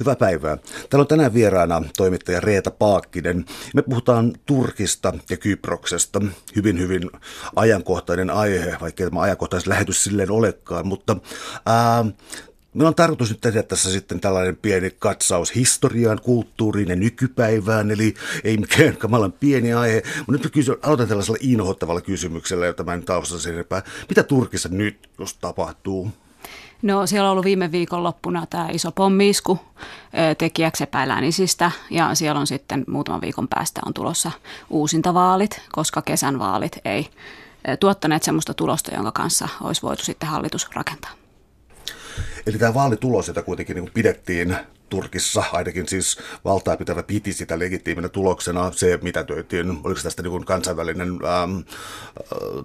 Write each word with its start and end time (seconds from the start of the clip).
Hyvää 0.00 0.16
päivää. 0.16 0.56
Täällä 0.56 1.02
on 1.02 1.06
tänään 1.06 1.34
vieraana 1.34 1.82
toimittaja 1.96 2.40
Reeta 2.40 2.70
Paakkinen. 2.70 3.44
Me 3.74 3.82
puhutaan 3.82 4.32
Turkista 4.46 5.14
ja 5.30 5.36
Kyproksesta. 5.36 6.20
Hyvin, 6.56 6.78
hyvin 6.78 7.10
ajankohtainen 7.56 8.30
aihe, 8.30 8.76
vaikka 8.80 9.04
tämä 9.04 9.20
ajankohtainen 9.20 9.68
lähetys 9.68 10.04
silleen 10.04 10.30
olekaan. 10.30 10.86
Mutta 10.86 11.16
ää, 11.66 12.04
Meillä 12.74 12.88
on 12.88 12.94
tarkoitus 12.94 13.30
nyt 13.30 13.40
tehdä 13.40 13.62
tässä 13.62 13.90
sitten 13.90 14.20
tällainen 14.20 14.56
pieni 14.56 14.90
katsaus 14.98 15.54
historiaan, 15.54 16.20
kulttuuriin 16.22 16.88
ja 16.88 16.96
nykypäivään, 16.96 17.90
eli 17.90 18.14
ei 18.44 18.56
mikään 18.56 18.96
kamalan 18.96 19.32
pieni 19.32 19.72
aihe. 19.72 20.02
Mutta 20.26 20.32
nyt 20.32 20.52
kysyn, 20.52 20.76
aloitan 20.82 21.08
tällaisella 21.08 21.38
inhottavalla 21.40 22.00
kysymyksellä, 22.00 22.66
jota 22.66 22.84
mä 22.84 22.94
en 22.94 23.04
taustassa 23.04 23.50
Mitä 24.08 24.22
Turkissa 24.22 24.68
nyt, 24.68 25.10
jos 25.18 25.34
tapahtuu? 25.34 26.10
No 26.82 27.06
siellä 27.06 27.28
on 27.28 27.32
ollut 27.32 27.44
viime 27.44 27.72
viikon 27.72 28.04
loppuna 28.04 28.46
tämä 28.50 28.68
iso 28.72 28.92
pommiisku 28.92 29.58
tekijäksi 30.38 30.82
epäillään 30.82 31.24
isistä 31.24 31.70
ja 31.90 32.14
siellä 32.14 32.40
on 32.40 32.46
sitten 32.46 32.84
muutaman 32.88 33.20
viikon 33.20 33.48
päästä 33.48 33.80
on 33.86 33.94
tulossa 33.94 34.30
uusintavaalit, 34.70 35.62
koska 35.72 36.02
kesän 36.02 36.38
vaalit 36.38 36.78
ei 36.84 37.10
tuottaneet 37.80 38.22
sellaista 38.22 38.54
tulosta, 38.54 38.94
jonka 38.94 39.12
kanssa 39.12 39.48
olisi 39.60 39.82
voitu 39.82 40.04
sitten 40.04 40.28
hallitus 40.28 40.68
rakentaa. 40.74 41.10
Eli 42.46 42.58
tämä 42.58 42.74
vaalitulos, 42.74 43.28
jota 43.28 43.42
kuitenkin 43.42 43.76
niin 43.76 43.90
pidettiin 43.94 44.56
Turkissa 44.90 45.44
ainakin 45.52 45.88
siis 45.88 46.18
valtaa 46.44 46.76
pitävä 46.76 47.02
piti 47.02 47.32
sitä 47.32 47.58
legitiiminä 47.58 48.08
tuloksena. 48.08 48.72
Se, 48.72 48.98
mitä 49.02 49.24
töitiin, 49.24 49.70
oliko 49.84 50.00
tästä 50.02 50.22
niin 50.22 50.44
kansainvälinen 50.44 51.08
ähm, 51.08 51.56
äh, 51.56 51.64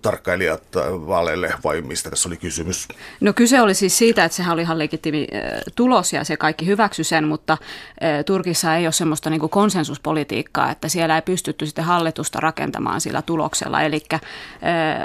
tarkkailijat 0.02 0.64
vaaleille 1.08 1.54
vai 1.64 1.82
mistä 1.82 2.10
tässä 2.10 2.30
oli 2.30 2.38
kysymys? 2.38 2.88
No 3.22 3.34
kyse 3.34 3.62
oli 3.62 3.74
siis 3.74 3.98
siitä, 3.98 4.26
että 4.26 4.36
sehän 4.36 4.54
oli 4.54 4.62
ihan 4.62 4.80
legitiimi 4.80 5.28
äh, 5.34 5.62
tulos 5.76 6.14
ja 6.14 6.24
se 6.24 6.38
kaikki 6.38 6.66
hyväksy 6.66 7.04
sen, 7.04 7.28
mutta 7.28 7.54
äh, 7.54 8.26
Turkissa 8.26 8.76
ei 8.76 8.86
ole 8.86 8.92
semmoista 8.92 9.30
niin 9.30 9.50
konsensuspolitiikkaa, 9.50 10.72
että 10.72 10.90
siellä 10.90 11.16
ei 11.16 11.22
pystytty 11.22 11.66
sitten 11.66 11.86
hallitusta 11.86 12.40
rakentamaan 12.40 13.02
sillä 13.02 13.22
tuloksella. 13.22 13.82
Eli 13.82 14.04
äh, 14.14 14.22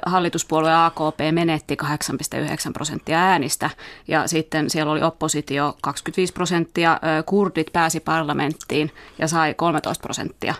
hallituspuolue 0.06 0.84
AKP 0.84 1.18
menetti 1.32 1.76
8,9 1.82 2.72
prosenttia 2.72 3.18
äänistä 3.18 3.70
ja 4.08 4.28
sitten 4.28 4.70
siellä 4.70 4.92
oli 4.92 5.02
oppositio 5.02 5.76
25 5.82 6.32
prosenttia, 6.32 7.00
kurdit 7.26 7.72
pääsi 7.72 8.00
parlamenttiin 8.00 8.90
ja 9.18 9.28
sai 9.28 9.54
13 9.54 10.02
prosenttia 10.02 10.54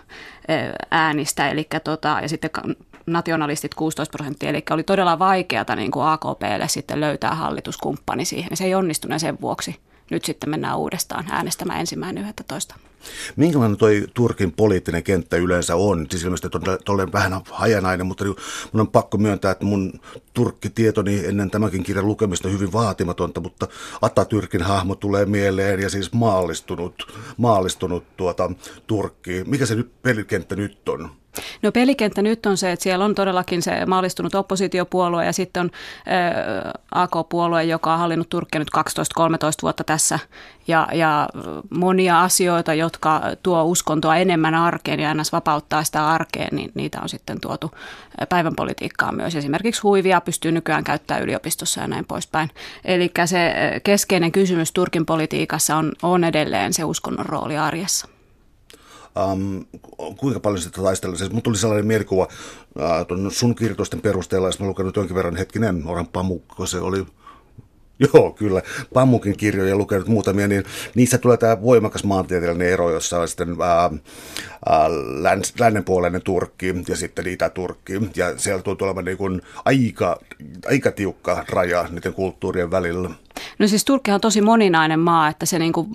äänistä, 0.91 1.49
eli 1.49 1.67
tota, 1.83 2.19
ja 2.21 2.29
sitten 2.29 2.49
nationalistit 3.05 3.73
16 3.73 4.11
prosenttia, 4.11 4.49
eli 4.49 4.63
oli 4.69 4.83
todella 4.83 5.19
vaikeata 5.19 5.75
niin 5.75 5.91
kuin 5.91 6.05
AKPlle 6.05 6.67
sitten 6.67 7.01
löytää 7.01 7.35
hallituskumppani 7.35 8.25
siihen. 8.25 8.57
Se 8.57 8.63
ei 8.63 8.75
onnistunut 8.75 9.21
sen 9.21 9.37
vuoksi 9.41 9.79
nyt 10.11 10.25
sitten 10.25 10.49
mennään 10.49 10.77
uudestaan 10.77 11.25
äänestämään 11.31 11.79
ensimmäinen 11.79 12.23
11. 12.29 12.75
Minkälainen 13.35 13.77
toi 13.77 14.03
Turkin 14.13 14.51
poliittinen 14.51 15.03
kenttä 15.03 15.37
yleensä 15.37 15.75
on? 15.75 16.07
Siis 16.09 16.23
ilmeisesti 16.23 16.57
olen 16.89 17.11
vähän 17.13 17.41
hajanainen, 17.51 18.05
mutta 18.05 18.25
mun 18.71 18.81
on 18.81 18.87
pakko 18.87 19.17
myöntää, 19.17 19.51
että 19.51 19.65
mun 19.65 19.99
turkkitietoni 20.33 21.25
ennen 21.25 21.51
tämänkin 21.51 21.83
kirjan 21.83 22.07
lukemista 22.07 22.47
on 22.47 22.53
hyvin 22.53 22.73
vaatimatonta, 22.73 23.41
mutta 23.41 23.67
Atatürkin 24.01 24.63
hahmo 24.63 24.95
tulee 24.95 25.25
mieleen 25.25 25.79
ja 25.79 25.89
siis 25.89 26.13
maallistunut, 26.13 27.13
maallistunut 27.37 28.03
tuota, 28.17 28.51
Turkki. 28.87 29.43
Mikä 29.47 29.65
se 29.65 29.75
nyt, 29.75 30.01
pelikenttä 30.01 30.55
nyt 30.55 30.89
on? 30.89 31.11
No 31.61 31.71
pelikenttä 31.71 32.21
nyt 32.21 32.45
on 32.45 32.57
se, 32.57 32.71
että 32.71 32.83
siellä 32.83 33.05
on 33.05 33.15
todellakin 33.15 33.61
se 33.61 33.85
maallistunut 33.85 34.35
oppositiopuolue 34.35 35.25
ja 35.25 35.33
sitten 35.33 35.61
on 35.61 35.71
ä, 35.71 36.73
AK-puolue, 36.91 37.63
joka 37.63 37.93
on 37.93 37.99
hallinnut 37.99 38.29
Turkkia 38.29 38.59
nyt 38.59 38.67
12-13 38.77 39.21
vuotta 39.61 39.83
tässä 39.83 40.19
ja, 40.67 40.87
ja 40.93 41.29
monia 41.69 42.21
asioita, 42.21 42.73
jotka 42.91 43.21
tuo 43.43 43.63
uskontoa 43.63 44.17
enemmän 44.17 44.55
arkeen 44.55 44.99
ja 44.99 45.13
ns. 45.13 45.31
vapauttaa 45.31 45.83
sitä 45.83 46.07
arkeen, 46.07 46.55
niin 46.55 46.71
niitä 46.75 47.01
on 47.01 47.09
sitten 47.09 47.41
tuotu 47.41 47.71
päivän 48.29 48.55
politiikkaan 48.55 49.15
myös. 49.15 49.35
Esimerkiksi 49.35 49.81
huivia 49.81 50.21
pystyy 50.21 50.51
nykyään 50.51 50.83
käyttämään 50.83 51.23
yliopistossa 51.23 51.81
ja 51.81 51.87
näin 51.87 52.05
poispäin. 52.05 52.49
Eli 52.85 53.11
se 53.25 53.53
keskeinen 53.83 54.31
kysymys 54.31 54.71
Turkin 54.71 55.05
politiikassa 55.05 55.75
on, 55.75 55.91
on 56.01 56.23
edelleen 56.23 56.73
se 56.73 56.83
uskonnon 56.83 57.25
rooli 57.25 57.57
arjessa. 57.57 58.07
Um, 59.31 59.65
kuinka 60.17 60.39
paljon 60.39 60.61
sitä 60.61 60.81
taistellaan? 60.81 61.17
Siis 61.17 61.31
mun 61.31 61.41
tuli 61.41 61.57
sellainen 61.57 61.87
mielikuva 61.87 62.27
uh, 62.75 63.31
sun 63.31 63.55
kirjoitusten 63.55 64.01
perusteella, 64.01 64.47
jos 64.47 64.59
mä 64.59 64.67
lukenut 64.67 64.95
jonkin 64.95 65.15
verran 65.15 65.35
hetkinen, 65.35 65.83
Oran 65.85 66.07
Pamukko, 66.07 66.65
se 66.65 66.79
oli 66.79 67.05
Joo, 68.13 68.31
kyllä. 68.31 68.61
Pammukin 68.93 69.37
kirjoja 69.37 69.75
lukenut 69.75 70.07
muutamia, 70.07 70.47
niin 70.47 70.63
niissä 70.95 71.17
tulee 71.17 71.37
tämä 71.37 71.61
voimakas 71.61 72.03
maantieteellinen 72.03 72.67
ero, 72.67 72.91
jossa 72.91 73.19
on 73.19 73.27
sitten 73.27 73.55
ää, 73.61 73.89
ää, 74.69 74.89
läns, 75.21 75.53
lännenpuoleinen 75.59 76.21
Turkki 76.21 76.75
ja 76.87 76.95
sitten 76.95 77.27
Itä-Turkki. 77.27 77.93
Ja 78.15 78.37
siellä 78.37 78.61
tulee 78.61 78.77
olemaan 78.81 79.05
niin 79.05 79.17
kuin 79.17 79.41
aika, 79.65 80.19
aika 80.69 80.91
tiukka 80.91 81.45
raja 81.49 81.85
niiden 81.89 82.13
kulttuurien 82.13 82.71
välillä. 82.71 83.09
No 83.59 83.67
siis 83.67 83.85
Turkki 83.85 84.11
on 84.11 84.21
tosi 84.21 84.41
moninainen 84.41 84.99
maa, 84.99 85.27
että 85.27 85.45
se 85.45 85.59
niin 85.59 85.73
kuin 85.73 85.87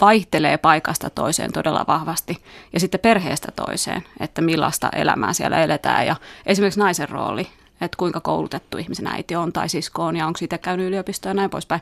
vaihtelee 0.00 0.58
paikasta 0.58 1.10
toiseen 1.10 1.52
todella 1.52 1.84
vahvasti 1.88 2.36
ja 2.72 2.80
sitten 2.80 3.00
perheestä 3.00 3.52
toiseen, 3.56 4.02
että 4.20 4.42
millaista 4.42 4.90
elämää 4.96 5.32
siellä 5.32 5.62
eletään 5.62 6.06
ja 6.06 6.16
esimerkiksi 6.46 6.80
naisen 6.80 7.08
rooli 7.08 7.46
että 7.80 7.96
kuinka 7.96 8.20
koulutettu 8.20 8.78
ihmisen 8.78 9.06
äiti 9.06 9.36
on 9.36 9.52
tai 9.52 9.68
sisko 9.68 10.04
on 10.04 10.16
ja 10.16 10.26
onko 10.26 10.36
siitä 10.36 10.58
käynyt 10.58 10.86
yliopistoa 10.86 11.30
ja 11.30 11.34
näin 11.34 11.50
poispäin. 11.50 11.80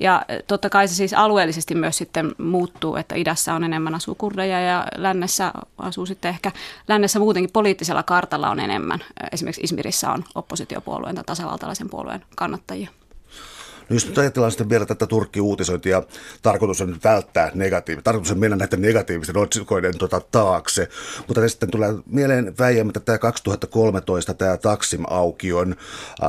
Ja 0.00 0.22
totta 0.46 0.70
kai 0.70 0.88
se 0.88 0.94
siis 0.94 1.14
alueellisesti 1.14 1.74
myös 1.74 1.98
sitten 1.98 2.34
muuttuu, 2.38 2.96
että 2.96 3.14
idässä 3.14 3.54
on 3.54 3.64
enemmän 3.64 3.94
asukurdeja 3.94 4.60
ja 4.60 4.86
lännessä 4.96 5.52
asuu 5.78 6.06
sitten 6.06 6.28
ehkä, 6.28 6.52
lännessä 6.88 7.18
muutenkin 7.18 7.52
poliittisella 7.52 8.02
kartalla 8.02 8.50
on 8.50 8.60
enemmän. 8.60 9.00
Esimerkiksi 9.32 9.62
Ismirissä 9.62 10.10
on 10.10 10.24
oppositiopuolueen 10.34 11.14
tai 11.14 11.24
tasavaltalaisen 11.24 11.90
puolueen 11.90 12.24
kannattajia. 12.36 12.90
No 13.90 13.94
jos 13.96 14.06
nyt 14.06 14.18
ajatellaan 14.18 14.52
sitten 14.52 14.68
vielä 14.68 14.86
tätä 14.86 15.06
Turkki-uutisointia, 15.06 16.02
tarkoitus 16.42 16.80
on 16.80 16.96
välttää 17.04 17.50
negatiivista, 17.54 18.04
tarkoitus 18.04 18.32
on 18.32 18.38
mennä 18.38 18.56
näiden 18.56 18.82
negatiivisten 18.82 19.36
otsikoiden 19.36 19.98
tota, 19.98 20.20
taakse, 20.20 20.88
mutta 21.28 21.48
sitten 21.48 21.70
tulee 21.70 21.94
mieleen 22.06 22.54
väijämättä 22.58 23.00
tämä 23.00 23.18
2013 23.18 24.34
tämä 24.34 24.56
Taksim-aukion 24.56 25.76
äh, 26.22 26.28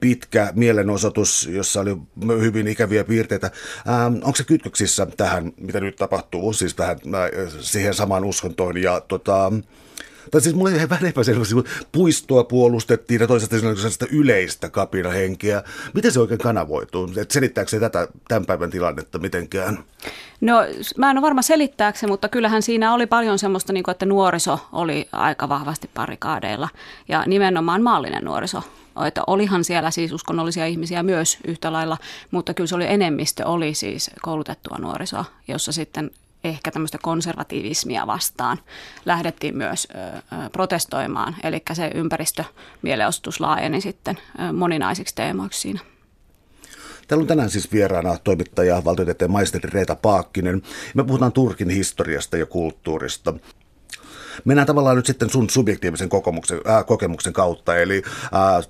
pitkä 0.00 0.52
mielenosoitus, 0.54 1.48
jossa 1.52 1.80
oli 1.80 1.96
hyvin 2.40 2.68
ikäviä 2.68 3.04
piirteitä. 3.04 3.50
Ähm, 3.88 4.14
onko 4.14 4.34
se 4.34 4.44
kytköksissä 4.44 5.06
tähän, 5.16 5.52
mitä 5.60 5.80
nyt 5.80 5.96
tapahtuu, 5.96 6.52
siis 6.52 6.74
tähän, 6.74 6.98
äh, 7.14 7.52
siihen 7.60 7.94
samaan 7.94 8.24
uskontoon 8.24 8.82
ja 8.82 9.00
tota, 9.00 9.52
tai 10.30 10.40
siis 10.40 10.54
mulla 10.54 10.70
ei 10.70 10.88
vähän 10.88 11.06
epäselvästi, 11.06 11.54
puistoa 11.92 12.44
puolustettiin 12.44 13.20
ja 13.20 13.26
toisaalta 13.26 13.60
sellaista 13.60 14.06
yleistä 14.10 14.70
kapinahenkeä. 14.70 15.62
Miten 15.94 16.12
se 16.12 16.20
oikein 16.20 16.40
kanavoituu? 16.40 17.10
Et 17.16 17.30
selittääkö 17.30 17.70
se 17.70 17.80
tätä 17.80 18.08
tämän 18.28 18.46
päivän 18.46 18.70
tilannetta 18.70 19.18
mitenkään? 19.18 19.84
No 20.40 20.56
mä 20.96 21.10
en 21.10 21.18
ole 21.18 21.22
varma 21.22 21.42
selittääkseni, 21.42 22.10
mutta 22.10 22.28
kyllähän 22.28 22.62
siinä 22.62 22.94
oli 22.94 23.06
paljon 23.06 23.38
semmoista, 23.38 23.72
niin 23.72 23.82
kuin, 23.82 23.92
että 23.92 24.06
nuoriso 24.06 24.58
oli 24.72 25.08
aika 25.12 25.48
vahvasti 25.48 25.90
parikaadeilla 25.94 26.68
ja 27.08 27.24
nimenomaan 27.26 27.82
maallinen 27.82 28.24
nuoriso 28.24 28.62
että 29.06 29.22
olihan 29.26 29.64
siellä 29.64 29.90
siis 29.90 30.12
uskonnollisia 30.12 30.66
ihmisiä 30.66 31.02
myös 31.02 31.38
yhtä 31.46 31.72
lailla, 31.72 31.98
mutta 32.30 32.54
kyllä 32.54 32.68
se 32.68 32.74
oli 32.74 32.86
enemmistö 32.86 33.46
oli 33.46 33.74
siis 33.74 34.10
koulutettua 34.22 34.76
nuorisoa, 34.80 35.24
jossa 35.48 35.72
sitten 35.72 36.10
ehkä 36.44 36.70
tämmöistä 36.70 36.98
konservatiivismia 37.02 38.06
vastaan 38.06 38.58
lähdettiin 39.04 39.56
myös 39.56 39.88
protestoimaan. 40.52 41.36
Eli 41.42 41.62
se 41.72 41.90
ympäristömieleosoitus 41.94 43.40
laajeni 43.40 43.80
sitten 43.80 44.18
moninaisiksi 44.52 45.14
teemoiksi 45.14 45.60
siinä. 45.60 45.80
Täällä 47.08 47.22
on 47.22 47.28
tänään 47.28 47.50
siis 47.50 47.72
vieraana 47.72 48.18
toimittaja, 48.24 48.84
valtiotieteen 48.84 49.30
maisteri 49.30 49.70
Reeta 49.70 49.96
Paakkinen. 49.96 50.62
Me 50.94 51.04
puhutaan 51.04 51.32
Turkin 51.32 51.70
historiasta 51.70 52.36
ja 52.36 52.46
kulttuurista. 52.46 53.34
Mennään 54.44 54.66
tavallaan 54.66 54.96
nyt 54.96 55.06
sitten 55.06 55.30
sun 55.30 55.50
subjektiivisen 55.50 56.08
kokemuksen, 56.08 56.60
äh, 56.68 56.86
kokemuksen 56.86 57.32
kautta, 57.32 57.76
eli 57.76 58.02
äh, 58.24 58.68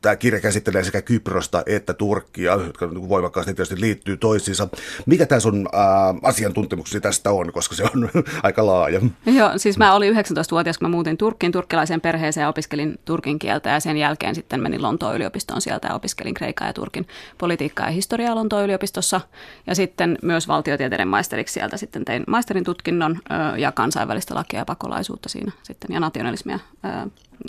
tämä 0.00 0.16
kirja 0.16 0.40
käsittelee 0.40 0.84
sekä 0.84 1.02
Kyprosta 1.02 1.62
että 1.66 1.94
Turkkia, 1.94 2.52
jotka 2.52 2.90
voimakkaasti 3.08 3.54
tietysti 3.54 3.80
liittyy 3.80 4.16
toisiinsa. 4.16 4.68
Mikä 5.06 5.26
tämä 5.26 5.40
sun 5.40 5.68
äh, 5.74 5.82
asiantuntemuksesi 6.22 7.00
tästä 7.00 7.30
on, 7.30 7.52
koska 7.52 7.74
se 7.74 7.84
on 7.84 8.10
aika 8.42 8.66
laaja? 8.66 9.00
Joo, 9.26 9.50
siis 9.56 9.78
mä 9.78 9.94
olin 9.94 10.14
19-vuotias, 10.14 10.78
kun 10.78 10.88
mä 10.88 10.96
muutin 10.96 11.16
Turkkiin, 11.16 11.52
turkkilaiseen 11.52 12.00
perheeseen 12.00 12.42
ja 12.42 12.48
opiskelin 12.48 12.98
turkin 13.04 13.38
kieltä 13.38 13.70
ja 13.70 13.80
sen 13.80 13.96
jälkeen 13.96 14.34
sitten 14.34 14.62
menin 14.62 14.82
Lontoon 14.82 15.16
yliopistoon 15.16 15.60
sieltä 15.60 15.88
ja 15.88 15.94
opiskelin 15.94 16.34
Kreikaa 16.34 16.66
ja 16.66 16.72
Turkin 16.72 17.06
politiikkaa 17.38 17.86
ja 17.86 17.92
historiaa 17.92 18.34
Lontoon 18.34 18.64
yliopistossa 18.64 19.20
ja 19.66 19.74
sitten 19.74 20.18
myös 20.22 20.48
valtiotieteiden 20.48 21.08
maisteriksi 21.08 21.54
sieltä 21.54 21.76
sitten 21.76 22.04
tein 22.04 22.24
maisterin 22.26 22.64
tutkinnon 22.64 23.18
ja 23.58 23.72
kansainvälistä 23.72 24.34
lakia 24.34 24.58
ja 24.58 24.64
pakolaisuutta 24.64 25.01
siinä 25.26 25.52
sitten 25.62 25.94
ja 25.94 26.00
nationalismia 26.00 26.58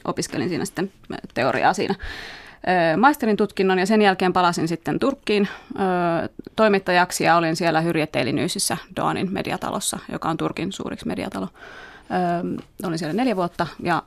opiskelin 0.05 0.49
siinä 0.49 0.65
sitten 0.65 0.91
teoriaa 1.33 1.73
siinä 1.73 1.95
maisterin 2.97 3.37
tutkinnon 3.37 3.79
ja 3.79 3.85
sen 3.85 4.01
jälkeen 4.01 4.33
palasin 4.33 4.67
sitten 4.67 4.99
Turkkiin 4.99 5.47
toimittajaksi 6.55 7.23
ja 7.23 7.35
olin 7.35 7.55
siellä 7.55 7.81
Hyrjetelinyysissä 7.81 8.77
Doanin 8.95 9.33
mediatalossa, 9.33 9.99
joka 10.11 10.29
on 10.29 10.37
Turkin 10.37 10.71
suuriksi 10.71 11.07
mediatalo. 11.07 11.47
Olin 12.83 12.99
siellä 12.99 13.13
neljä 13.13 13.35
vuotta 13.35 13.67
ja 13.83 14.03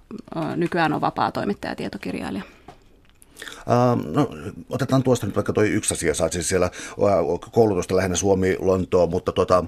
nykyään 0.56 0.92
on 0.92 1.00
vapaa 1.00 1.32
toimittaja 1.32 1.72
ja 1.72 1.76
tietokirjailija. 1.76 2.44
Uh, 3.66 4.12
no, 4.12 4.30
otetaan 4.70 5.02
tuosta 5.02 5.26
nyt 5.26 5.36
vaikka 5.36 5.52
toi 5.52 5.68
yksi 5.68 5.94
asia, 5.94 6.14
sä 6.14 6.28
siis 6.28 6.48
siellä 6.48 6.70
uh, 6.96 7.40
koulutusta 7.52 7.96
lähinnä 7.96 8.16
Suomi, 8.16 8.56
Lontoa, 8.58 9.06
mutta 9.06 9.32
tuota, 9.32 9.64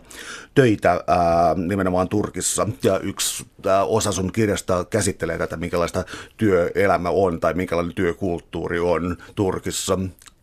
töitä 0.55 0.95
uh, 0.95 1.65
nimenomaan 1.65 2.09
Turkissa. 2.09 2.69
Ja 2.83 2.99
yksi 2.99 3.47
uh, 3.59 3.97
osa 3.97 4.13
sun 4.13 4.33
kirjasta 4.33 4.85
käsittelee 4.85 5.39
tätä, 5.39 5.57
minkälaista 5.57 6.05
työelämä 6.37 7.11
on 7.11 7.41
tai 7.41 7.55
minkälainen 7.55 7.95
työkulttuuri 7.95 8.79
on 8.81 9.17
Turkissa. 9.35 9.99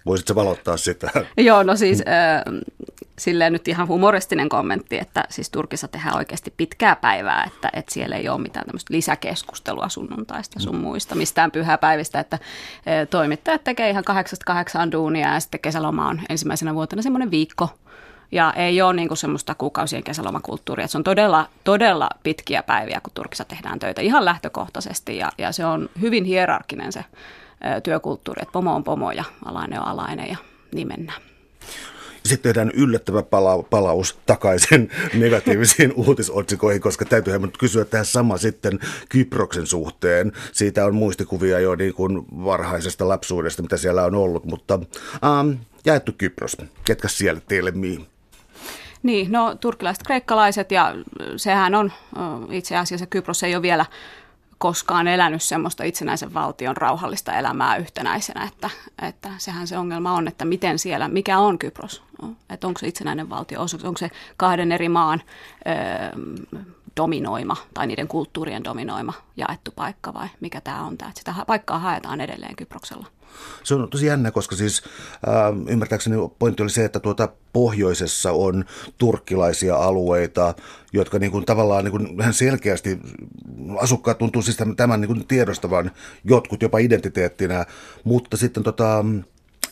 Voisitko 0.06 0.36
valottaa 0.36 0.78
sitä? 0.78 1.10
Joo, 1.38 1.63
no 1.63 1.75
siis 1.75 2.00
äh, 2.02 2.44
silleen 3.19 3.54
nyt 3.54 3.68
ihan 3.68 3.88
humoristinen 3.88 4.50
kommentti, 4.50 4.98
että 4.98 5.24
siis 5.30 5.50
Turkissa 5.50 5.88
tehdään 5.88 6.16
oikeasti 6.16 6.54
pitkää 6.57 6.96
päivää, 6.96 7.44
että, 7.48 7.69
että 7.74 7.94
siellä 7.94 8.16
ei 8.16 8.30
ole 8.30 8.42
mitään 8.42 8.66
tämmöistä 8.66 8.94
lisäkeskustelua 8.94 9.90
sunnuntaista 9.90 10.60
sun 10.60 10.75
muista, 10.78 11.16
mistään 11.16 11.52
pyhäpäivistä, 11.52 12.19
että 12.19 12.36
äh, 12.36 13.07
toimittajat 13.10 13.63
tekee 13.63 13.90
ihan 13.90 14.04
kahdeksasta 14.04 14.46
kahdeksaan 14.46 14.92
duunia 14.92 15.34
ja 15.34 15.40
sitten 15.40 15.60
kesäloma 15.60 16.08
on 16.08 16.22
ensimmäisenä 16.30 16.75
vuotena 16.75 17.01
semmoinen 17.01 17.31
viikko, 17.31 17.69
ja 18.31 18.54
ei 18.56 18.81
ole 18.81 18.94
niin 18.94 19.08
kuin 19.08 19.18
semmoista 19.18 19.56
kuukausien 19.56 20.04
kesälomakulttuuria. 20.04 20.88
Se 20.88 20.98
on 20.98 21.04
todella, 21.04 21.50
todella 21.63 22.10
pitkiä 22.24 22.63
päiviä, 22.63 23.00
kun 23.04 23.13
Turkissa 23.13 23.46
tehdään 23.46 23.80
töitä 23.80 24.01
ihan 24.01 24.25
lähtökohtaisesti 24.25 25.18
ja, 25.18 25.31
ja 25.38 25.51
se 25.51 25.66
on 25.66 25.90
hyvin 26.01 26.25
hierarkinen 26.25 26.92
se 26.92 27.06
työkulttuuri, 27.83 28.41
että 28.41 28.51
pomo 28.51 28.75
on 28.75 28.83
pomo 28.83 29.12
ja 29.12 29.23
alainen 29.45 29.79
on 29.81 29.88
alainen 29.88 30.29
ja 30.29 30.38
niin 30.71 30.88
mennään. 30.88 31.21
Sitten 32.25 32.53
tehdään 32.53 32.71
yllättävä 32.75 33.21
pala- 33.23 33.63
palaus 33.63 34.19
takaisin 34.25 34.91
negatiivisiin 35.13 35.94
uutisotsikoihin, 35.95 36.81
koska 36.81 37.06
täytyyhän 37.06 37.41
nyt 37.41 37.57
kysyä 37.57 37.85
tähän 37.85 38.06
sama 38.06 38.38
sitten 38.38 38.79
Kyproksen 39.09 39.67
suhteen. 39.67 40.31
Siitä 40.51 40.85
on 40.85 40.95
muistikuvia 40.95 41.59
jo 41.59 41.75
niin 41.75 41.94
kuin 41.94 42.25
varhaisesta 42.45 43.07
lapsuudesta, 43.07 43.62
mitä 43.62 43.77
siellä 43.77 44.03
on 44.03 44.15
ollut, 44.15 44.45
mutta 44.45 44.79
ähm, 45.23 45.51
jaettu 45.85 46.12
Kypros. 46.17 46.57
Ketkä 46.85 47.07
siellä 47.07 47.41
teille 47.47 47.71
mihin? 47.71 48.07
Niin, 49.03 49.31
no 49.31 49.56
turkkilaiset 49.56 50.03
kreikkalaiset 50.03 50.71
ja 50.71 50.95
sehän 51.38 51.75
on 51.75 51.91
itse 52.51 52.77
asiassa 52.77 53.06
Kypros 53.06 53.44
ei 53.44 53.56
ole 53.56 53.62
vielä 53.62 53.85
koskaan 54.57 55.07
elänyt 55.07 55.44
semmoista 55.44 55.84
itsenäisen 55.84 56.34
valtion 56.34 56.78
rauhallista 56.78 57.34
elämää 57.34 57.78
yhtenäisenä, 57.78 58.44
että, 58.44 58.69
että 59.02 59.30
sehän 59.38 59.68
se 59.68 59.78
ongelma 59.78 60.13
on, 60.13 60.28
että 60.28 60.46
miten 60.46 60.80
siellä, 60.80 61.07
mikä 61.07 61.40
on 61.40 61.60
Kypros, 61.60 62.04
että 62.50 62.68
onko 62.68 62.80
se 62.80 62.88
itsenäinen 62.88 63.30
valtio, 63.30 63.62
onko 63.84 63.98
se 63.98 64.12
kahden 64.38 64.72
eri 64.72 64.90
maan 64.90 65.22
ö, 65.68 66.60
dominoima 66.97 67.57
tai 67.74 67.88
niiden 67.88 68.07
kulttuurien 68.07 68.63
dominoima 68.63 69.13
jaettu 69.38 69.71
paikka 69.75 70.13
vai 70.13 70.27
mikä 70.39 70.62
tämä 70.62 70.86
on 70.86 70.97
tämä, 70.97 71.12
sitä 71.15 71.36
paikkaa 71.47 71.80
haetaan 71.80 72.21
edelleen 72.21 72.56
Kyproksella. 72.56 73.07
Se 73.63 73.75
on 73.75 73.89
tosi 73.89 74.06
jännä, 74.06 74.31
koska 74.31 74.56
siis 74.56 74.83
äh, 75.27 75.69
ymmärtääkseni 75.69 76.15
pointti 76.39 76.63
oli 76.63 76.69
se, 76.69 76.86
että 76.86 77.00
tuota 77.00 77.30
pohjoisessa 77.53 78.31
on 78.31 78.65
turkkilaisia 78.97 79.75
alueita, 79.75 80.53
jotka 80.94 81.19
niin 81.19 81.31
kuin, 81.31 81.45
tavallaan 81.45 81.83
niin 81.83 81.92
kuin, 81.92 82.18
vähän 82.18 82.33
selkeästi 82.33 83.00
asukkaat 83.80 84.18
tuntuu 84.18 84.41
siis 84.41 84.57
tämän 84.77 85.01
niin 85.01 85.07
kuin 85.07 85.27
tiedostavan 85.27 85.91
jotkut 86.24 86.62
jopa 86.62 86.77
identiteettinä, 86.77 87.65
mutta 88.03 88.38
sitten 88.38 88.63
tota, 88.63 89.06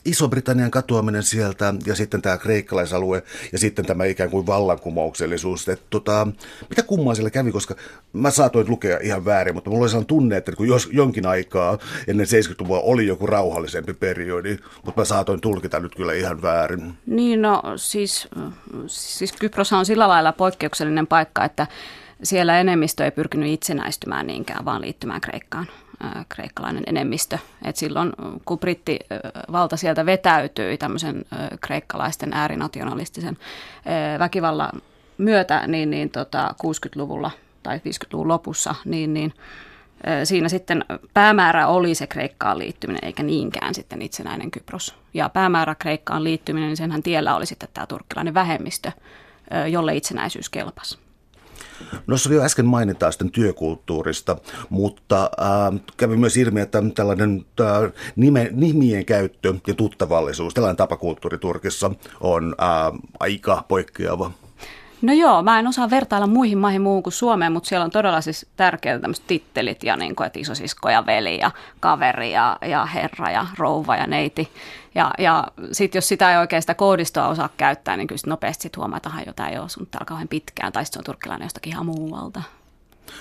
Iso-Britannian 0.05 0.71
katoaminen 0.71 1.23
sieltä 1.23 1.73
ja 1.85 1.95
sitten 1.95 2.21
tämä 2.21 2.37
kreikkalaisalue 2.37 3.23
ja 3.51 3.59
sitten 3.59 3.85
tämä 3.85 4.05
ikään 4.05 4.29
kuin 4.29 4.47
vallankumouksellisuus. 4.47 5.69
Että 5.69 5.85
tota, 5.89 6.27
mitä 6.69 6.83
kummaa 6.83 7.15
siellä 7.15 7.29
kävi, 7.29 7.51
koska 7.51 7.75
mä 8.13 8.31
saatoin 8.31 8.69
lukea 8.69 8.99
ihan 9.01 9.25
väärin, 9.25 9.55
mutta 9.55 9.69
mulla 9.69 9.81
oli 9.81 9.89
sellainen 9.89 10.07
tunne, 10.07 10.37
että 10.37 10.51
kun 10.51 10.67
jos 10.67 10.89
jonkin 10.91 11.25
aikaa 11.25 11.77
ennen 12.07 12.25
70-luvua 12.25 12.79
oli 12.79 13.07
joku 13.07 13.27
rauhallisempi 13.27 13.93
periodi, 13.93 14.57
mutta 14.85 15.01
mä 15.01 15.05
saatoin 15.05 15.41
tulkita 15.41 15.79
nyt 15.79 15.95
kyllä 15.95 16.13
ihan 16.13 16.41
väärin. 16.41 16.93
Niin 17.05 17.41
no 17.41 17.61
siis, 17.75 18.27
siis 18.87 19.31
Kypros 19.31 19.73
on 19.73 19.85
sillä 19.85 20.07
lailla 20.07 20.31
poikkeuksellinen 20.31 21.07
paikka, 21.07 21.45
että 21.45 21.67
siellä 22.23 22.59
enemmistö 22.59 23.05
ei 23.05 23.11
pyrkinyt 23.11 23.49
itsenäistymään 23.49 24.27
niinkään, 24.27 24.65
vaan 24.65 24.81
liittymään 24.81 25.21
Kreikkaan 25.21 25.67
kreikkalainen 26.29 26.83
enemmistö. 26.87 27.37
Et 27.65 27.75
silloin, 27.75 28.11
kun 28.45 28.59
brittivalta 28.59 29.77
sieltä 29.77 30.05
vetäytyi 30.05 30.77
tämmöisen 30.77 31.25
kreikkalaisten 31.61 32.33
äärinationalistisen 32.33 33.37
väkivallan 34.19 34.71
myötä, 35.17 35.67
niin, 35.67 35.89
niin 35.89 36.09
tota 36.09 36.55
60-luvulla 36.63 37.31
tai 37.63 37.77
50-luvun 37.77 38.27
lopussa, 38.27 38.75
niin, 38.85 39.13
niin 39.13 39.33
siinä 40.23 40.49
sitten 40.49 40.85
päämäärä 41.13 41.67
oli 41.67 41.95
se 41.95 42.07
Kreikkaan 42.07 42.59
liittyminen, 42.59 43.05
eikä 43.05 43.23
niinkään 43.23 43.73
sitten 43.75 44.01
itsenäinen 44.01 44.51
Kypros. 44.51 44.95
Ja 45.13 45.29
päämäärä 45.29 45.75
Kreikkaan 45.75 46.23
liittyminen, 46.23 46.67
niin 46.67 46.77
senhän 46.77 47.03
tiellä 47.03 47.35
oli 47.35 47.45
sitten 47.45 47.69
tämä 47.73 47.87
turkkilainen 47.87 48.33
vähemmistö, 48.33 48.91
jolle 49.69 49.95
itsenäisyys 49.95 50.49
kelpasi. 50.49 51.02
No 52.07 52.17
se 52.17 52.29
oli 52.29 52.35
jo 52.35 52.43
äsken 52.43 52.65
mainitaan 52.65 53.13
sitten 53.13 53.31
työkulttuurista, 53.31 54.37
mutta 54.69 55.23
äh, 55.23 55.81
kävi 55.97 56.17
myös 56.17 56.37
ilmi, 56.37 56.61
että 56.61 56.83
tällainen 56.95 57.45
äh, 57.61 57.91
nime, 58.15 58.49
nimien 58.51 59.05
käyttö 59.05 59.53
ja 59.67 59.73
tuttavallisuus, 59.73 60.53
tällainen 60.53 60.77
tapakulttuuri 60.77 61.37
Turkissa 61.37 61.91
on 62.21 62.55
äh, 62.61 62.99
aika 63.19 63.63
poikkeava. 63.67 64.31
No 65.03 65.13
joo, 65.13 65.43
mä 65.43 65.59
en 65.59 65.67
osaa 65.67 65.89
vertailla 65.89 66.27
muihin 66.27 66.57
maihin 66.57 66.81
muuhun 66.81 67.03
kuin 67.03 67.13
Suomeen, 67.13 67.51
mutta 67.51 67.69
siellä 67.69 67.85
on 67.85 67.91
todella 67.91 68.21
siis 68.21 68.45
tärkeitä 68.55 68.99
tämmöiset 68.99 69.27
tittelit 69.27 69.83
ja 69.83 69.97
niin 69.97 70.15
kuin, 70.15 70.27
että 70.27 70.39
isosisko 70.39 70.89
ja 70.89 71.05
veli 71.05 71.39
ja 71.39 71.51
kaveri 71.79 72.31
ja, 72.31 72.57
ja 72.61 72.85
herra 72.85 73.31
ja 73.31 73.45
rouva 73.57 73.95
ja 73.95 74.07
neiti. 74.07 74.49
Ja, 74.95 75.11
ja 75.17 75.47
sitten 75.71 75.97
jos 75.97 76.07
sitä 76.07 76.31
ei 76.31 76.37
oikein 76.37 76.61
sitä 76.61 76.73
koodistoa 76.73 77.27
osaa 77.27 77.49
käyttää, 77.57 77.97
niin 77.97 78.07
kyllä 78.07 78.21
nopeasti 78.27 78.61
sit 78.63 78.77
huomaa, 78.77 78.97
että 78.97 79.11
jotain 79.25 79.53
ei 79.53 79.59
ole 79.59 79.69
sun 79.69 79.87
täällä 79.87 80.05
kauhean 80.05 80.27
pitkään, 80.27 80.73
tai 80.73 80.85
sitten 80.85 80.93
se 80.93 80.99
on 80.99 81.03
turkkilainen 81.03 81.45
jostakin 81.45 81.73
ihan 81.73 81.85
muualta. 81.85 82.41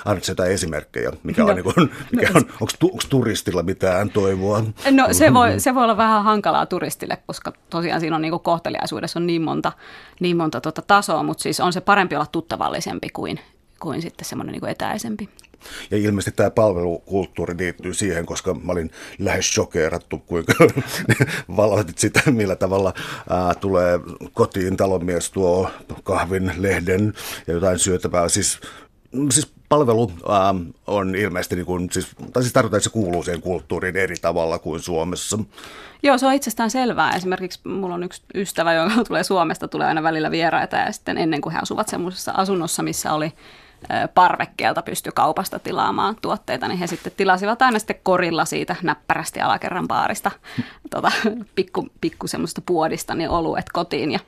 Annatko 0.05 0.31
jotain 0.31 0.53
esimerkkejä? 0.53 1.13
Mikä 1.23 1.43
no, 1.43 1.49
on, 1.49 1.57
niin 1.57 1.65
kuin, 1.65 1.91
mikä 2.13 2.33
no, 2.33 2.41
on, 2.41 2.45
onko, 2.61 2.73
tu, 2.79 2.87
onko 2.87 3.05
turistilla 3.09 3.63
mitään 3.63 4.11
toivoa? 4.11 4.65
No 4.91 5.09
se 5.13 5.35
voi, 5.35 5.61
se 5.61 5.75
voi 5.75 5.85
olla 5.85 5.97
vähän 5.97 6.25
hankalaa 6.25 6.67
turistille, 6.67 7.19
koska 7.27 7.53
tosiaan 7.71 8.01
siinä 8.01 8.17
on 8.17 8.23
niin 8.23 8.33
kuin 8.33 8.43
kohteliaisuudessa 8.43 9.19
on 9.19 9.27
niin 9.27 9.43
monta, 9.43 9.73
niin 10.21 10.37
monta 10.37 10.61
tuota 10.61 10.83
tasoa, 10.83 11.23
mutta 11.23 11.43
siis 11.43 11.61
on 11.61 11.73
se 11.73 11.81
parempi 11.81 12.17
olla 12.17 12.27
tuttavallisempi 12.33 13.09
kuin, 13.13 13.41
kuin 13.81 14.03
sitten 14.03 14.25
semmoinen 14.25 14.53
niin 14.53 14.69
etäisempi. 14.69 15.29
Ja 15.91 15.99
ilmeisesti 15.99 16.37
tämä 16.37 16.51
palvelukulttuuri 16.51 17.55
liittyy 17.59 17.95
siihen, 17.95 18.27
koska 18.27 18.55
mä 18.55 18.73
olin 18.73 18.91
lähes 19.19 19.51
shokeerattu, 19.55 20.19
kuinka 20.19 20.53
valoitit 21.57 21.99
sitä, 21.99 22.21
millä 22.31 22.57
tavalla 22.57 22.95
ää, 23.31 23.55
tulee 23.55 24.01
kotiin 24.33 24.77
talonmies 24.77 25.31
tuo 25.31 25.71
kahvin, 26.03 26.53
lehden 26.59 27.13
ja 27.47 27.55
jotain 27.55 27.79
syötävää. 27.79 28.29
Siis, 28.29 28.61
siis 29.31 29.53
palvelu 29.69 30.13
ää, 30.29 30.55
on 30.87 31.15
ilmeisesti, 31.15 31.57
niin 31.57 31.67
kuin, 31.67 31.89
siis, 31.93 32.09
tai 32.33 32.43
siis 32.43 32.53
tarkoittaa, 32.53 32.79
että 32.79 32.85
se 32.85 32.93
kuuluu 32.93 33.23
siihen 33.23 33.41
kulttuuriin 33.41 33.97
eri 33.97 34.17
tavalla 34.21 34.59
kuin 34.59 34.81
Suomessa. 34.81 35.39
Joo, 36.03 36.19
se 36.19 36.27
on 36.27 36.33
itsestään 36.33 36.71
selvää. 36.71 37.17
Esimerkiksi 37.17 37.61
mulla 37.69 37.95
on 37.95 38.03
yksi 38.03 38.23
ystävä, 38.35 38.73
joka 38.73 39.05
tulee 39.09 39.25
Suomesta, 39.25 39.69
tulee 39.69 39.87
aina 39.87 40.03
välillä 40.03 40.31
vieraita 40.31 40.77
ja 40.77 40.93
sitten 40.93 41.19
ennen 41.19 41.41
kuin 41.41 41.53
he 41.53 41.59
asuvat 41.63 41.89
semmoisessa 41.89 42.33
asunnossa, 42.33 42.83
missä 42.83 43.13
oli 43.13 43.33
parvekkeelta 44.15 44.83
pysty 44.83 45.13
kaupasta 45.13 45.59
tilaamaan 45.59 46.17
tuotteita, 46.23 46.69
niin 46.69 46.79
he 46.79 46.87
sitten 46.87 47.13
tilasivat 47.17 47.63
aina 47.63 47.79
sitten 47.79 48.01
korilla 48.03 48.45
siitä 48.45 48.77
näppärästi 48.83 49.41
alakerran 49.41 49.89
baarista 49.89 50.31
tota, 50.91 51.13
pikku, 51.55 51.89
pikku 52.01 52.27
semmoista 52.27 52.63
puodista 52.67 53.15
niin 53.15 53.31
oluet 53.31 53.67
kotiin. 53.73 54.13
Ja, 54.13 54.19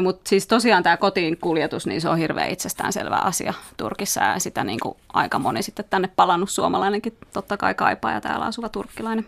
mutta 0.00 0.28
siis 0.28 0.46
tosiaan 0.46 0.82
tämä 0.82 0.96
kotiin 0.96 1.38
kuljetus, 1.40 1.86
niin 1.86 2.00
se 2.00 2.08
on 2.08 2.18
hirveän 2.18 2.50
itsestäänselvä 2.50 3.16
asia 3.16 3.54
Turkissa 3.76 4.20
ja 4.20 4.38
sitä 4.38 4.64
niin 4.64 4.80
kuin 4.80 4.96
aika 5.12 5.38
moni 5.38 5.62
sitten 5.62 5.84
tänne 5.90 6.10
palannut 6.16 6.50
suomalainenkin 6.50 7.16
totta 7.32 7.56
kai 7.56 7.74
kaipaa 7.74 8.12
ja 8.12 8.20
täällä 8.20 8.44
asuva 8.44 8.68
turkkilainen 8.68 9.26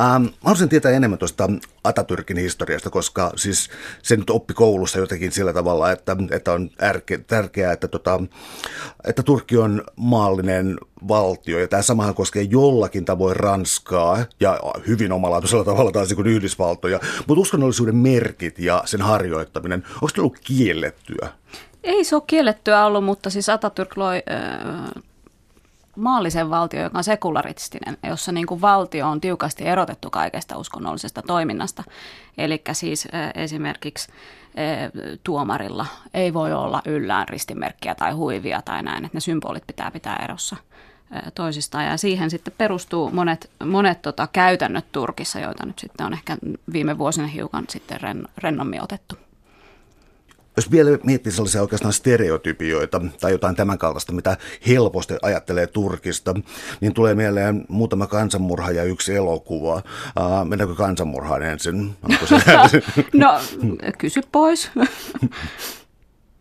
Ähm, 0.00 0.26
haluaisin 0.40 0.68
tietää 0.68 0.92
enemmän 0.92 1.18
tuosta 1.18 1.48
Atatürkin 1.88 2.38
historiasta, 2.38 2.90
koska 2.90 3.32
siis 3.36 3.70
se 4.02 4.16
nyt 4.16 4.30
oppi 4.30 4.54
koulussa 4.54 4.98
jotenkin 4.98 5.32
sillä 5.32 5.52
tavalla, 5.52 5.90
että, 5.90 6.16
että 6.30 6.52
on 6.52 6.70
ärke, 6.82 7.18
tärkeää, 7.18 7.72
että, 7.72 7.88
tota, 7.88 8.20
että 9.04 9.22
Turkki 9.22 9.56
on 9.56 9.82
maallinen 9.96 10.78
valtio, 11.08 11.58
ja 11.58 11.68
tämä 11.68 11.82
samahan 11.82 12.14
koskee 12.14 12.42
jollakin 12.42 13.04
tavoin 13.04 13.36
Ranskaa, 13.36 14.24
ja 14.40 14.60
hyvin 14.86 15.12
omalaatuisella 15.12 15.64
tavalla 15.64 15.92
taas 15.92 16.14
kuin 16.14 16.26
Yhdysvaltoja, 16.26 17.00
mutta 17.26 17.40
uskonnollisuuden 17.40 17.96
merkit 17.96 18.58
ja 18.58 18.82
sen 18.84 19.02
harjoittaminen, 19.02 19.84
onko 19.94 20.08
se 20.08 20.20
ollut 20.20 20.38
kiellettyä? 20.44 21.28
Ei 21.84 22.04
se 22.04 22.16
ole 22.16 22.22
kiellettyä 22.26 22.86
ollut, 22.86 23.04
mutta 23.04 23.30
siis 23.30 23.46
Atatürk 23.48 23.92
loi 23.96 24.22
äh, 24.30 25.02
maallisen 25.96 26.50
valtio, 26.50 26.82
joka 26.82 26.98
on 26.98 27.04
sekularistinen, 27.04 27.96
jossa 28.02 28.32
niin 28.32 28.46
kuin 28.46 28.60
valtio 28.60 29.08
on 29.08 29.20
tiukasti 29.20 29.66
erotettu 29.66 30.10
kaikesta 30.10 30.58
uskonnollisesta 30.58 31.22
toiminnasta. 31.22 31.84
Eli 32.38 32.62
siis 32.72 33.08
esimerkiksi 33.34 34.12
tuomarilla 35.24 35.86
ei 36.14 36.34
voi 36.34 36.52
olla 36.52 36.82
yllään 36.86 37.28
ristimerkkiä 37.28 37.94
tai 37.94 38.12
huivia 38.12 38.62
tai 38.62 38.82
näin, 38.82 39.04
että 39.04 39.16
ne 39.16 39.20
symbolit 39.20 39.66
pitää 39.66 39.90
pitää 39.90 40.20
erossa 40.24 40.56
toisistaan. 41.34 41.86
Ja 41.86 41.96
siihen 41.96 42.30
sitten 42.30 42.54
perustuu 42.58 43.10
monet, 43.10 43.50
monet 43.64 44.02
tota, 44.02 44.28
käytännöt 44.32 44.92
Turkissa, 44.92 45.40
joita 45.40 45.66
nyt 45.66 45.78
sitten 45.78 46.06
on 46.06 46.12
ehkä 46.12 46.36
viime 46.72 46.98
vuosina 46.98 47.26
hiukan 47.26 47.64
sitten 47.68 48.00
rennommin 48.38 48.82
otettu. 48.82 49.23
Jos 50.56 50.70
vielä 50.70 50.98
miettii 51.02 51.32
sellaisia 51.32 51.62
oikeastaan 51.62 51.92
stereotypioita 51.92 53.00
tai 53.20 53.32
jotain 53.32 53.56
tämän 53.56 53.78
kaltaista, 53.78 54.12
mitä 54.12 54.36
helposti 54.66 55.14
ajattelee 55.22 55.66
Turkista, 55.66 56.34
niin 56.80 56.94
tulee 56.94 57.14
mieleen 57.14 57.64
muutama 57.68 58.06
kansanmurha 58.06 58.70
ja 58.70 58.84
yksi 58.84 59.14
elokuva. 59.14 59.74
Uh, 59.74 60.48
mennäänkö 60.48 60.74
kansanmurhaan 60.74 61.42
ensin? 61.42 61.96
se... 62.24 62.82
no, 63.12 63.40
kysy 63.98 64.20
pois. 64.32 64.70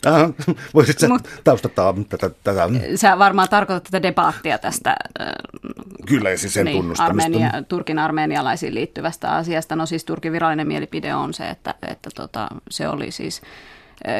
Aha, 0.05 0.29
voisit 0.73 0.99
sä 0.99 1.07
Mut, 1.07 1.29
taustattaa 1.43 1.93
tätä, 2.09 2.29
tätä? 2.43 2.69
Sä 2.95 3.19
varmaan 3.19 3.49
tarkoitat 3.49 3.83
tätä 3.83 4.01
debaattia 4.01 4.57
tästä 4.57 4.95
Kyllä, 6.05 6.37
siis 6.37 6.53
sen 6.53 6.65
niin, 6.65 6.77
tunnustamista. 6.77 7.25
Armenia, 7.25 7.63
Turkin 7.67 7.99
armeenialaisiin 7.99 8.75
liittyvästä 8.75 9.31
asiasta. 9.31 9.75
No 9.75 9.85
siis 9.85 10.05
Turkin 10.05 10.31
virallinen 10.31 10.67
mielipide 10.67 11.15
on 11.15 11.33
se, 11.33 11.49
että, 11.49 11.75
että 11.87 12.09
tota, 12.15 12.47
se 12.69 12.87
oli 12.87 13.11
siis 13.11 13.41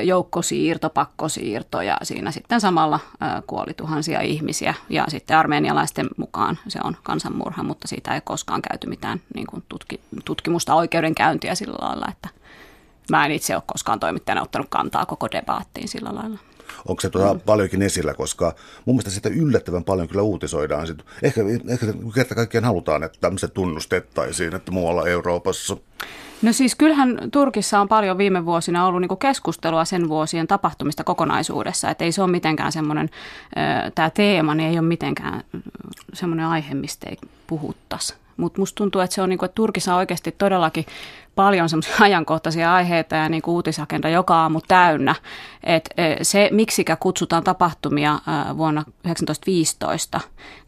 joukkosiirto, 0.04 0.90
pakkosiirto 0.90 1.82
ja 1.82 1.98
siinä 2.04 2.32
sitten 2.32 2.62
samalla 2.62 3.00
kuoli 3.48 3.74
tuhansia 3.74 4.22
ihmisiä 4.22 4.74
ja 4.90 5.06
sitten 5.08 5.38
armeenialaisten 5.38 6.08
mukaan 6.18 6.60
se 6.68 6.80
on 6.84 6.98
kansanmurha, 7.04 7.64
mutta 7.64 7.88
siitä 7.88 8.16
ei 8.16 8.22
koskaan 8.24 8.62
käyty 8.62 8.88
mitään 8.88 9.22
niin 9.36 9.48
kuin 9.48 9.64
tutki, 9.70 10.00
tutkimusta 10.26 10.76
oikeudenkäyntiä 10.76 11.56
sillä 11.56 11.78
lailla, 11.82 12.06
että 12.10 12.30
mä 13.12 13.26
en 13.26 13.32
itse 13.32 13.56
ole 13.56 13.64
koskaan 13.66 14.00
toimittajana 14.00 14.42
ottanut 14.42 14.68
kantaa 14.70 15.06
koko 15.06 15.32
debaattiin 15.32 15.88
sillä 15.88 16.16
lailla. 16.16 16.38
Onko 16.88 17.02
se 17.02 17.10
tuota 17.10 17.34
mm. 17.34 17.40
paljonkin 17.40 17.82
esillä, 17.82 18.14
koska 18.14 18.56
mun 18.86 18.96
mielestä 18.96 19.12
sitä 19.12 19.30
yllättävän 19.30 19.84
paljon 19.84 20.08
kyllä 20.08 20.22
uutisoidaan. 20.22 20.88
Ehkä, 21.24 21.42
ehkä 21.68 21.86
kerta 22.16 22.36
kaikkiaan 22.36 22.66
halutaan, 22.66 23.04
että 23.04 23.32
se 23.38 23.48
tunnustettaisiin, 23.48 24.56
että 24.56 24.72
muualla 24.72 25.08
Euroopassa– 25.08 25.78
No 26.44 26.54
siis 26.54 26.76
kyllähän 26.76 27.18
Turkissa 27.32 27.82
on 27.82 27.88
paljon 27.88 28.18
viime 28.18 28.46
vuosina 28.46 28.88
ollut 28.88 29.02
niinku 29.02 29.16
keskustelua 29.16 29.86
sen 29.86 30.10
vuosien 30.10 30.48
tapahtumista 30.48 31.04
kokonaisuudessa, 31.04 31.90
että 31.90 32.06
ei 32.06 32.12
se 32.12 32.22
ole 32.22 32.32
mitenkään 32.32 32.72
semmoinen, 32.72 33.10
tämä 33.96 34.10
teema 34.10 34.56
niin 34.56 34.70
ei 34.70 34.80
ole 34.80 34.88
mitenkään 34.88 35.44
semmoinen 36.14 36.46
aihe, 36.46 36.74
mistä 36.74 37.10
ei 37.10 37.18
puhuttaisi. 37.48 38.16
Mutta 38.38 38.62
musta 38.62 38.76
tuntuu, 38.76 39.02
että 39.02 39.14
se 39.14 39.22
on 39.22 39.30
niinku, 39.30 39.46
että 39.46 39.56
Turkissa 39.56 39.94
on 39.94 39.98
oikeasti 39.98 40.36
todellakin 40.38 40.86
paljon 41.36 41.70
semmoisia 41.70 41.96
ajankohtaisia 42.06 42.74
aiheita 42.74 43.16
ja 43.16 43.30
niinku 43.30 43.54
uutisagenda 43.54 44.10
joka 44.10 44.36
aamu 44.36 44.62
täynnä. 44.68 45.16
Et 45.64 45.90
se, 46.22 46.50
miksikä 46.52 46.96
kutsutaan 46.96 47.44
tapahtumia 47.44 48.20
vuonna 48.58 48.84
1915, 48.84 50.20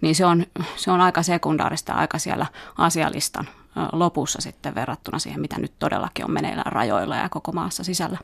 niin 0.01 0.15
se 0.15 0.25
on, 0.25 0.45
se 0.75 0.91
on 0.91 1.01
aika 1.01 1.23
sekundaarista 1.23 1.93
aika 1.93 2.19
siellä 2.19 2.45
asialistan 2.77 3.47
lopussa 3.91 4.41
sitten 4.41 4.75
verrattuna 4.75 5.19
siihen, 5.19 5.41
mitä 5.41 5.59
nyt 5.59 5.71
todellakin 5.79 6.25
on 6.25 6.31
meneillään 6.31 6.71
rajoilla 6.71 7.15
ja 7.15 7.29
koko 7.29 7.51
maassa 7.51 7.83
sisällä. 7.83 8.17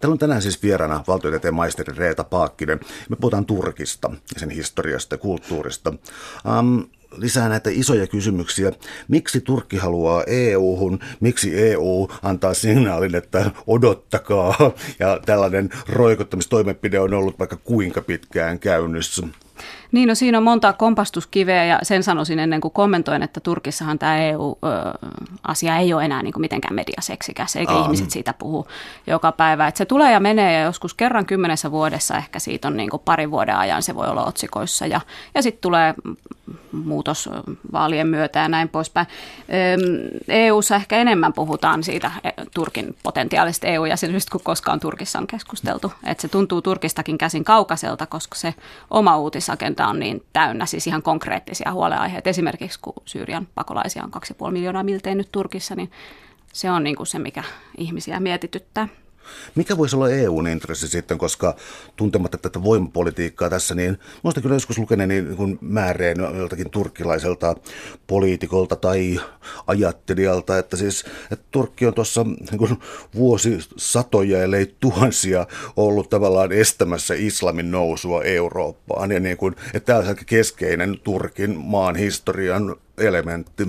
Täällä 0.00 0.12
on 0.12 0.18
tänään 0.18 0.42
siis 0.42 0.62
vieraana 0.62 1.04
valtiotieteen 1.08 1.54
maisteri 1.54 1.92
Reeta 1.96 2.24
Paakkinen. 2.24 2.80
Me 3.08 3.16
puhutaan 3.16 3.46
Turkista 3.46 4.10
ja 4.34 4.40
sen 4.40 4.50
historiasta 4.50 5.14
ja 5.14 5.18
kulttuurista. 5.18 5.92
Um, 6.58 6.84
lisää 7.16 7.48
näitä 7.48 7.70
isoja 7.72 8.06
kysymyksiä. 8.06 8.72
Miksi 9.08 9.40
Turkki 9.40 9.76
haluaa 9.76 10.24
EU-hun? 10.26 10.98
Miksi 11.20 11.62
EU 11.70 12.08
antaa 12.22 12.54
signaalin, 12.54 13.14
että 13.14 13.50
odottakaa? 13.66 14.54
Ja 14.98 15.20
tällainen 15.26 15.70
roikottamistoimenpide 15.88 17.00
on 17.00 17.14
ollut 17.14 17.38
vaikka 17.38 17.56
kuinka 17.56 18.02
pitkään 18.02 18.58
käynnissä. 18.58 19.26
Niin, 19.92 20.08
no 20.08 20.14
siinä 20.14 20.38
on 20.38 20.44
monta 20.44 20.72
kompastuskiveä 20.72 21.64
ja 21.64 21.78
sen 21.82 22.02
sanoisin 22.02 22.38
ennen 22.38 22.60
kuin 22.60 22.72
kommentoin, 22.72 23.22
että 23.22 23.40
Turkissahan 23.40 23.98
tämä 23.98 24.18
EU-asia 24.18 25.76
ei 25.76 25.94
ole 25.94 26.04
enää 26.04 26.22
niin 26.22 26.32
kuin 26.32 26.40
mitenkään 26.40 26.74
mediaseksikäs, 26.74 27.56
eikä 27.56 27.72
Aa. 27.72 27.84
ihmiset 27.84 28.10
siitä 28.10 28.34
puhu 28.38 28.66
joka 29.06 29.32
päivä. 29.32 29.68
Että 29.68 29.78
se 29.78 29.84
tulee 29.84 30.12
ja 30.12 30.20
menee 30.20 30.52
ja 30.52 30.64
joskus 30.64 30.94
kerran 30.94 31.26
kymmenessä 31.26 31.70
vuodessa 31.70 32.16
ehkä 32.16 32.38
siitä 32.38 32.68
on 32.68 32.76
niin 32.76 32.90
kuin 32.90 33.02
parin 33.04 33.30
vuoden 33.30 33.56
ajan 33.56 33.82
se 33.82 33.94
voi 33.94 34.06
olla 34.06 34.24
otsikoissa 34.24 34.86
ja, 34.86 35.00
ja 35.34 35.42
sitten 35.42 35.62
tulee 35.62 35.94
muutos 36.72 37.28
vaalien 37.72 38.06
myötä 38.06 38.38
ja 38.38 38.48
näin 38.48 38.68
poispäin. 38.68 39.06
EU-ssa 40.28 40.76
ehkä 40.76 40.96
enemmän 40.96 41.32
puhutaan 41.32 41.82
siitä 41.82 42.10
e, 42.24 42.30
Turkin 42.54 42.96
potentiaalista 43.02 43.66
EU-jäsenyydestä 43.66 44.30
kuin 44.30 44.44
koskaan 44.44 44.80
Turkissa 44.80 45.18
on 45.18 45.26
keskusteltu. 45.26 45.92
Että 46.04 46.22
se 46.22 46.28
tuntuu 46.28 46.62
Turkistakin 46.62 47.18
käsin 47.18 47.44
kaukaiselta, 47.44 48.06
koska 48.06 48.34
se 48.34 48.54
oma 48.90 49.18
uutisagenda 49.18 49.75
on 49.80 49.98
niin 49.98 50.24
täynnä 50.32 50.66
siis 50.66 50.86
ihan 50.86 51.02
konkreettisia 51.02 51.72
huoleaiheita. 51.72 52.30
Esimerkiksi 52.30 52.78
kun 52.82 52.94
Syyrian 53.04 53.48
pakolaisia 53.54 54.04
on 54.04 54.10
2,5 54.46 54.50
miljoonaa 54.50 54.82
miltei 54.82 55.14
nyt 55.14 55.32
Turkissa, 55.32 55.74
niin 55.74 55.90
se 56.52 56.70
on 56.70 56.84
niin 56.84 56.96
kuin 56.96 57.06
se, 57.06 57.18
mikä 57.18 57.42
ihmisiä 57.78 58.20
mietityttää. 58.20 58.88
Mikä 59.54 59.76
voisi 59.76 59.96
olla 59.96 60.10
EUn 60.10 60.48
intressi 60.48 60.88
sitten, 60.88 61.18
koska 61.18 61.56
tuntematta 61.96 62.38
tätä 62.38 62.62
voimapolitiikkaa 62.62 63.50
tässä, 63.50 63.74
niin 63.74 63.98
muista 64.22 64.40
kyllä 64.40 64.56
joskus 64.56 64.78
lukeneeni 64.78 65.22
niin 65.22 65.58
määreen 65.60 66.16
joltakin 66.36 66.70
turkkilaiselta 66.70 67.56
poliitikolta 68.06 68.76
tai 68.76 69.20
ajattelijalta, 69.66 70.58
että 70.58 70.76
siis 70.76 71.04
että 71.30 71.46
Turkki 71.50 71.86
on 71.86 71.94
tuossa 71.94 72.24
niin 72.24 72.78
vuosisatoja, 73.14 74.42
ellei 74.42 74.74
tuhansia 74.80 75.46
ollut 75.76 76.10
tavallaan 76.10 76.52
estämässä 76.52 77.14
islamin 77.14 77.70
nousua 77.70 78.22
Eurooppaan. 78.22 79.10
Ja 79.10 79.20
niin 79.20 79.36
kuin, 79.36 79.56
että 79.74 79.86
tämä 79.86 79.98
on 79.98 80.06
aika 80.06 80.24
keskeinen 80.26 81.00
Turkin 81.04 81.56
maan 81.56 81.96
historian 81.96 82.76
elementti. 82.98 83.68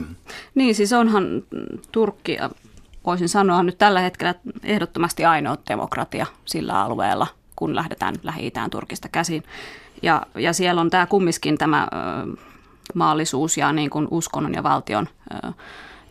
Niin, 0.55 0.75
siis 0.75 0.93
onhan 0.93 1.43
Turkki 1.91 2.37
voisin 3.07 3.29
sanoa 3.29 3.63
nyt 3.63 3.77
tällä 3.77 3.99
hetkellä 3.99 4.35
ehdottomasti 4.63 5.25
ainoa 5.25 5.57
demokratia 5.69 6.25
sillä 6.45 6.81
alueella, 6.81 7.27
kun 7.55 7.75
lähdetään 7.75 8.15
Lähi-Itään 8.23 8.69
Turkista 8.69 9.09
käsin. 9.09 9.43
Ja, 10.01 10.21
ja 10.35 10.53
siellä 10.53 10.81
on 10.81 10.89
tämä 10.89 11.05
kumminkin 11.05 11.57
tämä 11.57 11.87
maallisuus 12.93 13.57
ja 13.57 13.73
niin 13.73 13.89
kuin 13.89 14.07
uskonnon 14.11 14.53
ja 14.53 14.63
valtion 14.63 15.07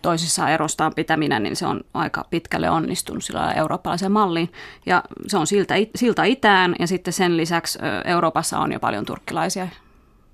toisissa 0.02 0.48
erostaan 0.48 0.92
pitäminen, 0.94 1.42
niin 1.42 1.56
se 1.56 1.66
on 1.66 1.80
aika 1.94 2.24
pitkälle 2.30 2.70
onnistunut 2.70 3.24
sillä 3.24 3.52
eurooppalaisen 3.52 4.12
malliin. 4.12 4.52
Ja 4.86 5.02
se 5.26 5.36
on 5.36 5.46
siltä, 5.46 5.74
siltä 5.94 6.24
itään 6.24 6.74
ja 6.78 6.86
sitten 6.86 7.12
sen 7.12 7.36
lisäksi 7.36 7.78
Euroopassa 8.04 8.58
on 8.58 8.72
jo 8.72 8.80
paljon 8.80 9.06
turkkilaisia 9.06 9.68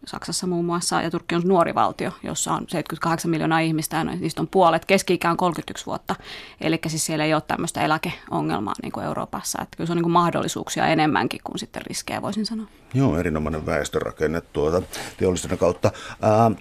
Saksassa 0.07 0.47
muun 0.47 0.65
muassa, 0.65 1.03
ja 1.03 1.11
Turkki 1.11 1.35
on 1.35 1.43
nuori 1.45 1.75
valtio, 1.75 2.13
jossa 2.23 2.53
on 2.53 2.65
78 2.69 3.31
miljoonaa 3.31 3.59
ihmistä, 3.59 3.97
ja 3.97 4.05
niistä 4.05 4.43
on 4.43 4.49
puolet, 4.49 4.85
keski 4.85 5.19
31 5.37 5.87
vuotta. 5.87 6.15
Eli 6.61 6.79
siis 6.87 7.07
siellä 7.07 7.25
ei 7.25 7.35
ole 7.35 7.43
tämmöistä 7.47 7.81
eläkeongelmaa 7.81 8.75
niin 8.83 8.93
kuin 8.93 9.07
Euroopassa. 9.07 9.59
Että 9.63 9.77
kyllä 9.77 9.87
se 9.87 9.93
on 9.93 9.97
niin 9.97 10.03
kuin 10.03 10.13
mahdollisuuksia 10.13 10.87
enemmänkin 10.87 11.41
kuin 11.45 11.59
sitten 11.59 11.83
riskejä, 11.87 12.23
voisin 12.23 12.47
sanoa. 12.47 12.67
Joo, 12.95 13.19
erinomainen 13.19 13.67
väestörakenne 13.67 14.41
tuota 14.41 14.83
teollisuuden 15.17 15.59
kautta. 15.59 15.93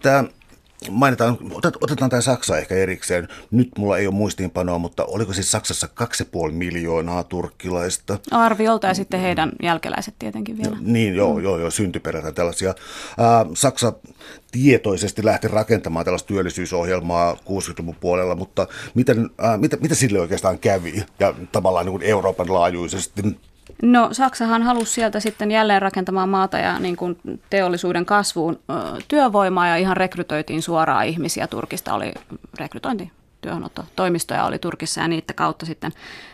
Tämä 0.01 0.24
mainitaan, 0.89 1.38
otetaan 1.81 2.09
tämä 2.09 2.21
Saksa 2.21 2.57
ehkä 2.57 2.75
erikseen. 2.75 3.27
Nyt 3.51 3.69
mulla 3.77 3.97
ei 3.97 4.07
ole 4.07 4.15
muistiinpanoa, 4.15 4.77
mutta 4.77 5.05
oliko 5.05 5.33
siis 5.33 5.51
Saksassa 5.51 5.88
2,5 6.47 6.51
miljoonaa 6.51 7.23
turkkilaista? 7.23 8.19
Arviolta 8.31 8.88
ja 8.88 8.93
sitten 8.93 9.19
heidän 9.19 9.51
jälkeläiset 9.63 10.15
tietenkin 10.19 10.57
vielä. 10.57 10.77
Niin, 10.81 11.15
joo, 11.15 11.39
joo, 11.39 11.57
joo 11.57 11.71
syntyperätä 11.71 12.31
tällaisia. 12.31 12.75
Saksa 13.53 13.93
tietoisesti 14.51 15.25
lähti 15.25 15.47
rakentamaan 15.47 16.05
tällaista 16.05 16.27
työllisyysohjelmaa 16.27 17.33
60-luvun 17.33 17.95
puolella, 18.00 18.35
mutta 18.35 18.67
miten, 18.93 19.29
mitä, 19.57 19.77
mitä 19.81 19.95
sille 19.95 20.19
oikeastaan 20.19 20.59
kävi 20.59 21.03
ja 21.19 21.33
tavallaan 21.51 21.85
niin 21.85 21.93
kuin 21.93 22.03
Euroopan 22.03 22.53
laajuisesti? 22.53 23.21
No 23.81 24.09
Saksahan 24.11 24.63
halusi 24.63 24.93
sieltä 24.93 25.19
sitten 25.19 25.51
jälleen 25.51 25.81
rakentamaan 25.81 26.29
maata 26.29 26.57
ja 26.57 26.79
niin 26.79 26.95
kuin 26.95 27.19
teollisuuden 27.49 28.05
kasvuun 28.05 28.59
työvoimaa 29.07 29.67
ja 29.67 29.75
ihan 29.75 29.97
rekrytoitiin 29.97 30.61
suoraan 30.61 31.05
ihmisiä. 31.05 31.47
Turkista 31.47 31.93
oli 31.93 32.13
rekrytointi 32.59 33.11
työhönottotoimistoja 33.41 34.45
oli 34.45 34.59
Turkissa 34.59 35.01
ja 35.01 35.07
niiden 35.07 35.35
kautta 35.35 35.65
sitten 35.65 35.91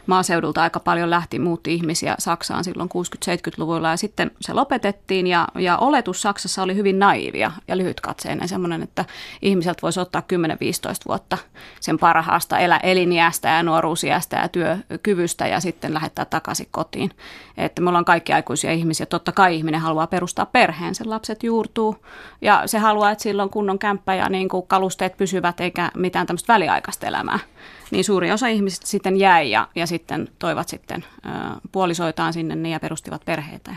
maaseudulta 0.08 0.62
aika 0.62 0.80
paljon 0.80 1.10
lähti, 1.10 1.40
muutti 1.40 1.74
ihmisiä 1.74 2.16
Saksaan 2.20 2.64
silloin 2.64 2.90
60-70-luvulla 2.90 3.90
ja 3.90 3.98
sitten 3.98 4.32
se 4.42 4.54
lopetettiin 4.54 5.28
ja, 5.28 5.48
ja 5.56 5.78
oletus 5.78 6.22
Saksassa 6.22 6.64
oli 6.64 6.76
hyvin 6.76 7.00
naivia 7.00 7.52
ja 7.68 7.78
lyhytkatseinen 7.78 8.48
semmoinen, 8.48 8.84
että 8.84 9.06
ihmiseltä 9.42 9.82
voisi 9.82 10.00
ottaa 10.00 10.24
10-15 10.34 10.36
vuotta 11.08 11.38
sen 11.80 12.00
parhaasta 12.00 12.60
elä, 12.60 12.78
eliniästä 12.78 13.50
ja 13.50 13.64
nuoruusiästä 13.64 14.38
ja 14.38 14.48
työkyvystä 14.48 15.48
ja 15.48 15.60
sitten 15.60 15.94
lähettää 15.94 16.26
takaisin 16.26 16.68
kotiin. 16.72 17.12
Että 17.58 17.82
me 17.82 17.90
ollaan 17.90 18.06
kaikki 18.06 18.34
aikuisia 18.34 18.72
ihmisiä. 18.72 19.06
Totta 19.06 19.32
kai 19.32 19.56
ihminen 19.56 19.82
haluaa 19.82 20.08
perustaa 20.08 20.46
perheen, 20.46 20.96
sen 20.96 21.10
lapset 21.10 21.44
juurtuu 21.44 22.06
ja 22.42 22.64
se 22.66 22.78
haluaa, 22.78 23.12
että 23.12 23.24
silloin 23.24 23.50
kunnon 23.50 23.80
kämppä 23.80 24.16
ja 24.16 24.30
niin 24.30 24.50
kuin 24.50 24.68
kalusteet 24.68 25.18
pysyvät 25.18 25.60
eikä 25.60 25.92
mitään 25.96 26.28
tämmöistä 26.28 26.54
väliaikaista 26.54 27.08
elämää 27.08 27.40
niin 27.91 28.03
suuri 28.03 28.32
osa 28.32 28.48
ihmisistä 28.48 28.88
sitten 28.88 29.17
jäi 29.17 29.51
ja, 29.51 29.67
ja 29.75 29.88
sitten 29.88 30.27
toivat 30.39 30.70
sitten 30.70 31.06
ö, 31.25 31.29
puolisoitaan 31.72 32.34
sinne 32.34 32.56
niin 32.56 32.74
ja 32.74 32.79
perustivat 32.79 33.25
perheitä. 33.25 33.75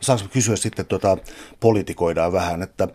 Saanko 0.00 0.24
kysyä 0.32 0.56
sitten, 0.56 0.86
tuota, 0.86 1.16
politikoidaan 1.60 2.32
vähän, 2.32 2.62
että 2.62 2.88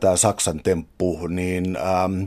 tämä 0.00 0.16
Saksan 0.16 0.60
temppu, 0.62 1.26
niin... 1.26 1.76
Ähm, 1.76 2.22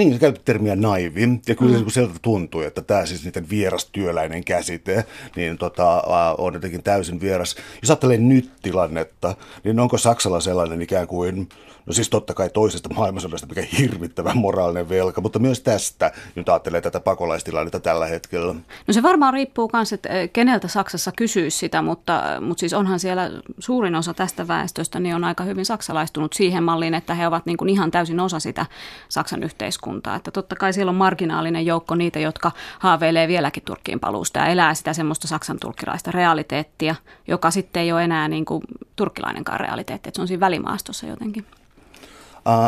niin, 0.00 0.12
se 0.12 0.18
käytti 0.18 0.42
termiä 0.44 0.76
naivi, 0.76 1.28
ja 1.48 1.54
kyllä 1.54 1.78
mm. 1.78 1.88
sieltä 1.88 2.14
tuntui, 2.22 2.66
että 2.66 2.82
tämä 2.82 3.06
siis 3.06 3.24
niiden 3.24 3.50
vierastyöläinen 3.50 4.44
käsite, 4.44 5.04
niin 5.36 5.58
tota, 5.58 6.02
on 6.38 6.54
jotenkin 6.54 6.82
täysin 6.82 7.20
vieras. 7.20 7.56
Jos 7.82 7.90
ajattelee 7.90 8.18
nyt 8.18 8.50
tilannetta, 8.62 9.34
niin 9.64 9.80
onko 9.80 9.98
Saksalla 9.98 10.40
sellainen 10.40 10.82
ikään 10.82 11.06
kuin 11.06 11.48
No 11.86 11.92
siis 11.92 12.10
totta 12.10 12.34
kai 12.34 12.50
toisesta 12.50 12.94
maailmansodasta, 12.94 13.46
mikä 13.46 13.62
hirvittävä 13.78 14.34
moraalinen 14.34 14.88
velka, 14.88 15.20
mutta 15.20 15.38
myös 15.38 15.60
tästä, 15.60 16.12
nyt 16.34 16.48
ajattelee 16.48 16.80
tätä 16.80 17.00
pakolaistilannetta 17.00 17.80
tällä 17.80 18.06
hetkellä. 18.06 18.54
No 18.86 18.92
se 18.92 19.02
varmaan 19.02 19.34
riippuu 19.34 19.70
myös, 19.72 19.92
että 19.92 20.08
keneltä 20.32 20.68
Saksassa 20.68 21.12
kysyisi 21.16 21.58
sitä, 21.58 21.82
mutta, 21.82 22.22
mutta 22.40 22.60
siis 22.60 22.72
onhan 22.72 23.00
siellä 23.00 23.30
suurin 23.58 23.94
osa 23.94 24.14
tästä 24.14 24.48
väestöstä 24.48 25.00
niin 25.00 25.14
on 25.14 25.24
aika 25.24 25.44
hyvin 25.44 25.64
saksalaistunut 25.64 26.32
siihen 26.32 26.62
malliin, 26.62 26.94
että 26.94 27.14
he 27.14 27.26
ovat 27.26 27.46
niin 27.46 27.56
kuin 27.56 27.68
ihan 27.68 27.90
täysin 27.90 28.20
osa 28.20 28.40
sitä 28.40 28.66
Saksan 29.08 29.42
yhteiskuntaa. 29.42 29.89
Että 30.16 30.30
totta 30.30 30.56
kai 30.56 30.72
siellä 30.72 30.90
on 30.90 30.96
marginaalinen 30.96 31.66
joukko 31.66 31.94
niitä, 31.94 32.18
jotka 32.18 32.52
haaveilee 32.78 33.28
vieläkin 33.28 33.62
Turkkiin 33.62 34.00
paluusta 34.00 34.38
ja 34.38 34.46
elää 34.46 34.74
sitä 34.74 34.92
semmoista 34.92 35.28
saksan 35.28 35.58
turkkilaista 35.60 36.10
realiteettia, 36.10 36.94
joka 37.28 37.50
sitten 37.50 37.82
ei 37.82 37.92
ole 37.92 38.04
enää 38.04 38.28
niin 38.28 38.44
kuin 38.44 38.62
turkkilainenkaan 38.96 39.60
realiteetti, 39.60 40.08
että 40.08 40.18
se 40.18 40.22
on 40.22 40.28
siinä 40.28 40.40
välimaastossa 40.40 41.06
jotenkin. 41.06 41.46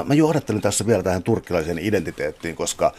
Mä 0.04 0.14
johdattelin 0.14 0.62
tässä 0.62 0.86
vielä 0.86 1.02
tähän 1.02 1.22
turkkilaiseen 1.22 1.78
identiteettiin, 1.78 2.56
koska 2.56 2.92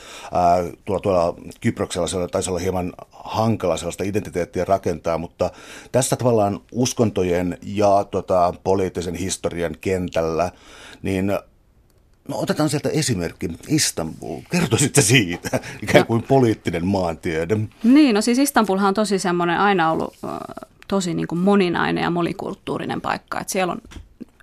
tuolla, 0.85 1.01
tuolla 1.01 1.35
Kyproksella 1.61 2.27
taisi 2.27 2.49
olla 2.49 2.59
hieman 2.59 2.93
hankala 3.11 3.77
sellaista 3.77 4.03
identiteettiä 4.03 4.65
rakentaa, 4.65 5.17
mutta 5.17 5.51
tässä 5.91 6.15
tavallaan 6.15 6.59
uskontojen 6.71 7.57
ja 7.61 8.05
tota, 8.11 8.53
poliittisen 8.63 9.15
historian 9.15 9.75
kentällä, 9.81 10.51
niin 11.01 11.39
No 12.27 12.39
otetaan 12.39 12.69
sieltä 12.69 12.89
esimerkki, 12.89 13.49
Istanbul. 13.67 14.41
Kertoisitte 14.51 15.01
siitä, 15.01 15.59
ikään 15.83 16.05
kuin 16.05 16.21
no. 16.21 16.27
poliittinen 16.27 16.85
maantiede. 16.85 17.57
Niin, 17.83 18.15
no 18.15 18.21
siis 18.21 18.39
Istanbulhan 18.39 18.87
on 18.87 18.93
tosi 18.93 19.19
semmoinen 19.19 19.59
aina 19.59 19.91
ollut 19.91 20.15
tosi 20.87 21.13
niin 21.13 21.27
kuin 21.27 21.39
moninainen 21.39 22.03
ja 22.03 22.09
monikulttuurinen 22.09 23.01
paikka. 23.01 23.39
Että 23.39 23.53
siellä 23.53 23.73
on 23.73 23.81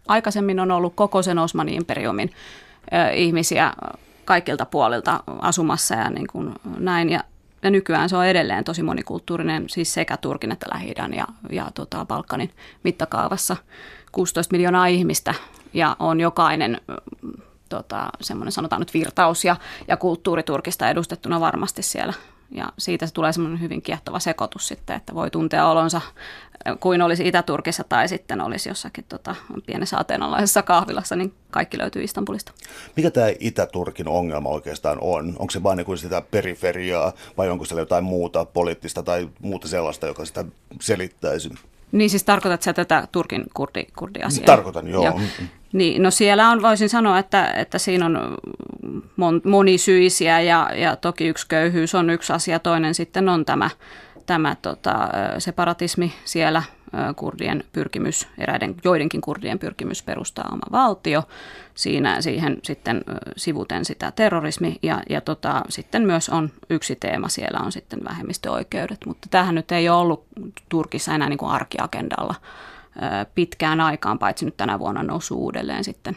aikaisemmin 0.09 0.61
on 0.61 0.71
ollut 0.71 0.95
koko 0.95 1.23
sen 1.23 1.39
Osmanin 1.39 1.75
imperiumin 1.75 2.31
ihmisiä 3.15 3.73
kaikilta 4.25 4.67
puolilta 4.67 5.23
asumassa 5.27 5.95
ja 5.95 6.11
niin 6.11 6.27
kuin 6.27 6.55
näin. 6.79 7.11
Ja, 7.11 7.25
ja 7.63 7.71
nykyään 7.71 8.09
se 8.09 8.17
on 8.17 8.27
edelleen 8.27 8.65
tosi 8.65 8.83
monikulttuurinen, 8.83 9.65
siis 9.69 9.95
sekä 9.95 10.17
Turkin 10.17 10.53
että 10.53 10.67
lähi 10.75 10.95
ja, 11.17 11.27
ja 11.51 11.71
tota 11.75 12.05
Balkanin 12.05 12.51
mittakaavassa 12.83 13.57
16 14.13 14.53
miljoonaa 14.53 14.87
ihmistä 14.87 15.35
ja 15.75 15.97
on 15.99 16.21
jokainen 16.21 16.81
tota, 17.71 18.11
semmoinen 18.21 18.53
sanotaan 18.53 18.81
nyt 18.81 18.95
virtaus 18.95 19.45
ja, 19.45 19.57
ja 19.89 19.97
kulttuuri 19.97 20.43
Turkista 20.43 20.91
edustettuna 20.91 21.41
varmasti 21.41 21.83
siellä 21.83 22.13
ja 22.51 22.73
siitä 22.79 23.07
se 23.07 23.13
tulee 23.13 23.33
semmoinen 23.33 23.61
hyvin 23.61 23.83
kiehtova 23.83 24.19
sekoitus 24.19 24.69
sitten, 24.69 24.97
että 24.97 25.15
voi 25.15 25.31
tuntea 25.31 25.69
olonsa 25.69 26.01
kuin 26.81 27.03
olisi 27.03 27.29
Itä-Turkissa 27.29 27.85
tai 27.85 28.09
sitten 28.09 28.41
olisi 28.41 28.69
jossakin 28.69 29.05
tota, 29.09 29.35
pienessä 29.67 29.99
ateenalaisessa 29.99 30.63
kahvilassa, 30.63 31.17
niin 31.17 31.35
kaikki 31.51 31.79
löytyy 31.79 32.03
Istanbulista. 32.03 32.53
Mikä 32.97 33.11
tämä 33.11 33.27
Itä-Turkin 33.41 34.09
ongelma 34.09 34.49
oikeastaan 34.49 34.99
on? 35.01 35.29
Onko 35.39 35.51
se 35.51 35.63
vain 35.63 35.77
niin 35.77 35.99
sitä 35.99 36.23
periferiaa 36.31 37.13
vai 37.37 37.51
onko 37.51 37.65
siellä 37.65 37.83
jotain 37.83 38.05
muuta 38.05 38.45
poliittista 38.45 39.03
tai 39.03 39.29
muuta 39.41 39.69
sellaista, 39.69 40.07
joka 40.07 40.25
sitä 40.25 40.45
selittäisi? 40.81 41.51
Niin 41.93 42.11
siis 42.11 42.25
tarkoitat 42.25 42.63
sä 42.63 42.73
tätä 42.73 43.09
Turkin 43.13 43.45
kurdi, 43.55 43.85
kurdi-asiaa? 43.99 44.47
Tarkoitan, 44.47 44.89
joo. 44.89 45.05
joo. 45.05 45.21
Niin, 45.73 46.03
no 46.03 46.11
siellä 46.11 46.51
on, 46.51 46.63
voisin 46.63 46.89
sanoa, 46.89 47.19
että, 47.19 47.53
että 47.53 47.79
siinä 47.79 48.07
on 48.07 48.37
mon, 49.17 49.41
monisyisiä 49.45 50.41
ja, 50.41 50.71
ja 50.75 50.97
toki 50.97 51.29
yksi 51.29 51.47
köyhyys 51.49 51.95
on 51.95 52.11
yksi 52.11 52.33
asia, 52.33 52.59
toinen 52.59 52.95
sitten 52.95 53.29
on 53.29 53.45
tämä, 53.45 53.71
tämä 54.27 54.57
tota, 54.63 55.09
separatismi 55.39 56.13
siellä, 56.25 56.63
kurdien 57.17 57.65
pyrkimys, 57.73 58.29
eräiden 58.39 58.75
joidenkin 58.85 59.21
kurdien 59.21 59.59
pyrkimys 59.59 60.03
perustaa 60.03 60.49
oma 60.53 60.83
valtio. 60.83 61.23
Siinä 61.75 62.21
siihen 62.21 62.59
sitten 62.63 63.05
sivuten 63.37 63.85
sitä 63.85 64.13
terrorismi 64.17 64.77
ja, 64.83 65.03
ja 65.09 65.21
tota, 65.21 65.63
sitten 65.69 66.03
myös 66.03 66.29
on 66.29 66.51
yksi 66.71 66.97
teema 66.97 67.29
siellä 67.29 67.61
on 67.61 67.73
sitten 67.73 68.05
vähemmistöoikeudet, 68.05 69.07
mutta 69.07 69.29
tähän 69.31 69.55
nyt 69.55 69.73
ei 69.73 69.89
ole 69.89 70.01
ollut 70.01 70.25
Turkissa 70.69 71.15
enää 71.15 71.29
niin 71.29 71.39
kuin 71.39 71.53
arkiagendalla 71.53 72.35
pitkään 73.35 73.81
aikaan, 73.81 74.19
paitsi 74.19 74.45
nyt 74.45 74.57
tänä 74.57 74.79
vuonna 74.79 75.03
nousu 75.03 75.39
uudelleen 75.39 75.85
sitten 75.85 76.17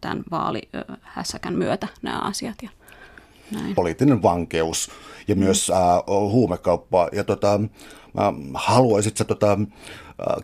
tämän 0.00 0.22
vaalihässäkän 0.30 1.54
myötä 1.54 1.88
nämä 2.02 2.18
asiat. 2.18 2.56
Ja 2.62 2.70
näin. 3.50 3.74
Poliittinen 3.74 4.22
vankeus 4.22 4.90
ja 5.28 5.36
myös 5.36 5.68
mm. 5.68 5.74
äh, 5.76 6.02
huumekauppa. 6.06 7.08
Ja 7.12 7.24
tota, 7.24 7.54
äh, 7.54 8.34
haluaisit 8.54 9.16
sä 9.16 9.24
tota, 9.24 9.58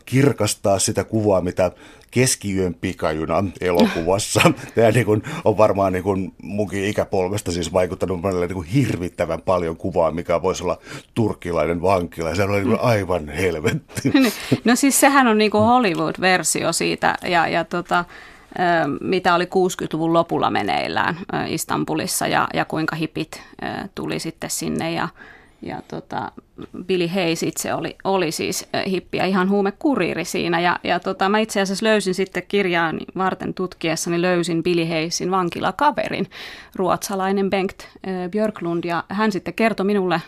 kirkastaa 0.05 0.79
sitä 0.79 1.03
kuvaa, 1.03 1.41
mitä 1.41 1.71
keskiyön 2.11 2.73
pikajuna 2.73 3.43
elokuvassa. 3.61 4.41
Tämä 4.75 4.91
niin 4.91 5.05
kuin, 5.05 5.23
on 5.45 5.57
varmaan 5.57 5.93
niin 5.93 6.03
kuin 6.03 6.33
munkin 6.43 6.85
ikäpolvesta 6.85 7.51
siis 7.51 7.73
vaikuttanut 7.73 8.21
monelle 8.21 8.47
niin 8.47 8.55
kuin 8.55 8.67
hirvittävän 8.67 9.41
paljon 9.41 9.77
kuvaa, 9.77 10.11
mikä 10.11 10.41
voisi 10.41 10.63
olla 10.63 10.77
turkkilainen 11.13 11.81
vankila. 11.81 12.35
Se 12.35 12.43
on 12.43 12.51
niin 12.51 12.67
kuin 12.67 12.79
aivan 12.81 13.29
helvetti. 13.29 14.11
No 14.65 14.75
siis 14.75 14.99
sehän 14.99 15.27
on 15.27 15.37
niin 15.37 15.51
kuin 15.51 15.63
Hollywood-versio 15.63 16.73
siitä 16.73 17.15
ja, 17.23 17.47
ja 17.47 17.63
tota, 17.63 18.05
mitä 19.01 19.35
oli 19.35 19.45
60-luvun 19.45 20.13
lopulla 20.13 20.49
meneillään 20.49 21.17
Istanbulissa 21.47 22.27
ja, 22.27 22.47
ja 22.53 22.65
kuinka 22.65 22.95
hipit 22.95 23.41
tuli 23.95 24.19
sitten 24.19 24.49
sinne 24.49 24.91
ja, 24.91 25.07
ja 25.61 25.81
tota, 25.87 26.31
Billy 26.85 27.07
Hayes 27.07 27.43
itse 27.43 27.73
oli, 27.73 27.95
oli 28.03 28.31
siis 28.31 28.67
hippi 28.87 29.17
ja 29.17 29.25
ihan 29.25 29.49
huumekuriiri 29.49 30.25
siinä. 30.25 30.59
Ja, 30.59 30.79
ja 30.83 30.99
tota, 30.99 31.29
mä 31.29 31.39
itse 31.39 31.61
asiassa 31.61 31.85
löysin 31.85 32.13
sitten 32.13 32.43
kirjaan 32.47 32.99
varten 33.17 33.53
tutkiessani 33.53 34.21
löysin 34.21 34.63
Billy 34.63 34.85
Hayesin 34.85 35.31
vankilakaverin, 35.31 36.29
ruotsalainen 36.75 37.49
Bengt 37.49 37.87
Björklund. 38.31 38.83
Ja 38.83 39.03
hän 39.09 39.31
sitten 39.31 39.53
kertoi 39.53 39.85
minulle 39.85 40.21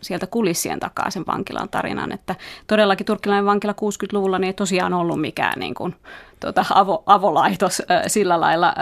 sieltä 0.00 0.26
kulissien 0.26 0.80
takaa 0.80 1.10
sen 1.10 1.24
vankilan 1.26 1.68
tarinan, 1.68 2.12
että 2.12 2.34
todellakin 2.66 3.06
turkkilainen 3.06 3.46
vankila 3.46 3.72
60-luvulla 3.72 4.38
niin 4.38 4.46
ei 4.46 4.52
tosiaan 4.52 4.94
ollut 4.94 5.20
mikään 5.20 5.60
niin 5.60 5.74
kuin, 5.74 5.94
tuota, 6.40 6.64
avo, 6.70 7.02
avolaitos 7.06 7.82
sillä 8.06 8.40
lailla 8.40 8.74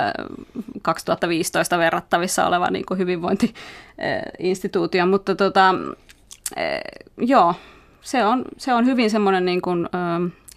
2015 0.83 1.79
verrattavissa 1.79 2.47
oleva 2.47 2.71
niin 2.71 2.87
kuin 2.87 2.99
hyvinvointiinstituutio, 2.99 5.07
mutta 5.07 5.35
tota, 5.35 5.75
joo, 7.19 7.55
se 8.01 8.25
on, 8.25 8.45
se 8.57 8.75
on 8.75 8.87
hyvin 8.87 9.11
semmoinen 9.11 9.45
niin 9.45 9.63
kuin, 9.63 9.89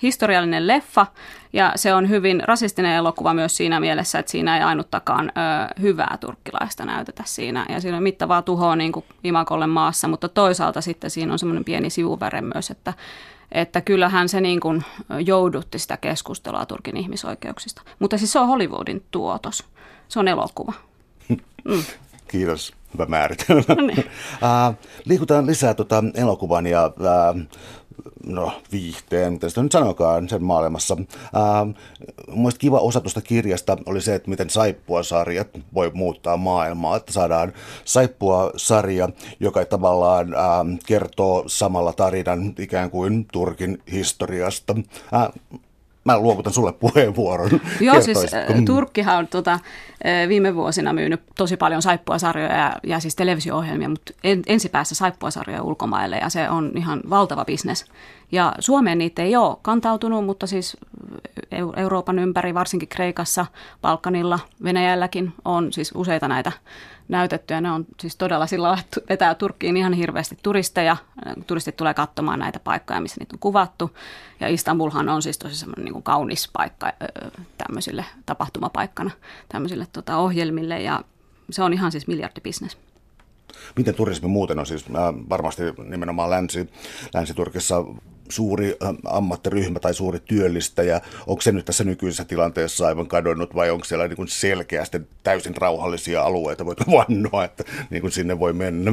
historiallinen 0.03 0.67
leffa 0.67 1.07
ja 1.53 1.71
se 1.75 1.93
on 1.93 2.09
hyvin 2.09 2.43
rasistinen 2.45 2.95
elokuva 2.95 3.33
myös 3.33 3.57
siinä 3.57 3.79
mielessä, 3.79 4.19
että 4.19 4.31
siinä 4.31 4.57
ei 4.57 4.63
ainuttakaan 4.63 5.29
ö, 5.29 5.81
hyvää 5.81 6.17
turkkilaista 6.19 6.85
näytetä 6.85 7.23
siinä. 7.25 7.65
Ja 7.69 7.81
siinä 7.81 7.97
on 7.97 8.03
mittavaa 8.03 8.41
tuhoa 8.41 8.75
niin 8.75 8.91
kuin 8.91 9.05
Imakolle 9.23 9.67
maassa, 9.67 10.07
mutta 10.07 10.29
toisaalta 10.29 10.81
sitten 10.81 11.09
siinä 11.09 11.33
on 11.33 11.39
semmoinen 11.39 11.63
pieni 11.63 11.89
sivuväre 11.89 12.41
myös, 12.41 12.71
että 12.71 12.93
että 13.51 13.81
kyllähän 13.81 14.29
se 14.29 14.41
niin 14.41 14.59
kuin 14.59 14.83
joudutti 15.25 15.79
sitä 15.79 15.97
keskustelua 15.97 16.65
Turkin 16.65 16.97
ihmisoikeuksista. 16.97 17.81
Mutta 17.99 18.17
siis 18.17 18.31
se 18.31 18.39
on 18.39 18.47
Hollywoodin 18.47 19.03
tuotos. 19.11 19.63
Se 20.07 20.19
on 20.19 20.27
elokuva. 20.27 20.73
Mm. 21.65 21.83
Kiitos. 22.27 22.73
Hyvä 22.93 23.05
määritelmä. 23.05 23.63
No 23.75 23.75
niin. 23.87 23.99
uh, 23.99 24.75
liikutaan 25.05 25.45
lisää 25.47 25.73
tota 25.73 26.03
elokuvan 26.15 26.67
ja 26.67 26.85
uh, 26.85 27.41
no, 28.25 28.61
viihteen, 28.71 29.33
mitä 29.33 29.49
sitä 29.49 29.63
nyt 29.63 29.71
sanokaan 29.71 30.29
sen 30.29 30.43
maailmassa. 30.43 30.97
Mielestäni 32.27 32.59
kiva 32.59 32.79
osa 32.79 33.01
tuosta 33.01 33.21
kirjasta 33.21 33.77
oli 33.85 34.01
se, 34.01 34.15
että 34.15 34.29
miten 34.29 34.49
saippua-sarjat 34.49 35.47
voi 35.73 35.91
muuttaa 35.93 36.37
maailmaa. 36.37 36.95
Että 36.95 37.13
saadaan 37.13 37.53
saippua-sarja, 37.85 39.09
joka 39.39 39.65
tavallaan 39.65 40.33
ää, 40.33 40.65
kertoo 40.85 41.43
samalla 41.47 41.93
tarinan 41.93 42.53
ikään 42.59 42.89
kuin 42.89 43.25
Turkin 43.31 43.81
historiasta. 43.91 44.75
Ää, 45.11 45.29
mä 46.03 46.19
luovutan 46.19 46.53
sulle 46.53 46.73
puheenvuoron. 46.73 47.49
Joo, 47.79 48.01
siis 48.01 48.17
Turkkihan 48.65 49.17
on 49.17 49.27
tota, 49.27 49.59
viime 50.27 50.55
vuosina 50.55 50.93
myynyt 50.93 51.21
tosi 51.35 51.57
paljon 51.57 51.81
saippuasarjoja 51.81 52.55
ja, 52.55 52.73
ja 52.83 52.99
siis 52.99 53.15
televisio-ohjelmia, 53.15 53.89
mutta 53.89 54.13
en, 54.23 54.41
ensipäässä 54.47 54.95
saippuasarjoja 54.95 55.63
ulkomaille 55.63 56.17
ja 56.17 56.29
se 56.29 56.49
on 56.49 56.71
ihan 56.75 57.01
valtava 57.09 57.45
bisnes. 57.45 57.85
Ja 58.31 58.55
Suomeen 58.59 58.97
niitä 58.97 59.21
ei 59.21 59.35
ole 59.35 59.57
kantautunut, 59.61 60.25
mutta 60.25 60.47
siis 60.47 60.77
Euroopan 61.75 62.19
ympäri, 62.19 62.53
varsinkin 62.53 62.89
Kreikassa, 62.89 63.45
Balkanilla, 63.81 64.39
Venäjälläkin 64.63 65.33
on 65.45 65.73
siis 65.73 65.91
useita 65.95 66.27
näitä 66.27 66.51
näytettyjä. 67.07 67.61
Ne 67.61 67.71
on 67.71 67.85
siis 67.99 68.15
todella 68.15 68.47
sillä 68.47 68.77
vetää 69.09 69.35
Turkkiin 69.35 69.77
ihan 69.77 69.93
hirveästi 69.93 70.37
turisteja. 70.43 70.97
Turistit 71.47 71.77
tulee 71.77 71.93
katsomaan 71.93 72.39
näitä 72.39 72.59
paikkoja, 72.59 73.01
missä 73.01 73.19
niitä 73.19 73.35
on 73.35 73.39
kuvattu. 73.39 73.97
Ja 74.39 74.47
Istanbulhan 74.47 75.09
on 75.09 75.21
siis 75.21 75.37
tosi 75.37 75.55
semmoinen 75.55 75.85
niin 75.85 75.93
kuin 75.93 76.03
kaunis 76.03 76.49
paikka 76.53 76.93
tämmöisille 77.57 78.05
tapahtumapaikkana, 78.25 79.11
tämmöisille 79.49 79.87
tota, 79.93 80.17
ohjelmille. 80.17 80.81
Ja 80.81 81.01
se 81.51 81.63
on 81.63 81.73
ihan 81.73 81.91
siis 81.91 82.07
miljardibisnes. 82.07 82.77
Miten 83.75 83.95
turismi 83.95 84.27
muuten 84.27 84.59
on 84.59 84.65
siis 84.65 84.85
äh, 84.85 85.29
varmasti 85.29 85.63
nimenomaan 85.83 86.29
Länsi, 86.29 86.69
Länsi-Turkissa 87.13 87.85
suuri 88.33 88.75
ammattiryhmä 89.05 89.79
tai 89.79 89.93
suuri 89.93 90.19
työllistäjä, 90.19 91.01
onko 91.27 91.41
se 91.41 91.51
nyt 91.51 91.65
tässä 91.65 91.83
nykyisessä 91.83 92.25
tilanteessa 92.25 92.87
aivan 92.87 93.07
kadonnut 93.07 93.55
vai 93.55 93.69
onko 93.69 93.85
siellä 93.85 94.07
niin 94.07 94.17
kuin 94.17 94.27
selkeästi 94.27 95.01
täysin 95.23 95.57
rauhallisia 95.57 96.23
alueita, 96.23 96.65
voit 96.65 96.79
vannoa, 96.97 97.43
että 97.43 97.63
niin 97.89 98.01
kuin 98.01 98.11
sinne 98.11 98.39
voi 98.39 98.53
mennä? 98.53 98.91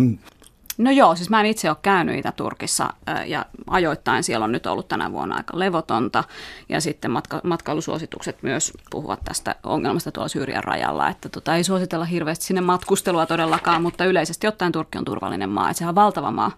No 0.81 0.91
joo, 0.91 1.17
siis 1.17 1.31
mä 1.31 1.41
en 1.41 1.47
itse 1.47 1.69
ole 1.69 1.77
käynyt 1.83 2.19
Itä-Turkissa 2.19 2.95
ja 3.27 3.47
ajoittain 3.67 4.25
siellä 4.25 4.45
on 4.45 4.53
nyt 4.53 4.67
ollut 4.67 4.89
tänä 4.89 5.13
vuonna 5.13 5.37
aika 5.37 5.59
levotonta. 5.59 6.25
Ja 6.69 6.81
sitten 6.81 7.11
matka- 7.11 7.41
matkailusuositukset 7.45 8.43
myös 8.43 8.73
puhuvat 8.91 9.21
tästä 9.25 9.55
ongelmasta 9.63 10.13
tuolla 10.13 10.29
Syyrian 10.29 10.65
rajalla, 10.65 11.09
että 11.09 11.29
tota, 11.29 11.57
ei 11.57 11.65
suositella 11.65 12.05
hirveästi 12.05 12.45
sinne 12.45 12.61
matkustelua 12.61 13.27
todellakaan, 13.27 13.83
mutta 13.83 14.05
yleisesti 14.05 14.47
ottaen 14.47 14.73
Turkki 14.73 14.99
on 14.99 15.05
turvallinen 15.05 15.51
maa, 15.51 15.71
että 15.71 15.79
sehän 15.79 15.89
on 15.89 15.95
valtava 15.95 16.31
maa. 16.31 16.53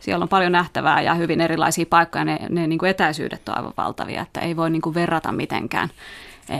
Siellä 0.00 0.22
on 0.22 0.28
paljon 0.28 0.52
nähtävää 0.52 1.02
ja 1.02 1.14
hyvin 1.14 1.40
erilaisia 1.40 1.86
paikkoja, 1.90 2.24
ne, 2.24 2.38
ne 2.48 2.66
niin 2.66 2.78
kuin 2.78 2.90
etäisyydet 2.90 3.48
on 3.48 3.56
aivan 3.56 3.72
valtavia, 3.76 4.22
että 4.22 4.40
ei 4.40 4.56
voi 4.56 4.70
niin 4.70 4.82
kuin 4.82 4.94
verrata 4.94 5.32
mitenkään 5.32 5.88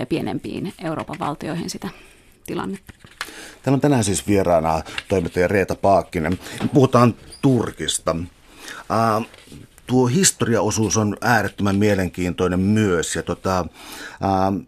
pienempiin 0.09 0.75
Euroopan 0.85 1.19
valtioihin 1.19 1.71
sitä 1.71 1.89
tilannetta. 2.47 2.95
Täällä 3.63 3.77
on 3.77 3.81
tänään 3.81 4.05
siis 4.05 4.27
vieraana 4.27 4.83
toimittaja 5.09 5.49
Reeta 5.49 5.75
Paakkinen. 5.75 6.39
Puhutaan 6.75 7.15
Turkista. 7.43 8.17
Uh, 9.21 9.27
tuo 9.87 10.07
historiaosuus 10.07 10.97
on 10.97 11.17
äärettömän 11.21 11.77
mielenkiintoinen 11.77 12.61
myös. 12.61 13.17
Ja 13.17 13.23
tota, 13.23 13.67
uh, 14.21 14.67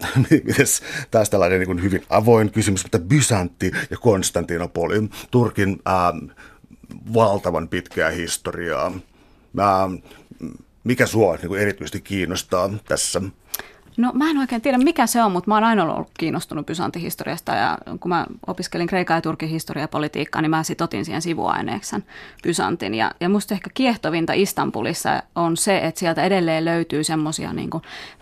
taas 1.10 1.30
tällainen 1.30 1.60
niin 1.60 1.82
hyvin 1.82 2.04
avoin 2.10 2.52
kysymys, 2.52 2.84
mutta 2.84 2.98
Byzantti 2.98 3.72
ja 3.90 3.96
Konstantinopoli, 3.96 5.08
Turkin 5.30 5.72
uh, 5.72 6.30
valtavan 7.14 7.68
pitkää 7.68 8.10
historiaa. 8.10 8.88
Uh, 8.88 10.02
mikä 10.84 11.06
sinua 11.06 11.36
niin 11.36 11.58
erityisesti 11.58 12.00
kiinnostaa 12.00 12.70
tässä? 12.84 13.22
No 13.96 14.12
mä 14.14 14.30
en 14.30 14.38
oikein 14.38 14.62
tiedä 14.62 14.78
mikä 14.78 15.06
se 15.06 15.22
on, 15.22 15.32
mutta 15.32 15.50
mä 15.50 15.54
oon 15.54 15.64
aina 15.64 15.82
ollut 15.94 16.10
kiinnostunut 16.18 16.66
Byzantin 16.66 17.02
historiasta 17.02 17.52
ja 17.52 17.78
kun 18.00 18.08
mä 18.08 18.26
opiskelin 18.46 18.86
Kreikan 18.86 19.14
ja 19.14 19.20
Turkin 19.20 19.48
historia 19.48 19.84
ja 19.84 19.88
politiikkaa, 19.88 20.42
niin 20.42 20.50
mä 20.50 20.62
sitotin 20.62 21.04
siihen 21.04 21.22
sivuaineeksen 21.22 22.04
Byzantin. 22.42 22.94
Ja, 22.94 23.12
ja 23.20 23.28
musta 23.28 23.54
ehkä 23.54 23.70
kiehtovinta 23.74 24.32
Istanbulissa 24.32 25.22
on 25.34 25.56
se, 25.56 25.78
että 25.78 25.98
sieltä 25.98 26.24
edelleen 26.24 26.64
löytyy 26.64 27.04
semmoisia 27.04 27.52
niin 27.52 27.70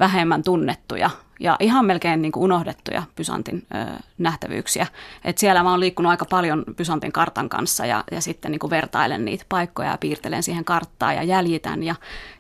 vähemmän 0.01 0.43
tunnettuja 0.43 1.11
ja 1.41 1.57
ihan 1.61 1.85
melkein 1.85 2.23
niin 2.23 2.33
kuin 2.33 2.45
unohdettuja 2.45 3.03
Byzantin 3.17 3.67
ö, 3.75 4.03
nähtävyyksiä. 4.19 4.87
Et 5.25 5.39
siellä 5.39 5.63
mä 5.63 5.71
oon 5.71 5.81
liikkunut 5.81 6.11
aika 6.11 6.25
paljon 6.25 6.65
Byzantin 6.77 7.13
kartan 7.13 7.49
kanssa 7.49 7.87
ja, 7.87 8.05
ja 8.11 8.21
sitten 8.21 8.51
niin 8.51 8.59
kuin 8.59 8.71
vertailen 8.71 9.25
niitä 9.25 9.45
paikkoja 9.49 9.91
ja 9.91 9.99
piirtelen 9.99 10.43
siihen 10.43 10.65
karttaa 10.65 11.13
ja 11.13 11.23
jäljitän 11.23 11.83
ja, 11.83 11.95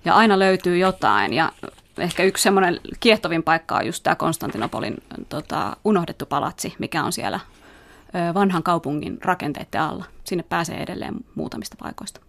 ja 0.04 0.14
aina 0.14 0.38
löytyy 0.38 0.78
jotain. 0.78 1.32
Ja 1.32 1.52
ehkä 1.98 2.22
yksi 2.22 2.42
semmoinen 2.42 2.80
kiehtovin 3.00 3.42
paikka 3.42 3.76
on 3.76 3.87
just 3.87 4.02
tämä 4.02 4.16
Konstantinopolin 4.16 4.96
tota, 5.28 5.76
unohdettu 5.85 6.26
palatsi, 6.26 6.74
mikä 6.78 7.04
on 7.04 7.12
siellä 7.12 7.40
vanhan 8.35 8.62
kaupungin 8.62 9.18
rakenteiden 9.22 9.80
alla. 9.80 10.04
Sinne 10.24 10.44
pääsee 10.48 10.82
edelleen 10.82 11.14
muutamista 11.35 11.76
paikoista. 11.80 12.20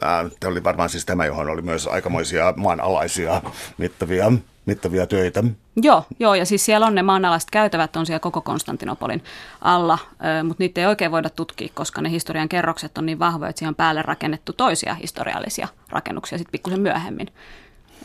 Tämä 0.00 0.52
oli 0.52 0.64
varmaan 0.64 0.90
siis 0.90 1.04
tämä, 1.04 1.26
johon 1.26 1.50
oli 1.50 1.62
myös 1.62 1.86
aikamoisia 1.86 2.54
maanalaisia 2.56 3.42
mittavia, 3.78 4.32
mittavia 4.68 5.06
töitä. 5.06 5.44
Joo, 5.76 6.04
joo, 6.18 6.34
ja 6.34 6.46
siis 6.46 6.64
siellä 6.64 6.86
on 6.86 6.94
ne 6.94 7.02
maanalaiset 7.02 7.50
käytävät 7.50 7.96
on 7.96 8.06
siellä 8.06 8.20
koko 8.20 8.40
Konstantinopolin 8.40 9.22
alla, 9.60 9.98
mutta 10.44 10.62
niitä 10.62 10.80
ei 10.80 10.86
oikein 10.86 11.10
voida 11.10 11.30
tutkia, 11.30 11.68
koska 11.74 12.02
ne 12.02 12.10
historian 12.10 12.48
kerrokset 12.48 12.98
on 12.98 13.06
niin 13.06 13.18
vahvoja, 13.18 13.48
että 13.48 13.58
siihen 13.58 13.70
on 13.70 13.74
päälle 13.74 14.02
rakennettu 14.02 14.52
toisia 14.52 14.94
historiallisia 14.94 15.68
rakennuksia 15.88 16.38
sitten 16.38 16.52
pikkusen 16.52 16.80
myöhemmin. 16.80 17.30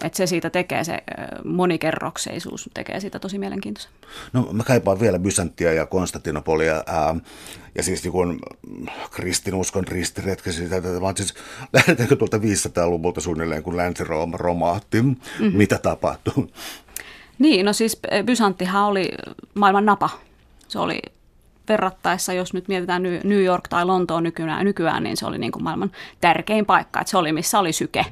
Että 0.01 0.17
se 0.17 0.27
siitä 0.27 0.49
tekee, 0.49 0.83
se 0.83 1.03
monikerrokseisuus 1.45 2.69
tekee 2.73 2.99
siitä 2.99 3.19
tosi 3.19 3.39
mielenkiintoista. 3.39 3.91
No 4.33 4.49
mä 4.51 4.63
kaipaan 4.63 4.99
vielä 4.99 5.19
Byzanttia 5.19 5.73
ja 5.73 5.85
Konstantinopolia 5.85 6.83
ää, 6.87 7.15
ja 7.75 7.83
siis 7.83 8.03
niin 8.03 8.39
kristinuskon 9.11 9.87
ristiretkä, 9.87 10.51
vaan 11.01 11.17
siis 11.17 11.33
lähdetäänkö 11.73 12.15
tuolta 12.15 12.37
500-luvulta 12.37 13.21
suunnilleen, 13.21 13.63
kun 13.63 13.77
Länsi-Rooma 13.77 14.37
romahti, 14.37 15.01
mm-hmm. 15.01 15.57
mitä 15.57 15.77
tapahtui? 15.77 16.47
Niin, 17.39 17.65
no 17.65 17.73
siis 17.73 17.99
Bysanttihan 18.25 18.85
oli 18.85 19.11
maailman 19.53 19.85
napa. 19.85 20.09
Se 20.67 20.79
oli 20.79 20.99
verrattaessa, 21.69 22.33
jos 22.33 22.53
nyt 22.53 22.67
mietitään 22.67 23.03
New 23.03 23.43
York 23.43 23.67
tai 23.67 23.85
Lontoon 23.85 24.23
nykyään, 24.23 24.65
nykyään 24.65 25.03
niin 25.03 25.17
se 25.17 25.25
oli 25.25 25.37
niin 25.37 25.51
kuin 25.51 25.63
maailman 25.63 25.91
tärkein 26.21 26.65
paikka. 26.65 27.01
Että 27.01 27.11
se 27.11 27.17
oli, 27.17 27.31
missä 27.31 27.59
oli 27.59 27.73
syke 27.73 28.05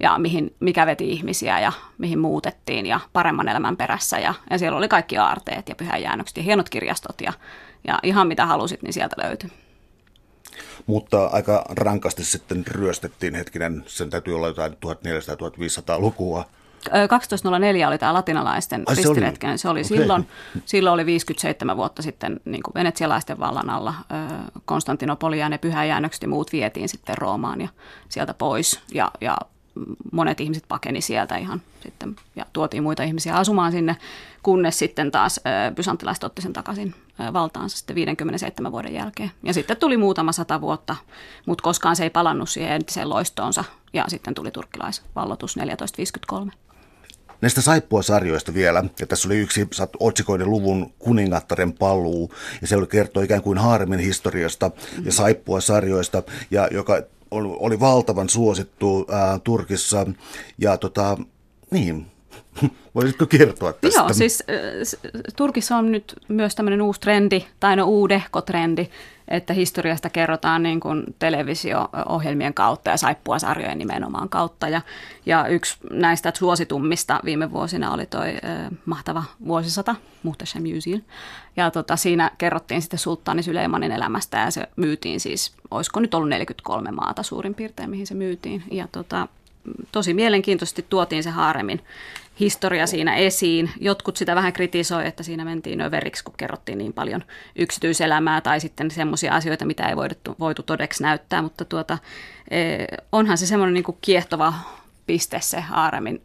ja 0.00 0.18
mihin, 0.18 0.54
mikä 0.60 0.86
veti 0.86 1.10
ihmisiä 1.10 1.60
ja 1.60 1.72
mihin 1.98 2.18
muutettiin 2.18 2.86
ja 2.86 3.00
paremman 3.12 3.48
elämän 3.48 3.76
perässä. 3.76 4.18
Ja, 4.18 4.34
ja 4.50 4.58
siellä 4.58 4.78
oli 4.78 4.88
kaikki 4.88 5.18
aarteet 5.18 5.68
ja 5.68 5.74
pyhäjäännökset 5.74 6.36
ja 6.36 6.42
hienot 6.42 6.68
kirjastot 6.68 7.20
ja, 7.20 7.32
ja 7.86 7.98
ihan 8.02 8.26
mitä 8.26 8.46
halusit, 8.46 8.82
niin 8.82 8.92
sieltä 8.92 9.16
löytyi. 9.22 9.50
Mutta 10.86 11.26
aika 11.26 11.64
rankasti 11.70 12.24
sitten 12.24 12.66
ryöstettiin 12.66 13.34
hetkinen, 13.34 13.84
sen 13.86 14.10
täytyy 14.10 14.36
olla 14.36 14.48
jotain 14.48 14.72
1400-1500-lukua. 14.72 16.44
1204 17.08 17.88
oli 17.88 17.98
tämä 17.98 18.14
latinalaisten 18.14 18.82
Ai, 18.86 18.94
ristiretken. 18.94 19.58
Se 19.58 19.68
oli, 19.68 19.84
se 19.84 19.94
oli 19.94 19.96
okay. 19.96 20.02
silloin, 20.02 20.28
silloin 20.64 20.94
oli 20.94 21.06
57 21.06 21.76
vuotta 21.76 22.02
sitten 22.02 22.40
niin 22.44 22.62
kuin 22.62 22.74
venetsialaisten 22.74 23.38
vallan 23.38 23.70
alla 23.70 23.94
Konstantinopolia 24.64 25.44
ja 25.44 25.48
ne 25.48 25.58
pyhäjäännökset 25.58 26.22
ja 26.22 26.28
muut 26.28 26.52
vietiin 26.52 26.88
sitten 26.88 27.18
Roomaan 27.18 27.60
ja 27.60 27.68
sieltä 28.08 28.34
pois. 28.34 28.80
Ja, 28.94 29.10
ja 29.20 29.36
monet 30.12 30.40
ihmiset 30.40 30.64
pakeni 30.68 31.00
sieltä 31.00 31.36
ihan 31.36 31.62
sitten 31.82 32.16
ja 32.36 32.46
tuotiin 32.52 32.82
muita 32.82 33.02
ihmisiä 33.02 33.36
asumaan 33.36 33.72
sinne, 33.72 33.96
kunnes 34.42 34.78
sitten 34.78 35.10
taas 35.10 35.40
bysanttilaiset 35.74 36.24
otti 36.24 36.42
sen 36.42 36.52
takaisin 36.52 36.94
valtaansa 37.32 37.76
sitten 37.76 37.96
57 37.96 38.72
vuoden 38.72 38.94
jälkeen. 38.94 39.30
Ja 39.42 39.54
sitten 39.54 39.76
tuli 39.76 39.96
muutama 39.96 40.32
sata 40.32 40.60
vuotta, 40.60 40.96
mutta 41.46 41.62
koskaan 41.62 41.96
se 41.96 42.02
ei 42.02 42.10
palannut 42.10 42.50
siihen 42.50 42.72
entiseen 42.72 43.08
loistoonsa 43.08 43.64
ja 43.92 44.04
sitten 44.08 44.34
tuli 44.34 44.50
turkkilaisvallotus 44.50 45.54
1453. 45.54 46.52
Näistä 47.40 47.60
saippua-sarjoista 47.60 48.54
vielä, 48.54 48.84
ja 49.00 49.06
tässä 49.06 49.28
oli 49.28 49.38
yksi 49.38 49.68
otsikoiden 50.00 50.50
luvun 50.50 50.92
kuningattaren 50.98 51.72
paluu, 51.72 52.34
ja 52.60 52.66
se 52.66 52.76
oli 52.76 52.86
kertoo 52.86 53.22
ikään 53.22 53.42
kuin 53.42 53.58
Haaremin 53.58 54.00
historiasta 54.00 54.70
ja 55.04 55.12
saippua-sarjoista, 55.12 56.22
ja 56.50 56.68
joka 56.70 57.02
oli, 57.32 57.80
valtavan 57.80 58.28
suosittu 58.28 59.06
ää, 59.10 59.38
Turkissa. 59.38 60.06
Ja 60.58 60.76
tota, 60.76 61.16
niin, 61.70 62.06
Voisitko 62.94 63.26
kertoa 63.26 63.72
tästä? 63.72 64.00
Joo, 64.00 64.12
siis 64.12 64.44
Turkissa 65.36 65.76
on 65.76 65.92
nyt 65.92 66.14
myös 66.28 66.54
tämmöinen 66.54 66.82
uusi 66.82 67.00
trendi, 67.00 67.44
tai 67.60 67.76
no 67.76 67.86
uudehko 67.86 68.40
trendi, 68.40 68.88
että 69.32 69.52
historiasta 69.52 70.10
kerrotaan 70.10 70.62
niin 70.62 70.80
kuin 70.80 71.04
televisio-ohjelmien 71.18 72.54
kautta 72.54 72.90
ja 72.90 72.96
saippuasarjojen 72.96 73.78
nimenomaan 73.78 74.28
kautta. 74.28 74.68
Ja, 74.68 74.80
ja 75.26 75.46
yksi 75.46 75.76
näistä 75.90 76.32
suositummista 76.36 77.20
viime 77.24 77.52
vuosina 77.52 77.92
oli 77.92 78.08
äh, 78.14 78.70
mahtava 78.86 79.24
vuosisata, 79.46 79.94
Muhteşem 80.22 80.66
Yüzyıl. 80.66 81.00
Ja 81.56 81.70
tota, 81.70 81.96
siinä 81.96 82.30
kerrottiin 82.38 82.82
sitten 82.82 82.98
sulttaani 82.98 83.42
Süleymanin 83.42 83.92
elämästä 83.92 84.38
ja 84.38 84.50
se 84.50 84.68
myytiin 84.76 85.20
siis, 85.20 85.52
olisiko 85.70 86.00
nyt 86.00 86.14
ollut 86.14 86.28
43 86.28 86.90
maata 86.90 87.22
suurin 87.22 87.54
piirtein, 87.54 87.90
mihin 87.90 88.06
se 88.06 88.14
myytiin. 88.14 88.62
Ja 88.70 88.88
tota, 88.92 89.28
tosi 89.92 90.14
mielenkiintoisesti 90.14 90.86
tuotiin 90.88 91.22
se 91.22 91.30
haaremin 91.30 91.80
historia 92.40 92.86
siinä 92.86 93.14
esiin. 93.14 93.70
Jotkut 93.80 94.16
sitä 94.16 94.34
vähän 94.34 94.52
kritisoi, 94.52 95.06
että 95.06 95.22
siinä 95.22 95.44
mentiin 95.44 95.80
överiksi, 95.80 96.24
kun 96.24 96.34
kerrottiin 96.36 96.78
niin 96.78 96.92
paljon 96.92 97.24
yksityiselämää 97.56 98.40
tai 98.40 98.60
sitten 98.60 98.90
semmoisia 98.90 99.34
asioita, 99.34 99.64
mitä 99.64 99.88
ei 99.88 99.96
voitu, 99.96 100.36
voitu 100.40 100.62
todeksi 100.62 101.02
näyttää, 101.02 101.42
mutta 101.42 101.64
tuota, 101.64 101.98
eh, 102.50 102.86
onhan 103.12 103.38
se 103.38 103.46
semmoinen 103.46 103.74
niin 103.74 103.98
kiehtova 104.00 104.54
piste 105.06 105.40
se 105.40 105.60
haaremin 105.60 106.22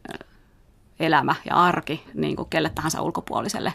elämä 0.99 1.35
ja 1.45 1.55
arki 1.55 2.03
niin 2.13 2.35
kuin 2.35 2.49
kelle 2.49 2.69
tahansa 2.69 3.01
ulkopuoliselle 3.01 3.73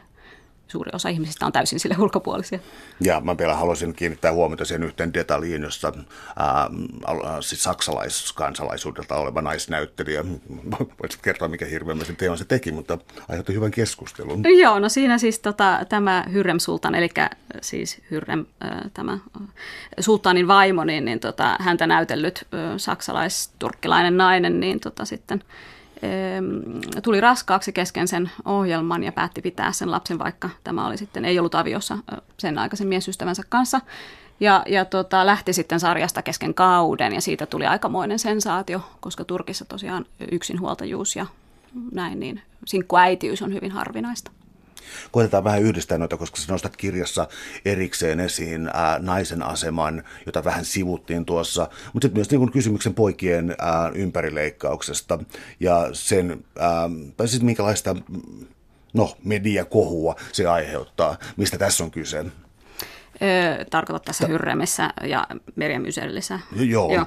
suuri 0.73 0.91
osa 0.95 1.09
ihmisistä 1.09 1.47
on 1.47 1.53
täysin 1.53 1.81
sille 1.81 1.97
ulkopuolisia. 1.99 2.59
Ja 3.01 3.21
mä 3.21 3.39
vielä 3.39 3.55
haluaisin 3.55 3.95
kiinnittää 3.95 4.33
huomiota 4.33 4.65
siihen 4.65 4.83
yhteen 4.83 5.15
detaljiin, 5.15 5.63
jossa 5.63 5.93
ää, 6.37 6.71
siis 7.41 7.63
saksalaiskansalaisuudelta 7.63 9.17
oleva 9.17 9.43
naisnäyttelijä, 9.43 10.25
voisit 11.03 11.23
kertoa 11.23 11.49
mikä 11.49 11.67
hirveämmöisen 11.67 12.17
teon 12.17 12.39
se 12.39 12.45
teki, 12.45 12.73
mutta 12.73 12.99
aiheutti 13.29 13.55
hyvän 13.55 13.71
keskustelun. 13.71 14.43
Joo, 14.59 14.79
no 14.79 14.89
siinä 14.89 15.19
siis 15.19 15.39
tota, 15.39 15.81
tämä 15.89 16.25
Hyrrem 16.33 16.59
Sultan, 16.59 16.95
eli 16.95 17.09
siis 17.63 18.01
Hyrrem, 18.11 18.47
äh, 18.65 18.71
tämä 18.95 19.19
sultanin 20.01 20.49
vaimo, 20.49 20.85
niin, 20.85 21.05
niin 21.05 21.21
tota, 21.21 21.57
häntä 21.61 21.87
näytellyt 21.87 22.47
äh, 22.55 22.61
saksalais-turkkilainen 22.77 24.17
nainen, 24.17 24.61
niin 24.61 24.81
tota, 24.81 25.05
sitten 25.05 25.45
tuli 27.03 27.21
raskaaksi 27.21 27.73
kesken 27.73 28.09
sen 28.09 28.31
ohjelman 28.45 29.05
ja 29.05 29.13
päätti 29.13 29.43
pitää 29.43 29.73
sen 29.73 29.91
lapsen, 29.91 30.19
vaikka 30.19 30.51
tämä 30.65 30.87
oli 30.87 30.97
sitten, 30.97 31.25
ei 31.25 31.39
ollut 31.39 31.55
aviossa 31.55 31.99
sen 32.39 32.59
aikaisen 32.59 32.89
miesystävänsä 32.89 33.43
kanssa. 33.49 33.81
Ja, 34.41 34.63
ja 34.67 34.85
tota, 34.85 35.27
lähti 35.27 35.53
sitten 35.53 35.81
sarjasta 35.81 36.23
kesken 36.23 36.55
kauden 36.55 37.13
ja 37.13 37.21
siitä 37.21 37.47
tuli 37.47 37.67
aikamoinen 37.67 38.19
sensaatio, 38.19 38.81
koska 39.01 39.25
Turkissa 39.25 39.65
tosiaan 39.65 40.07
yksinhuoltajuus 40.33 41.17
ja 41.17 41.27
näin, 41.93 42.21
niin 42.21 42.43
sinkkuäitiys 42.67 43.43
on 43.43 43.55
hyvin 43.55 43.71
harvinaista 43.71 44.31
koitetaan 45.11 45.45
vähän 45.45 45.63
yhdistää 45.63 45.99
noita, 45.99 46.17
koska 46.17 46.37
sä 46.37 46.53
nostat 46.53 46.77
kirjassa 46.77 47.29
erikseen 47.65 48.21
esiin 48.21 48.71
ää, 48.73 48.99
naisen 48.99 49.43
aseman, 49.43 50.03
jota 50.27 50.45
vähän 50.45 50.65
sivuttiin 50.65 51.25
tuossa, 51.25 51.69
mutta 51.93 52.07
sitten 52.07 52.19
myös 52.19 52.31
niin 52.31 52.39
kuin 52.39 52.53
kysymyksen 52.53 52.95
poikien 52.95 53.55
ää, 53.59 53.91
ympärileikkauksesta 53.95 55.19
ja 55.61 55.89
sen, 55.93 56.45
ää, 56.59 56.91
tai 57.17 57.29
siis 57.29 57.43
minkälaista 57.43 57.97
no, 58.95 59.17
mediakohua 59.25 60.17
se 60.33 60.47
aiheuttaa. 60.47 61.17
Mistä 61.37 61.59
tässä 61.59 61.85
on 61.85 61.91
kyse? 61.91 62.25
tarkoitat 63.71 64.03
tässä 64.03 64.27
Hyrremissä 64.27 64.91
ja 65.03 65.27
Merjam 65.57 65.85
Yserlissä. 65.85 66.41
Joo. 66.57 66.95
Joo. 66.95 67.07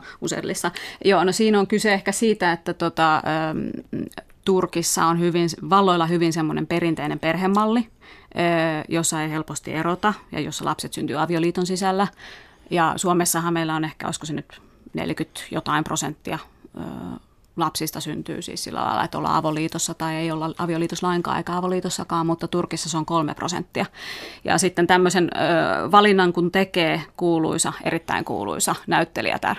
Joo, 1.06 1.24
no 1.24 1.32
siinä 1.32 1.60
on 1.60 1.68
kyse 1.68 1.94
ehkä 1.94 2.12
siitä, 2.12 2.52
että 2.52 2.74
tota, 2.74 3.22
Turkissa 4.46 5.06
on 5.06 5.20
hyvin, 5.20 5.50
valloilla 5.70 6.06
hyvin 6.06 6.34
semmoinen 6.34 6.68
perinteinen 6.68 7.20
perhemalli, 7.20 7.88
jossa 8.90 9.22
ei 9.22 9.30
helposti 9.30 9.74
erota 9.74 10.14
ja 10.32 10.40
jossa 10.40 10.66
lapset 10.66 10.94
syntyy 10.94 11.22
avioliiton 11.22 11.66
sisällä. 11.66 12.08
Ja 12.70 12.94
Suomessahan 12.96 13.54
meillä 13.54 13.76
on 13.76 13.86
ehkä, 13.86 14.06
olisiko 14.08 14.26
se 14.26 14.34
nyt 14.34 14.62
40 14.94 15.42
jotain 15.52 15.84
prosenttia 15.84 16.40
lapsista 17.58 18.00
syntyy 18.00 18.42
siis 18.42 18.64
sillä 18.64 18.82
lailla, 18.82 19.04
että 19.04 19.18
ollaan 19.18 19.36
avoliitossa 19.36 19.94
tai 19.94 20.16
ei 20.16 20.32
olla 20.32 20.52
avioliitos 20.58 21.04
lainkaan 21.04 21.38
eikä 21.38 21.58
avoliitossakaan, 21.58 22.26
mutta 22.26 22.48
Turkissa 22.48 22.90
se 22.90 22.98
on 22.98 23.06
kolme 23.06 23.34
prosenttia. 23.34 23.86
Ja 24.44 24.58
sitten 24.58 24.88
tämmöisen 24.88 25.30
ö, 25.36 25.92
valinnan 25.92 26.34
kun 26.34 26.52
tekee 26.52 27.02
kuuluisa, 27.18 27.74
erittäin 27.84 28.26
kuuluisa 28.26 28.76
näyttelijätär, 28.88 29.56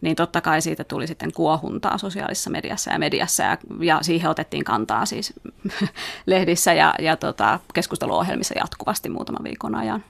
niin 0.00 0.16
totta 0.16 0.40
kai 0.40 0.62
siitä 0.62 0.84
tuli 0.84 1.06
sitten 1.06 1.32
kuohuntaa 1.32 1.98
sosiaalisessa 1.98 2.50
mediassa 2.50 2.92
ja 2.92 2.98
mediassa 2.98 3.42
ja, 3.42 3.58
ja 3.80 3.98
siihen 4.02 4.30
otettiin 4.30 4.64
kantaa 4.64 5.06
siis 5.06 5.32
lehdissä 6.26 6.72
ja, 6.72 6.94
ja 6.98 7.16
tota, 7.16 7.60
keskusteluohjelmissa 7.74 8.58
jatkuvasti 8.58 9.08
muutaman 9.08 9.44
viikon 9.44 9.74
ajan 9.74 10.04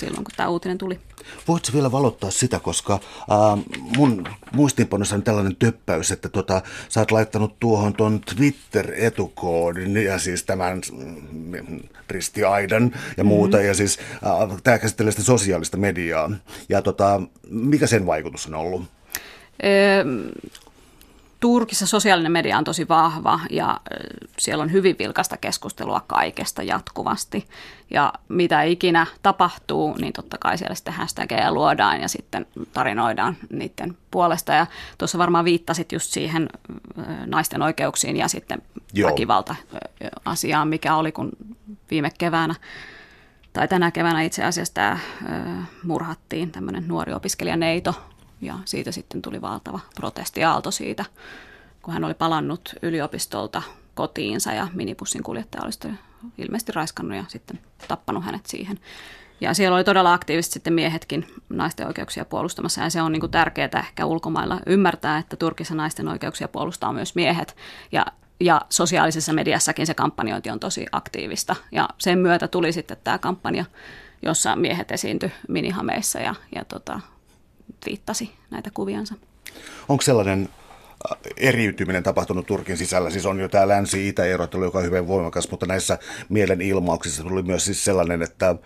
silloin, 0.00 0.24
kun 0.24 0.32
tämä 0.36 0.48
uutinen 0.48 0.78
tuli. 0.78 0.98
Voitko 1.48 1.72
vielä 1.74 1.92
valottaa 1.92 2.30
sitä, 2.30 2.60
koska 2.60 2.94
äh, 2.94 3.64
mun 3.96 4.24
muistiinpanossa 4.52 5.16
on 5.16 5.22
tällainen 5.22 5.56
töppäys, 5.56 6.10
että 6.10 6.28
tota, 6.28 6.62
sä 6.88 7.00
oot 7.00 7.10
laittanut 7.10 7.58
tuohon 7.60 7.94
ton 7.94 8.20
Twitter-etukoodin 8.20 9.96
ja 9.96 10.18
siis 10.18 10.44
tämän 10.44 10.80
mm, 10.92 11.80
ristiaidan 12.10 12.92
ja 13.16 13.24
muuta, 13.24 13.56
mm-hmm. 13.56 13.68
ja 13.68 13.74
siis 13.74 13.98
äh, 13.98 14.60
tämä 14.64 14.78
käsittelee 14.78 15.12
sitä 15.12 15.22
sosiaalista 15.22 15.76
mediaa. 15.76 16.30
Ja 16.68 16.82
tota, 16.82 17.22
mikä 17.50 17.86
sen 17.86 18.06
vaikutus 18.06 18.46
on 18.46 18.54
ollut? 18.54 18.82
Turkissa 21.40 21.86
sosiaalinen 21.86 22.32
media 22.32 22.58
on 22.58 22.64
tosi 22.64 22.88
vahva 22.88 23.40
ja 23.50 23.80
siellä 24.38 24.62
on 24.62 24.72
hyvin 24.72 24.96
vilkasta 24.98 25.36
keskustelua 25.36 26.00
kaikesta 26.06 26.62
jatkuvasti. 26.62 27.48
Ja 27.90 28.12
mitä 28.28 28.62
ikinä 28.62 29.06
tapahtuu, 29.22 29.94
niin 29.94 30.12
totta 30.12 30.38
kai 30.38 30.58
siellä 30.58 30.74
sitten 30.74 30.94
hashtageja 30.94 31.52
luodaan 31.52 32.00
ja 32.00 32.08
sitten 32.08 32.46
tarinoidaan 32.72 33.36
niiden 33.50 33.96
puolesta. 34.10 34.52
Ja 34.52 34.66
tuossa 34.98 35.18
varmaan 35.18 35.44
viittasit 35.44 35.92
just 35.92 36.12
siihen 36.12 36.48
naisten 37.26 37.62
oikeuksiin 37.62 38.16
ja 38.16 38.28
sitten 38.28 38.62
väkivalta-asiaan, 39.02 40.68
mikä 40.68 40.96
oli 40.96 41.12
kun 41.12 41.30
viime 41.90 42.10
keväänä 42.18 42.54
tai 43.52 43.68
tänä 43.68 43.90
keväänä 43.90 44.22
itse 44.22 44.44
asiassa 44.44 44.74
tämä 44.74 44.98
murhattiin 45.84 46.50
tämmöinen 46.50 46.88
nuori 46.88 47.12
opiskelija 47.12 47.56
Neito 47.56 47.94
ja 48.40 48.54
siitä 48.64 48.92
sitten 48.92 49.22
tuli 49.22 49.40
valtava 49.40 49.80
protestiaalto 49.94 50.70
siitä, 50.70 51.04
kun 51.82 51.94
hän 51.94 52.04
oli 52.04 52.14
palannut 52.14 52.74
yliopistolta 52.82 53.62
kotiinsa 53.94 54.52
ja 54.52 54.68
minipussin 54.74 55.22
kuljettaja 55.22 55.64
oli 55.64 55.94
ilmeisesti 56.38 56.72
raiskannut 56.72 57.16
ja 57.16 57.24
sitten 57.28 57.60
tappanut 57.88 58.24
hänet 58.24 58.46
siihen. 58.46 58.78
Ja 59.40 59.54
siellä 59.54 59.76
oli 59.76 59.84
todella 59.84 60.12
aktiivisesti 60.12 60.52
sitten 60.52 60.72
miehetkin 60.72 61.26
naisten 61.48 61.86
oikeuksia 61.86 62.24
puolustamassa 62.24 62.80
ja 62.80 62.90
se 62.90 63.02
on 63.02 63.12
niin 63.12 63.20
kuin 63.20 63.30
tärkeää 63.30 63.78
ehkä 63.78 64.06
ulkomailla 64.06 64.60
ymmärtää, 64.66 65.18
että 65.18 65.36
Turkissa 65.36 65.74
naisten 65.74 66.08
oikeuksia 66.08 66.48
puolustaa 66.48 66.92
myös 66.92 67.14
miehet 67.14 67.56
ja 67.92 68.06
ja 68.40 68.60
sosiaalisessa 68.68 69.32
mediassakin 69.32 69.86
se 69.86 69.94
kampanjointi 69.94 70.50
on 70.50 70.60
tosi 70.60 70.86
aktiivista. 70.92 71.56
Ja 71.72 71.88
sen 71.98 72.18
myötä 72.18 72.48
tuli 72.48 72.72
sitten 72.72 72.96
tämä 73.04 73.18
kampanja, 73.18 73.64
jossa 74.22 74.56
miehet 74.56 74.90
esiintyi 74.90 75.32
minihameissa 75.48 76.18
ja, 76.18 76.34
ja 76.54 76.64
tota, 76.64 77.00
twiittasi 77.80 78.30
näitä 78.50 78.70
kuviansa. 78.74 79.14
Onko 79.88 80.02
sellainen 80.02 80.48
äh, 81.10 81.18
eriytyminen 81.36 82.02
tapahtunut 82.02 82.46
Turkin 82.46 82.76
sisällä. 82.76 83.10
Siis 83.10 83.26
on 83.26 83.40
jo 83.40 83.48
tämä 83.48 83.68
länsi-itä-erottelu, 83.68 84.64
joka 84.64 84.78
on 84.78 84.84
hyvin 84.84 85.08
voimakas, 85.08 85.50
mutta 85.50 85.66
näissä 85.66 85.98
mielenilmauksissa 86.28 87.22
tuli 87.22 87.42
myös 87.42 87.64
siis 87.64 87.84
sellainen, 87.84 88.22
että 88.22 88.48
äh, 88.50 88.56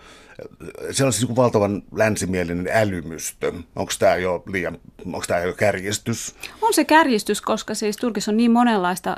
se 0.91 1.05
on 1.05 1.13
siis 1.13 1.27
niin 1.27 1.35
valtavan 1.35 1.83
länsimielinen 1.91 2.69
älymystö. 2.73 3.53
Onko 3.75 3.93
tämä 3.99 4.15
jo 4.15 4.43
liian, 4.47 4.77
onko 5.05 5.23
tämä 5.27 5.39
jo 5.39 5.53
kärjistys? 5.53 6.35
On 6.61 6.73
se 6.73 6.85
kärjistys, 6.85 7.41
koska 7.41 7.73
siis 7.73 7.97
Turkissa 7.97 8.31
on 8.31 8.37
niin 8.37 8.51
monenlaista 8.51 9.09
äh, 9.09 9.17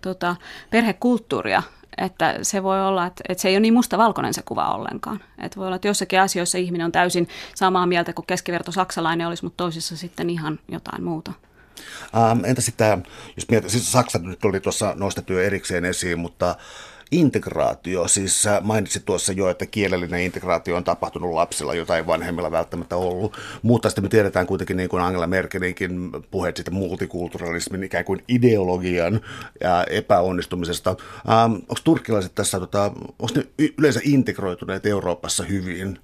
tota, 0.00 0.36
perhekulttuuria, 0.70 1.62
että 1.98 2.38
se 2.42 2.62
voi 2.62 2.86
olla, 2.86 3.06
että, 3.06 3.24
että 3.28 3.42
se 3.42 3.48
ei 3.48 3.54
ole 3.54 3.60
niin 3.60 3.74
mustavalkoinen 3.74 4.34
se 4.34 4.42
kuva 4.42 4.74
ollenkaan. 4.74 5.20
Että 5.38 5.56
voi 5.56 5.66
olla, 5.66 5.76
että 5.76 5.88
jossakin 5.88 6.20
asioissa 6.20 6.58
ihminen 6.58 6.84
on 6.84 6.92
täysin 6.92 7.28
samaa 7.54 7.86
mieltä 7.86 8.12
kuin 8.12 8.26
keskiverto 8.26 8.72
saksalainen 8.72 9.26
olisi, 9.26 9.44
mutta 9.44 9.64
toisissa 9.64 9.96
sitten 9.96 10.30
ihan 10.30 10.58
jotain 10.68 11.04
muuta. 11.04 11.32
Ähm, 12.16 12.44
entä 12.44 12.60
sitten, 12.60 13.02
jos 13.36 13.48
mietit, 13.50 13.70
siis 13.70 13.92
Saksa 13.92 14.18
nyt 14.18 14.44
oli 14.44 14.60
tuossa 14.60 14.94
nostettu 14.98 15.32
jo 15.32 15.40
erikseen 15.40 15.84
esiin, 15.84 16.18
mutta 16.18 16.56
integraatio, 17.10 18.08
siis 18.08 18.44
mainitsit 18.62 19.04
tuossa 19.04 19.32
jo, 19.32 19.48
että 19.48 19.66
kielellinen 19.66 20.20
integraatio 20.20 20.76
on 20.76 20.84
tapahtunut 20.84 21.32
lapsilla, 21.32 21.74
jota 21.74 21.96
ei 21.96 22.06
vanhemmilla 22.06 22.52
välttämättä 22.52 22.96
ollut, 22.96 23.36
mutta 23.62 23.88
sitten 23.88 24.04
me 24.04 24.08
tiedetään 24.08 24.46
kuitenkin 24.46 24.76
niin 24.76 24.88
kuin 24.88 25.02
Angela 25.02 25.26
Merkelinkin 25.26 26.10
puheet 26.30 26.56
siitä 26.56 26.70
multikulturalismin 26.70 27.84
ikään 27.84 28.04
kuin 28.04 28.24
ideologian 28.28 29.20
ja 29.60 29.84
epäonnistumisesta. 29.90 30.90
Ähm, 30.90 31.52
onko 31.52 31.80
turkkilaiset 31.84 32.34
tässä, 32.34 32.60
tota, 32.60 32.84
onko 33.18 33.28
ne 33.36 33.46
yleensä 33.78 34.00
integroituneet 34.04 34.86
Euroopassa 34.86 35.44
hyvin? 35.44 35.98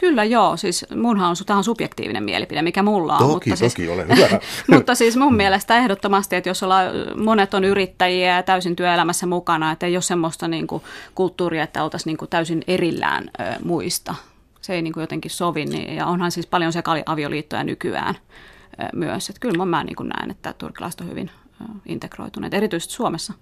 Kyllä 0.00 0.24
joo, 0.24 0.56
siis 0.56 0.86
munhan 0.96 1.30
on, 1.30 1.36
tämä 1.46 1.56
on 1.56 1.64
subjektiivinen 1.64 2.22
mielipide, 2.22 2.62
mikä 2.62 2.82
mulla 2.82 3.12
on. 3.12 3.18
Toki, 3.18 3.50
mutta 3.50 3.64
toki, 3.64 3.76
siis, 3.76 3.90
ole 3.90 4.06
hyvä. 4.16 4.40
mutta 4.76 4.94
siis 4.94 5.16
mun 5.16 5.34
mielestä 5.34 5.76
ehdottomasti, 5.76 6.36
että 6.36 6.50
jos 6.50 6.62
ollaan, 6.62 6.86
monet 7.16 7.54
on 7.54 7.64
yrittäjiä 7.64 8.36
ja 8.36 8.42
täysin 8.42 8.76
työelämässä 8.76 9.26
mukana, 9.26 9.72
että 9.72 9.86
ei 9.86 9.96
ole 9.96 10.02
semmoista 10.02 10.48
niin 10.48 10.66
kuin, 10.66 10.82
kulttuuria, 11.14 11.62
että 11.62 11.84
oltaisiin 11.84 12.10
niin 12.10 12.16
kuin, 12.16 12.28
täysin 12.28 12.62
erillään 12.66 13.30
ö, 13.40 13.44
muista. 13.64 14.14
Se 14.60 14.74
ei 14.74 14.82
niin 14.82 14.92
kuin, 14.92 15.02
jotenkin 15.02 15.30
sovi, 15.30 15.64
niin, 15.64 15.96
ja 15.96 16.06
onhan 16.06 16.32
siis 16.32 16.46
paljon 16.46 16.72
sekaliavioliittoja 16.72 17.64
nykyään 17.64 18.14
ö, 18.14 18.84
myös. 18.92 19.28
Että 19.28 19.40
kyllä 19.40 19.64
mä 19.64 19.84
niin 19.84 19.96
kuin 19.96 20.08
näen, 20.08 20.30
että 20.30 20.52
turkkilaiset 20.58 21.00
on 21.00 21.10
hyvin 21.10 21.30
ö, 21.60 21.64
integroituneet, 21.86 22.54
erityisesti 22.54 22.94
Suomessa. 22.94 23.32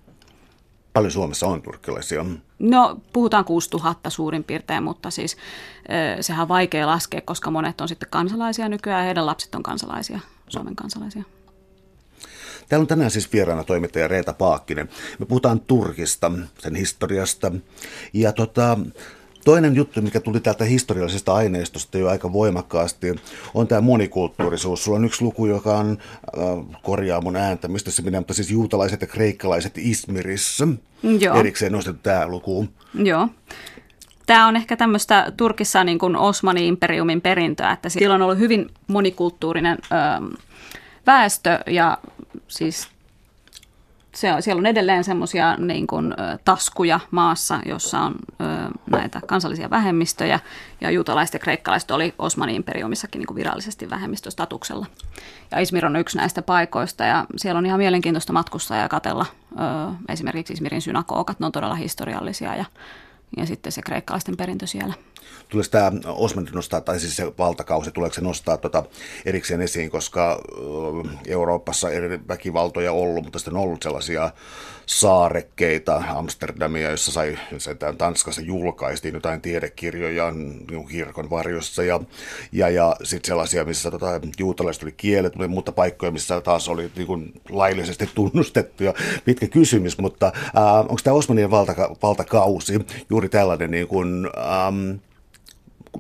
Paljon 0.97 1.13
Suomessa 1.13 1.47
on 1.47 1.63
turkkilaisia? 1.63 2.25
No 2.59 3.01
puhutaan 3.13 3.45
6000 3.45 4.11
suurin 4.11 4.45
piirtein, 4.45 4.83
mutta 4.83 5.11
siis 5.11 5.37
sehän 6.21 6.43
on 6.43 6.49
vaikea 6.49 6.87
laskea, 6.87 7.21
koska 7.21 7.51
monet 7.51 7.81
on 7.81 7.89
sitten 7.89 8.11
kansalaisia 8.11 8.69
nykyään 8.69 9.01
ja 9.01 9.05
heidän 9.05 9.27
lapset 9.27 9.55
on 9.55 9.63
kansalaisia, 9.63 10.21
Suomen 10.49 10.77
kansalaisia. 10.77 11.23
Täällä 12.69 12.83
on 12.83 12.87
tänään 12.87 13.11
siis 13.11 13.33
vieraana 13.33 13.65
toimittaja 13.65 14.09
Reeta 14.09 14.33
Paakkinen. 14.33 14.89
Me 15.19 15.27
puhutaan 15.27 15.61
Turkista, 15.61 16.33
sen 16.59 16.75
historiasta. 16.75 17.53
Ja 18.13 18.33
tota, 18.33 18.79
Toinen 19.47 19.77
juttu, 19.77 20.03
mikä 20.03 20.21
tuli 20.21 20.41
täältä 20.41 20.65
historiallisesta 20.65 21.35
aineistosta 21.35 21.99
jo 21.99 22.09
aika 22.09 22.33
voimakkaasti, 22.33 23.15
on 23.55 23.69
tämä 23.69 23.81
monikulttuurisuus. 23.81 24.85
Sulla 24.85 24.99
on 24.99 25.05
yksi 25.05 25.25
luku, 25.25 25.47
joka 25.47 25.79
on, 25.79 25.99
äh, 26.39 26.81
korjaa 26.83 27.21
mun 27.21 27.37
ääntä, 27.37 27.69
mistä 27.69 27.91
se 27.91 28.03
menee, 28.03 28.21
mutta 28.21 28.35
siis 28.35 28.51
juutalaiset 28.51 29.01
ja 29.01 29.07
kreikkalaiset 29.07 29.79
Ismirissä. 29.79 30.69
Joo. 31.21 31.37
Erikseen 31.39 31.73
nostettu 31.73 32.01
tämä 32.03 32.29
luku. 32.29 32.69
Joo. 32.95 33.29
Tämä 34.27 34.47
on 34.47 34.57
ehkä 34.57 34.77
tämmöistä 34.77 35.33
Turkissa 35.37 35.85
niin 35.85 35.99
kuin 35.99 36.17
Osmani-imperiumin 36.17 37.21
perintöä, 37.21 37.73
että 37.73 37.89
sillä 37.89 38.15
on 38.15 38.23
ollut 38.23 38.39
hyvin 38.39 38.71
monikulttuurinen 38.87 39.79
ö, 39.83 40.37
väestö 41.07 41.59
ja 41.67 41.99
siis 42.49 42.89
se, 44.17 44.29
siellä 44.41 44.61
on 44.61 44.67
edelleen 44.67 45.05
semmoisia 45.05 45.57
niin 45.57 45.87
taskuja 46.45 47.01
maassa, 47.11 47.59
jossa 47.67 48.01
on 48.01 48.15
ö, 48.41 48.45
näitä 48.91 49.21
kansallisia 49.27 49.71
vähemmistöjä, 49.71 50.41
ja 50.81 50.91
juutalaiset 50.91 51.35
ja 51.35 51.39
kreikkalaiset 51.39 51.91
oli 51.91 52.15
Osmanin 52.19 52.57
imperiumissakin 52.57 53.19
niin 53.19 53.37
virallisesti 53.37 53.91
vähemmistöstatuksella. 53.91 54.87
Ja 55.51 55.61
Izmir 55.61 55.87
on 55.87 55.97
yksi 55.97 56.17
näistä 56.17 56.43
paikoista, 56.43 57.05
ja 57.05 57.27
siellä 57.37 57.59
on 57.59 57.67
ihan 57.67 57.79
mielenkiintoista 57.79 58.33
matkustaa 58.33 58.79
ja 58.79 58.89
katella 58.89 59.27
ö, 59.53 59.55
esimerkiksi 60.09 60.53
Izmirin 60.53 60.83
synagogat, 60.83 61.41
ne 61.41 61.47
on 61.47 61.53
todella 61.53 61.75
historiallisia, 61.75 62.57
ja, 62.57 62.65
ja 63.37 63.47
sitten 63.47 63.73
se 63.73 63.83
kreikkalaisten 63.83 64.37
perintö 64.37 64.67
siellä 64.67 64.95
tuleeko 65.49 65.69
tämä 65.71 65.93
Osmanit 66.07 66.53
nostaa, 66.53 66.81
tai 66.81 67.01
siis 67.01 67.17
se 67.17 67.33
valtakausi, 67.39 67.91
tuleeko 67.91 68.15
se 68.15 68.21
nostaa 68.21 68.57
tuota 68.57 68.85
erikseen 69.25 69.61
esiin, 69.61 69.91
koska 69.91 70.43
Euroopassa 71.27 71.91
eri 71.91 72.21
väkivaltoja 72.29 72.93
ollut, 72.93 73.25
mutta 73.25 73.39
sitten 73.39 73.57
on 73.57 73.63
ollut 73.63 73.83
sellaisia 73.83 74.31
saarekkeita 74.87 76.03
Amsterdamia, 76.09 76.91
jossa 76.91 77.13
sai, 77.13 77.39
Tanskassa 77.99 78.43
julkaistiin 78.43 79.15
jotain 79.15 79.41
tiedekirjoja 79.41 80.31
niin 80.31 80.89
kirkon 80.89 81.31
varjossa 81.31 81.85
ja, 81.85 82.01
ja, 82.53 82.69
ja 82.69 82.97
sitten 83.03 83.29
sellaisia, 83.29 83.65
missä 83.65 83.91
tota, 83.91 84.21
juutalaiset 84.39 84.83
oli 84.83 84.93
kielet, 84.93 85.33
mutta 85.49 85.73
paikkoja, 85.73 86.13
missä 86.13 86.41
taas 86.41 86.69
oli 86.69 86.91
niin 86.97 87.07
kuin, 87.07 87.33
laillisesti 87.49 88.11
tunnustettu 88.15 88.85
ja 88.85 88.95
pitkä 89.25 89.49
kysymys, 89.49 89.99
mutta 89.99 90.27
äh, 90.37 90.79
onko 90.79 90.99
tämä 91.05 91.17
Osmanien 91.17 91.51
valtaka- 91.51 91.97
valtakausi 92.03 92.79
juuri 93.11 93.29
tällainen 93.29 93.71
niin 93.71 93.89
kuin, 93.89 94.31
ähm, 94.39 94.91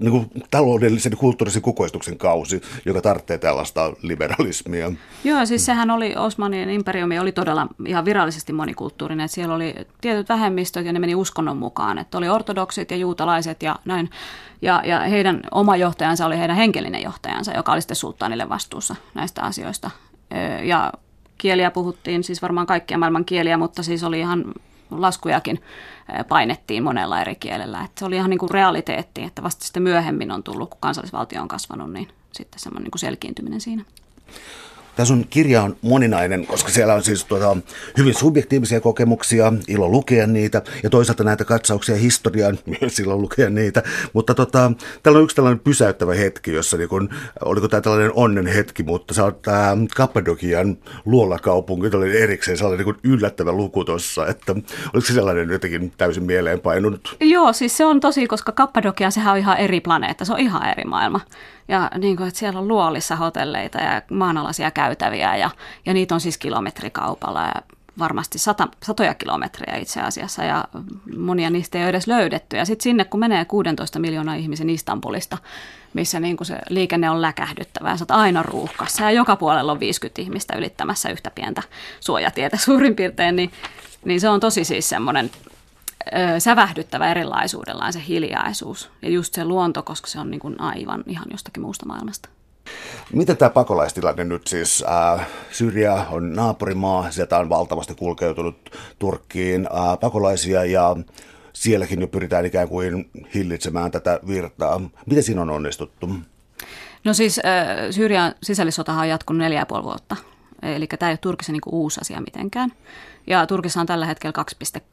niin 0.01 0.11
kuin 0.11 0.31
taloudellisen 0.51 1.11
ja 1.11 1.17
kulttuurisen 1.17 1.63
kukoistuksen 1.63 2.19
kausi, 2.19 2.63
joka 2.85 3.01
tarvitsee 3.01 3.39
tällaista 3.39 3.93
liberalismia. 4.03 4.93
Joo, 5.25 5.47
siis 5.47 5.67
sehän 5.67 5.91
oli, 5.91 6.17
Osmanien 6.17 6.71
imperiumi 6.71 7.19
oli 7.19 7.33
todella 7.33 7.67
ihan 7.87 8.05
virallisesti 8.05 8.53
monikulttuurinen. 8.53 9.25
Että 9.25 9.35
siellä 9.35 9.55
oli 9.55 9.75
tietyt 10.01 10.29
vähemmistöt 10.29 10.87
ja 10.87 10.93
ne 10.93 10.99
meni 10.99 11.15
uskonnon 11.15 11.57
mukaan. 11.57 11.99
Että 11.99 12.19
oli 12.19 12.29
ortodoksit 12.29 12.91
ja 12.91 12.97
juutalaiset 12.97 13.63
ja 13.63 13.77
näin. 13.85 14.11
Ja, 14.63 14.83
ja 14.85 15.01
heidän 15.01 15.41
oma 15.51 15.77
johtajansa 15.77 16.27
oli 16.27 16.39
heidän 16.39 16.57
henkilöinen 16.57 17.03
johtajansa, 17.03 17.53
joka 17.53 17.73
oli 17.73 17.81
sitten 17.81 17.97
sulttaanille 17.97 18.49
vastuussa 18.49 18.97
näistä 19.15 19.43
asioista. 19.43 19.91
Ja 20.63 20.93
kieliä 21.39 21.71
puhuttiin, 21.71 22.25
siis 22.25 22.43
varmaan 22.43 22.67
kaikkia 22.67 22.99
maailman 22.99 23.25
kieliä, 23.25 23.57
mutta 23.57 23.83
siis 23.83 24.05
oli 24.05 24.21
ihan 24.21 24.45
laskujakin 24.91 25.63
painettiin 26.29 26.83
monella 26.83 27.21
eri 27.21 27.35
kielellä. 27.35 27.81
Että 27.85 27.99
se 27.99 28.05
oli 28.05 28.17
ihan 28.17 28.31
niin 28.31 28.39
kuin 28.39 28.51
realiteetti, 28.51 29.23
että 29.23 29.43
vasta 29.43 29.65
sitten 29.65 29.83
myöhemmin 29.83 30.31
on 30.31 30.43
tullut, 30.43 30.71
kun 30.71 30.81
kansallisvaltio 30.81 31.43
on 31.43 31.49
kasvanut, 31.49 31.93
niin 31.93 32.09
sitten 32.33 32.61
semmoinen 32.61 32.85
niin 32.85 32.91
kuin 32.91 33.01
selkiintyminen 33.01 33.61
siinä. 33.61 33.85
Tämä 34.97 35.07
sun 35.07 35.27
kirja 35.31 35.63
on 35.63 35.77
moninainen, 35.83 36.47
koska 36.47 36.71
siellä 36.71 36.95
on 36.95 37.03
siis 37.03 37.25
tuota, 37.25 37.57
hyvin 37.99 38.15
subjektiivisia 38.15 38.81
kokemuksia, 38.81 39.53
ilo 39.69 39.89
lukea 39.89 40.27
niitä, 40.27 40.63
ja 40.83 40.91
toisaalta 40.91 41.25
näitä 41.25 41.45
katsauksia 41.45 41.97
historiaan, 41.97 42.59
myös 42.81 43.01
ilo 43.01 43.17
lukea 43.17 43.51
niitä. 43.51 43.83
Mutta 44.13 44.35
tota, 44.35 44.73
täällä 45.03 45.19
on 45.19 45.25
yksi 45.25 45.37
tällainen 45.37 45.61
pysäyttävä 45.61 46.15
hetki, 46.15 46.53
jossa 46.53 46.77
niin 46.77 46.89
kun, 46.89 47.09
oliko 47.45 47.69
tämä 47.69 47.81
tällainen 47.81 48.13
onnen 48.15 48.47
hetki, 48.47 48.83
mutta 48.83 49.15
se 49.15 49.23
on 49.23 49.37
tämä 49.43 49.77
Kappadokian 49.97 50.77
luolakaupunki, 51.05 51.97
oli 51.97 52.21
erikseen 52.21 52.59
sellainen 52.59 52.87
niin 52.87 52.97
yllättävä 53.05 53.53
luku 53.53 53.85
tuossa, 53.85 54.27
että 54.27 54.53
oliko 54.95 55.07
se 55.07 55.15
sellainen 55.15 55.51
jotenkin 55.51 55.93
täysin 55.99 56.25
mieleenpainunut? 56.25 57.17
Joo, 57.21 57.53
siis 57.53 57.77
se 57.77 57.85
on 57.85 58.01
tosi, 58.01 58.27
koska 58.27 58.53
Kappadokia, 58.53 59.11
sehän 59.11 59.33
on 59.33 59.39
ihan 59.39 59.59
eri 59.59 59.81
planeetta, 59.81 60.25
se 60.25 60.33
on 60.33 60.39
ihan 60.39 60.69
eri 60.69 60.85
maailma. 60.85 61.21
Ja 61.69 61.91
niin 61.99 62.17
kuin, 62.17 62.29
että 62.29 62.41
siellä 62.41 62.61
on 62.61 62.69
luolissa 62.69 63.17
hotelleita 63.17 63.79
ja 63.79 64.03
maanalaisia 64.11 64.71
käytäviä 64.71 65.37
ja, 65.37 65.51
ja 65.87 65.95
niitä 65.95 66.15
on 66.15 66.21
siis 66.21 66.39
kilometrikaupalla 66.39 67.43
ja 67.43 67.55
varmasti 67.99 68.39
sata, 68.39 68.69
satoja 68.83 69.15
kilometrejä 69.15 69.77
itse 69.77 70.01
asiassa 70.01 70.45
ja 70.45 70.65
monia 71.17 71.51
niistä 71.51 71.79
ei 71.79 71.85
ole 71.85 71.91
edes 71.91 72.07
löydetty. 72.07 72.57
Ja 72.57 72.65
sitten 72.65 72.83
sinne, 72.83 73.05
kun 73.05 73.21
menee 73.21 73.45
16 73.45 73.99
miljoonaa 73.99 74.35
ihmisen 74.35 74.71
Istanbulista, 74.71 75.39
missä 75.95 76.21
niin 76.21 76.37
kuin 76.37 76.47
se 76.47 76.59
liikenne 76.69 77.11
on 77.11 77.23
läkähdyttävää, 77.23 77.97
sä 77.97 78.03
oot 78.03 78.11
aina 78.11 78.43
ruuhkassa 78.43 79.05
ja 79.05 79.11
joka 79.11 79.37
puolella 79.37 79.73
on 79.73 79.81
50 79.81 80.23
ihmistä 80.23 80.57
ylittämässä 80.57 81.09
yhtä 81.09 81.31
pientä 81.35 81.63
suojatietä 82.01 82.57
suurin 82.57 82.97
piirtein, 82.97 83.37
niin, 83.37 83.51
niin 84.05 84.21
se 84.21 84.29
on 84.29 84.41
tosi 84.41 84.65
siis 84.65 84.89
semmoinen 84.89 85.31
sävähdyttävä 86.39 87.11
erilaisuudellaan 87.11 87.93
se 87.93 88.03
hiljaisuus 88.09 88.91
ja 89.03 89.11
just 89.11 89.35
se 89.35 89.45
luonto, 89.45 89.83
koska 89.83 90.07
se 90.07 90.21
on 90.21 90.31
niin 90.31 90.41
kuin 90.41 90.61
aivan 90.61 91.05
ihan 91.07 91.27
jostakin 91.31 91.63
muusta 91.63 91.87
maailmasta. 91.87 92.29
Miten 93.13 93.37
tämä 93.37 93.51
pakolaistilanne 93.51 94.25
nyt 94.25 94.47
siis? 94.47 94.85
Äh, 94.89 95.27
Syria 95.51 96.07
on 96.11 96.33
naapurimaa, 96.33 97.11
sieltä 97.11 97.39
on 97.39 97.49
valtavasti 97.49 97.95
kulkeutunut 97.95 98.71
Turkkiin 98.99 99.67
äh, 99.67 99.99
pakolaisia 100.01 100.65
ja 100.65 100.97
sielläkin 101.53 102.01
jo 102.01 102.09
pyritään 102.09 102.47
ikään 102.47 102.69
kuin 102.69 103.11
hillitsemään 103.35 103.91
tätä 103.91 104.21
virtaa. 104.27 104.81
Miten 105.07 105.23
siinä 105.23 105.43
on 105.43 105.51
onnistuttu? 105.51 106.11
No 107.05 107.15
siis 107.15 107.39
äh, 107.39 107.91
Syyrian 107.91 108.35
sisällissotahan 108.43 109.03
on 109.03 109.09
jatkunut 109.09 109.39
neljä 109.39 109.59
ja 109.59 109.67
puoli 109.67 109.85
vuotta. 109.85 110.17
Eli 110.63 110.87
tämä 110.87 111.11
ei 111.11 111.13
ole 111.13 111.19
Turkissa 111.19 111.53
niin 111.53 111.63
uusi 111.67 112.01
asia 112.01 112.21
mitenkään. 112.21 112.73
Ja 113.27 113.47
Turkissa 113.47 113.81
on 113.81 113.87
tällä 113.87 114.07
hetkellä 114.07 114.45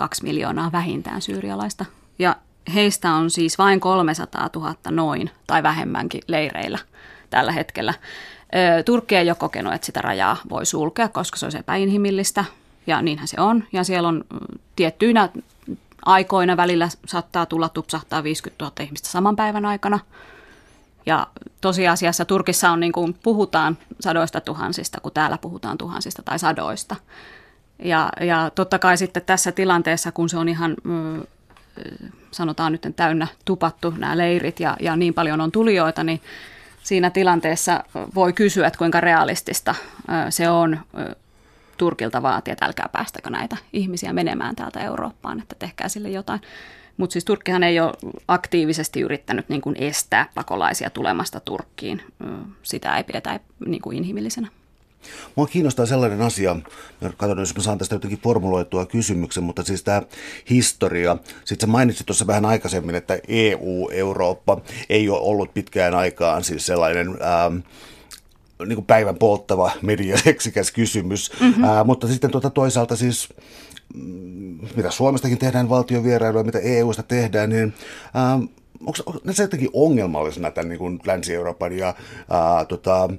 2,2 0.02 0.08
miljoonaa 0.24 0.72
vähintään 0.72 1.22
syyrialaista. 1.22 1.86
Ja 2.20 2.36
heistä 2.74 3.14
on 3.14 3.30
siis 3.30 3.58
vain 3.58 3.80
300 3.80 4.50
000 4.56 4.76
noin 4.90 5.30
tai 5.48 5.64
vähemmänkin 5.64 6.22
leireillä 6.28 6.80
tällä 7.30 7.52
hetkellä. 7.52 7.94
Turkki 8.86 9.16
ei 9.16 9.30
ole 9.30 9.36
kokenut, 9.36 9.74
että 9.74 9.86
sitä 9.86 10.02
rajaa 10.02 10.38
voi 10.50 10.66
sulkea, 10.66 11.10
koska 11.10 11.38
se 11.38 11.46
on 11.46 11.56
epäinhimillistä, 11.58 12.46
ja 12.88 13.02
niinhän 13.02 13.28
se 13.28 13.42
on. 13.42 13.64
Ja 13.74 13.84
siellä 13.84 14.08
on 14.10 14.24
tiettyinä 14.76 15.30
aikoina 16.06 16.58
välillä 16.58 16.90
saattaa 17.06 17.46
tulla 17.46 17.70
tupsahtaa 17.70 18.24
50 18.24 18.66
000 18.66 18.76
ihmistä 18.82 19.08
saman 19.08 19.36
päivän 19.36 19.66
aikana. 19.66 20.00
Ja 21.06 21.28
tosiasiassa 21.62 22.26
Turkissa 22.26 22.72
on 22.72 22.80
niin 22.80 22.92
kuin 22.92 23.14
puhutaan 23.24 23.78
sadoista 24.00 24.42
tuhansista, 24.42 25.02
kun 25.02 25.12
täällä 25.12 25.38
puhutaan 25.38 25.78
tuhansista 25.78 26.22
tai 26.22 26.40
sadoista. 26.40 26.96
Ja, 27.80 28.10
ja 28.22 28.52
totta 28.56 28.80
kai 28.80 28.98
sitten 28.98 29.24
tässä 29.26 29.52
tilanteessa, 29.52 30.12
kun 30.12 30.30
se 30.30 30.38
on 30.38 30.50
ihan, 30.50 30.76
sanotaan 32.32 32.72
nyt 32.72 32.88
täynnä 32.96 33.28
tupattu 33.46 33.94
nämä 33.98 34.18
leirit 34.18 34.60
ja, 34.60 34.78
ja 34.80 34.96
niin 34.96 35.14
paljon 35.14 35.42
on 35.42 35.52
tulijoita, 35.52 36.04
niin 36.04 36.22
siinä 36.84 37.10
tilanteessa 37.10 37.84
voi 38.16 38.34
kysyä, 38.34 38.68
että 38.68 38.78
kuinka 38.78 39.02
realistista 39.02 39.76
se 40.30 40.50
on 40.50 40.80
Turkilta 41.78 42.22
vaatia, 42.22 42.52
että 42.52 42.66
älkää 42.66 42.90
päästäkö 42.92 43.30
näitä 43.30 43.58
ihmisiä 43.74 44.14
menemään 44.14 44.56
täältä 44.56 44.80
Eurooppaan, 44.80 45.40
että 45.40 45.56
tehkää 45.60 45.90
sille 45.90 46.10
jotain. 46.10 46.42
Mutta 46.98 47.14
siis 47.14 47.26
Turkkihan 47.26 47.64
ei 47.64 47.80
ole 47.80 47.94
aktiivisesti 48.28 49.02
yrittänyt 49.02 49.50
niin 49.50 49.62
kuin 49.62 49.76
estää 49.80 50.30
pakolaisia 50.36 50.90
tulemasta 50.90 51.40
Turkkiin. 51.40 52.02
Sitä 52.64 52.98
ei 52.98 53.04
pidetä 53.04 53.40
niin 53.66 53.82
kuin 53.82 53.98
inhimillisenä. 53.98 54.48
Mua 55.36 55.48
kiinnostaa 55.48 55.86
sellainen 55.86 56.22
asia, 56.22 56.56
katson, 57.18 57.40
jos 57.40 57.56
mä 57.56 57.64
saan 57.64 57.78
tästä 57.78 57.96
jotenkin 57.96 58.20
formuloitua 58.20 58.86
kysymyksen, 58.86 59.44
mutta 59.44 59.64
siis 59.64 59.84
tämä 59.84 60.02
historia. 60.50 61.18
Sitten 61.46 61.68
sä 61.68 61.72
mainitsit 61.72 62.06
tuossa 62.06 62.28
vähän 62.28 62.46
aikaisemmin, 62.46 62.96
että 62.96 63.20
EU, 63.28 63.90
Eurooppa 63.92 64.62
ei 64.90 65.10
ole 65.10 65.20
ollut 65.20 65.54
pitkään 65.54 65.96
aikaan 65.96 66.44
siis 66.44 66.66
sellainen... 66.66 67.08
Ähm, 67.08 67.58
niin 68.66 68.76
kuin 68.76 68.86
päivän 68.86 69.16
polttava 69.16 69.72
mediaseksikäs 69.82 70.72
kysymys, 70.72 71.32
mm-hmm. 71.42 71.64
Ää, 71.64 71.84
mutta 71.84 72.08
sitten 72.08 72.32
tuota 72.32 72.50
toisaalta 72.50 72.96
siis 72.96 73.30
mm, 73.96 74.60
mitä 74.76 74.92
Suomestakin 74.92 75.38
tehdään 75.38 75.70
valtiovierailuja, 75.70 76.44
mitä 76.44 76.60
EUsta 76.60 77.04
tehdään, 77.04 77.50
niin 77.50 77.74
ää, 78.14 78.40
onko 78.86 79.20
se 79.32 79.44
jotenkin 79.44 79.70
ongelmallisena 79.74 80.52
tämän 80.52 80.70
niin 80.70 80.80
kuin 80.80 81.00
Länsi-Euroopan 81.06 81.78
ja 81.78 81.96
ää, 82.30 82.66
tota, 82.66 83.10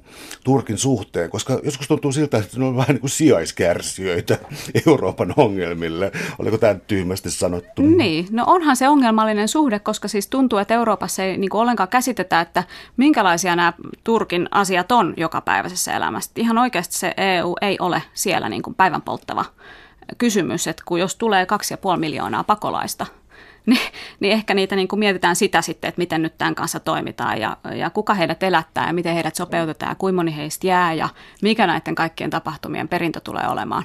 Turkin 0.43 0.77
suhteen, 0.77 1.29
koska 1.29 1.59
joskus 1.63 1.87
tuntuu 1.87 2.11
siltä, 2.11 2.37
että 2.37 2.59
ne 2.59 2.65
on 2.65 2.77
vähän 2.77 2.89
niin 2.89 2.99
kuin 2.99 3.09
sijaiskärsijöitä 3.09 4.37
Euroopan 4.87 5.33
ongelmille. 5.37 6.11
Oliko 6.39 6.57
tämä 6.57 6.75
tyhmästi 6.87 7.31
sanottu? 7.31 7.81
Niin, 7.81 8.27
no 8.31 8.43
onhan 8.47 8.75
se 8.75 8.89
ongelmallinen 8.89 9.47
suhde, 9.47 9.79
koska 9.79 10.07
siis 10.07 10.27
tuntuu, 10.27 10.59
että 10.59 10.73
Euroopassa 10.73 11.23
ei 11.23 11.37
niin 11.37 11.49
kuin 11.49 11.61
ollenkaan 11.61 11.89
käsitetä, 11.89 12.41
että 12.41 12.63
minkälaisia 12.97 13.55
nämä 13.55 13.73
Turkin 14.03 14.47
asiat 14.51 14.91
on 14.91 15.13
jokapäiväisessä 15.17 15.93
elämässä. 15.93 16.31
Ihan 16.35 16.57
oikeasti 16.57 16.97
se 16.97 17.13
EU 17.17 17.55
ei 17.61 17.77
ole 17.79 18.01
siellä 18.13 18.49
niin 18.49 18.61
kuin 18.61 18.75
päivän 18.75 19.01
polttava 19.01 19.45
kysymys, 20.17 20.67
että 20.67 20.83
kun 20.85 20.99
jos 20.99 21.15
tulee 21.15 21.45
kaksi 21.45 21.73
ja 21.73 21.77
puoli 21.77 21.99
miljoonaa 21.99 22.43
pakolaista, 22.43 23.05
niin, 23.69 23.91
niin 24.19 24.33
ehkä 24.33 24.53
niitä 24.53 24.75
niin 24.75 24.87
kuin 24.87 24.99
mietitään 24.99 25.35
sitä 25.35 25.61
sitten, 25.61 25.87
että 25.87 25.99
miten 25.99 26.21
nyt 26.21 26.37
tämän 26.37 26.55
kanssa 26.55 26.79
toimitaan 26.79 27.41
ja, 27.41 27.57
ja 27.75 27.89
kuka 27.89 28.13
heidät 28.13 28.43
elättää 28.43 28.87
ja 28.87 28.93
miten 28.93 29.13
heidät 29.13 29.35
sopeutetaan 29.35 29.91
ja 29.91 29.95
kuinka 29.95 30.15
moni 30.15 30.35
heistä 30.35 30.67
jää 30.67 30.93
ja 30.93 31.09
mikä 31.41 31.67
näiden 31.67 31.95
kaikkien 31.95 32.29
tapahtumien 32.29 32.87
perintö 32.87 33.19
tulee 33.19 33.47
olemaan. 33.47 33.83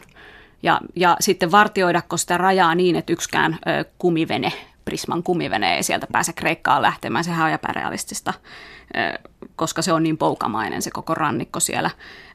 Ja, 0.62 0.80
ja 0.96 1.16
sitten 1.20 1.50
vartioidako 1.50 2.16
sitä 2.16 2.38
rajaa 2.38 2.74
niin, 2.74 2.96
että 2.96 3.12
yksikään 3.12 3.58
ö, 3.66 3.84
kumivene, 3.98 4.52
Prisman 4.84 5.22
kumivene 5.22 5.76
ei 5.76 5.82
sieltä 5.82 6.06
pääse 6.12 6.32
Kreikkaan 6.32 6.82
lähtemään, 6.82 7.24
sehän 7.24 7.46
on 7.46 7.52
epärealistista, 7.52 8.32
koska 9.56 9.82
se 9.82 9.92
on 9.92 10.02
niin 10.02 10.18
poukamainen 10.18 10.82
se 10.82 10.90
koko 10.90 11.14
rannikko 11.14 11.60
siellä. 11.60 11.90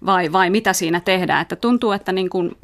Vai, 0.05 0.31
vai 0.31 0.49
mitä 0.49 0.73
siinä 0.73 0.99
tehdään, 0.99 1.41
että 1.41 1.55
tuntuu, 1.55 1.91
että 1.91 2.11
niin 2.11 2.29
kuin 2.29 2.57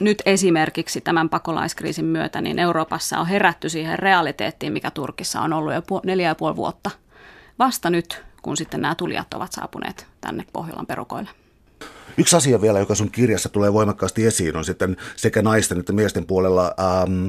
nyt 0.00 0.22
esimerkiksi 0.26 1.00
tämän 1.00 1.28
pakolaiskriisin 1.28 2.04
myötä 2.04 2.40
niin 2.40 2.58
Euroopassa 2.58 3.18
on 3.18 3.26
herätty 3.26 3.68
siihen 3.68 3.98
realiteettiin, 3.98 4.72
mikä 4.72 4.90
Turkissa 4.90 5.40
on 5.40 5.52
ollut 5.52 5.74
jo 5.74 6.00
neljä 6.04 6.28
ja 6.28 6.34
puoli 6.34 6.56
vuotta. 6.56 6.90
Vasta 7.58 7.90
nyt, 7.90 8.22
kun 8.42 8.56
sitten 8.56 8.80
nämä 8.80 8.94
tulijat 8.94 9.34
ovat 9.34 9.52
saapuneet 9.52 10.06
tänne 10.20 10.44
Pohjolan 10.52 10.86
perukoille. 10.86 11.30
Yksi 12.16 12.36
asia 12.36 12.60
vielä, 12.60 12.78
joka 12.78 12.94
sun 12.94 13.10
kirjassa 13.10 13.48
tulee 13.48 13.72
voimakkaasti 13.72 14.26
esiin, 14.26 14.56
on 14.56 14.64
sitten 14.64 14.96
sekä 15.16 15.42
naisten 15.42 15.80
että 15.80 15.92
miesten 15.92 16.26
puolella 16.26 16.74
ähm, 16.80 17.28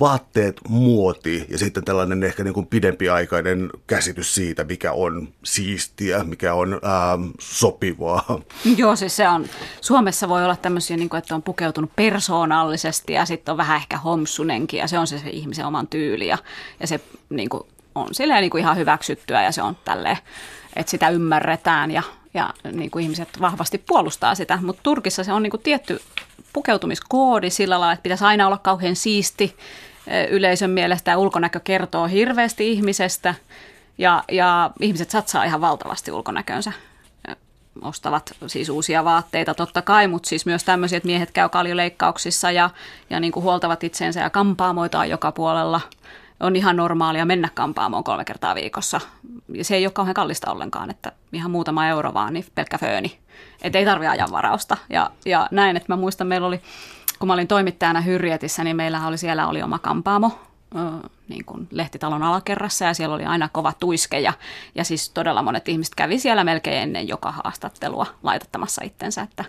vaatteet, 0.00 0.60
muoti 0.68 1.46
ja 1.48 1.58
sitten 1.58 1.84
tällainen 1.84 2.22
ehkä 2.22 2.44
niin 2.44 2.54
kuin 2.54 2.66
pidempiaikainen 2.66 3.70
käsitys 3.86 4.34
siitä, 4.34 4.64
mikä 4.64 4.92
on 4.92 5.28
siistiä, 5.44 6.24
mikä 6.24 6.54
on 6.54 6.72
ähm, 6.72 7.30
sopivaa. 7.40 8.40
Joo, 8.76 8.96
siis 8.96 9.16
se 9.16 9.28
on, 9.28 9.46
Suomessa 9.80 10.28
voi 10.28 10.44
olla 10.44 10.56
tämmöisiä, 10.56 10.96
niin 10.96 11.08
kuin, 11.08 11.18
että 11.18 11.34
on 11.34 11.42
pukeutunut 11.42 11.90
persoonallisesti 11.96 13.12
ja 13.12 13.24
sitten 13.24 13.52
on 13.52 13.58
vähän 13.58 13.76
ehkä 13.76 13.98
homsunenkin 13.98 14.78
ja 14.78 14.88
se 14.88 14.98
on 14.98 15.06
se, 15.06 15.18
se 15.18 15.30
ihmisen 15.30 15.66
oman 15.66 15.86
tyyli 15.86 16.26
ja, 16.26 16.38
ja 16.80 16.86
se 16.86 17.00
niin 17.30 17.48
kuin, 17.48 17.62
on 17.94 18.08
silleen 18.14 18.40
niin 18.40 18.50
kuin 18.50 18.60
ihan 18.60 18.76
hyväksyttyä 18.76 19.42
ja 19.42 19.52
se 19.52 19.62
on 19.62 19.76
tälleen, 19.84 20.18
että 20.76 20.90
sitä 20.90 21.08
ymmärretään 21.08 21.90
ja, 21.90 22.02
ja 22.34 22.54
niin 22.72 22.90
kuin 22.90 23.02
ihmiset 23.02 23.28
vahvasti 23.40 23.78
puolustaa 23.78 24.34
sitä, 24.34 24.58
mutta 24.62 24.82
Turkissa 24.82 25.24
se 25.24 25.32
on 25.32 25.42
niin 25.42 25.50
kuin 25.50 25.62
tietty 25.62 26.00
pukeutumiskoodi 26.52 27.50
sillä 27.50 27.80
lailla, 27.80 27.92
että 27.92 28.02
pitäisi 28.02 28.24
aina 28.24 28.46
olla 28.46 28.58
kauhean 28.58 28.96
siisti, 28.96 29.56
yleisön 30.30 30.70
mielestä 30.70 31.18
ulkonäkö 31.18 31.60
kertoo 31.60 32.06
hirveästi 32.06 32.72
ihmisestä 32.72 33.34
ja, 33.98 34.24
ja 34.32 34.70
ihmiset 34.80 35.10
satsaa 35.10 35.44
ihan 35.44 35.60
valtavasti 35.60 36.12
ulkonäkönsä 36.12 36.72
ostavat 37.82 38.32
siis 38.46 38.68
uusia 38.68 39.04
vaatteita 39.04 39.54
totta 39.54 39.82
kai, 39.82 40.08
mutta 40.08 40.28
siis 40.28 40.46
myös 40.46 40.64
tämmöisiä, 40.64 40.96
että 40.96 41.06
miehet 41.06 41.30
käy 41.30 41.48
kaljoleikkauksissa 41.48 42.50
ja, 42.50 42.70
ja 43.10 43.20
niin 43.20 43.32
kuin 43.32 43.42
huoltavat 43.42 43.84
itseensä 43.84 44.20
ja 44.20 44.30
kampaamoita 44.30 44.98
on 44.98 45.08
joka 45.08 45.32
puolella. 45.32 45.80
On 46.40 46.56
ihan 46.56 46.76
normaalia 46.76 47.24
mennä 47.24 47.48
kampaamoon 47.54 48.04
kolme 48.04 48.24
kertaa 48.24 48.54
viikossa. 48.54 49.00
Ja 49.48 49.64
se 49.64 49.76
ei 49.76 49.86
ole 49.86 49.92
kauhean 49.92 50.14
kallista 50.14 50.52
ollenkaan, 50.52 50.90
että 50.90 51.12
ihan 51.32 51.50
muutama 51.50 51.86
euro 51.86 52.14
vaan, 52.14 52.32
niin 52.32 52.44
pelkkä 52.54 52.78
fööni. 52.78 53.18
Että 53.62 53.78
ei 53.78 53.84
tarvitse 53.84 54.08
ajanvarausta. 54.08 54.76
Ja, 54.90 55.10
ja 55.24 55.48
näin, 55.50 55.76
että 55.76 55.92
mä 55.92 55.96
muistan, 55.96 56.26
meillä 56.26 56.46
oli 56.46 56.60
kun 57.20 57.26
mä 57.26 57.32
olin 57.32 57.48
toimittajana 57.48 58.00
Hyrrietissä, 58.00 58.64
niin 58.64 58.76
meillä 58.76 59.06
oli 59.06 59.18
siellä 59.18 59.48
oli 59.48 59.62
oma 59.62 59.78
kampaamo, 59.78 60.40
niin 61.28 61.44
kuin 61.44 61.68
lehtitalon 61.70 62.22
alakerrassa 62.22 62.84
ja 62.84 62.94
siellä 62.94 63.14
oli 63.14 63.24
aina 63.24 63.48
kova 63.48 63.72
tuiske 63.80 64.20
ja, 64.20 64.32
ja 64.74 64.84
siis 64.84 65.10
todella 65.10 65.42
monet 65.42 65.68
ihmiset 65.68 65.94
kävi 65.94 66.18
siellä 66.18 66.44
melkein 66.44 66.82
ennen 66.82 67.08
joka 67.08 67.32
haastattelua 67.32 68.06
laitattamassa 68.22 68.84
itsensä, 68.84 69.22
että 69.22 69.44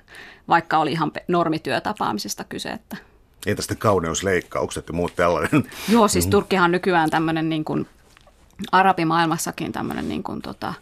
vaikka 0.47 0.77
oli 0.77 0.91
ihan 0.91 1.11
normityötapaamisesta 1.27 2.43
kyse. 2.43 2.69
Että. 2.69 2.97
Entä 3.45 3.61
sitten 3.61 3.77
kauneusleikkaukset 3.77 4.87
ja 4.87 4.93
muut 4.93 5.15
tällainen? 5.15 5.63
Joo, 5.89 6.07
siis 6.07 6.27
Turkkihan 6.27 6.65
on 6.65 6.71
nykyään 6.71 7.09
tämmöinen 7.09 7.49
niin 7.49 7.65
kuin 7.65 7.87
arabimaailmassakin 8.71 9.71
tämmöinen 9.71 10.09
niin 10.09 10.23
kuin 10.23 10.41
tota, 10.41 10.73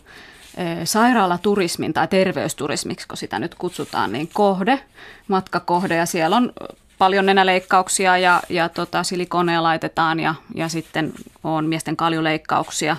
sairaalaturismin 0.83 1.93
tai 1.93 2.07
terveysturismiksi, 2.07 3.07
kun 3.07 3.17
sitä 3.17 3.39
nyt 3.39 3.55
kutsutaan, 3.55 4.11
niin 4.11 4.29
kohde, 4.33 4.79
matkakohde 5.27 5.95
ja 5.95 6.05
siellä 6.05 6.37
on 6.37 6.53
paljon 6.97 7.25
nenäleikkauksia 7.25 8.17
ja, 8.17 8.41
ja 8.49 8.69
tota, 8.69 9.03
silikoneja 9.03 9.63
laitetaan 9.63 10.19
ja, 10.19 10.35
ja 10.55 10.69
sitten 10.69 11.13
on 11.43 11.65
miesten 11.65 11.95
kaljuleikkauksia. 11.95 12.97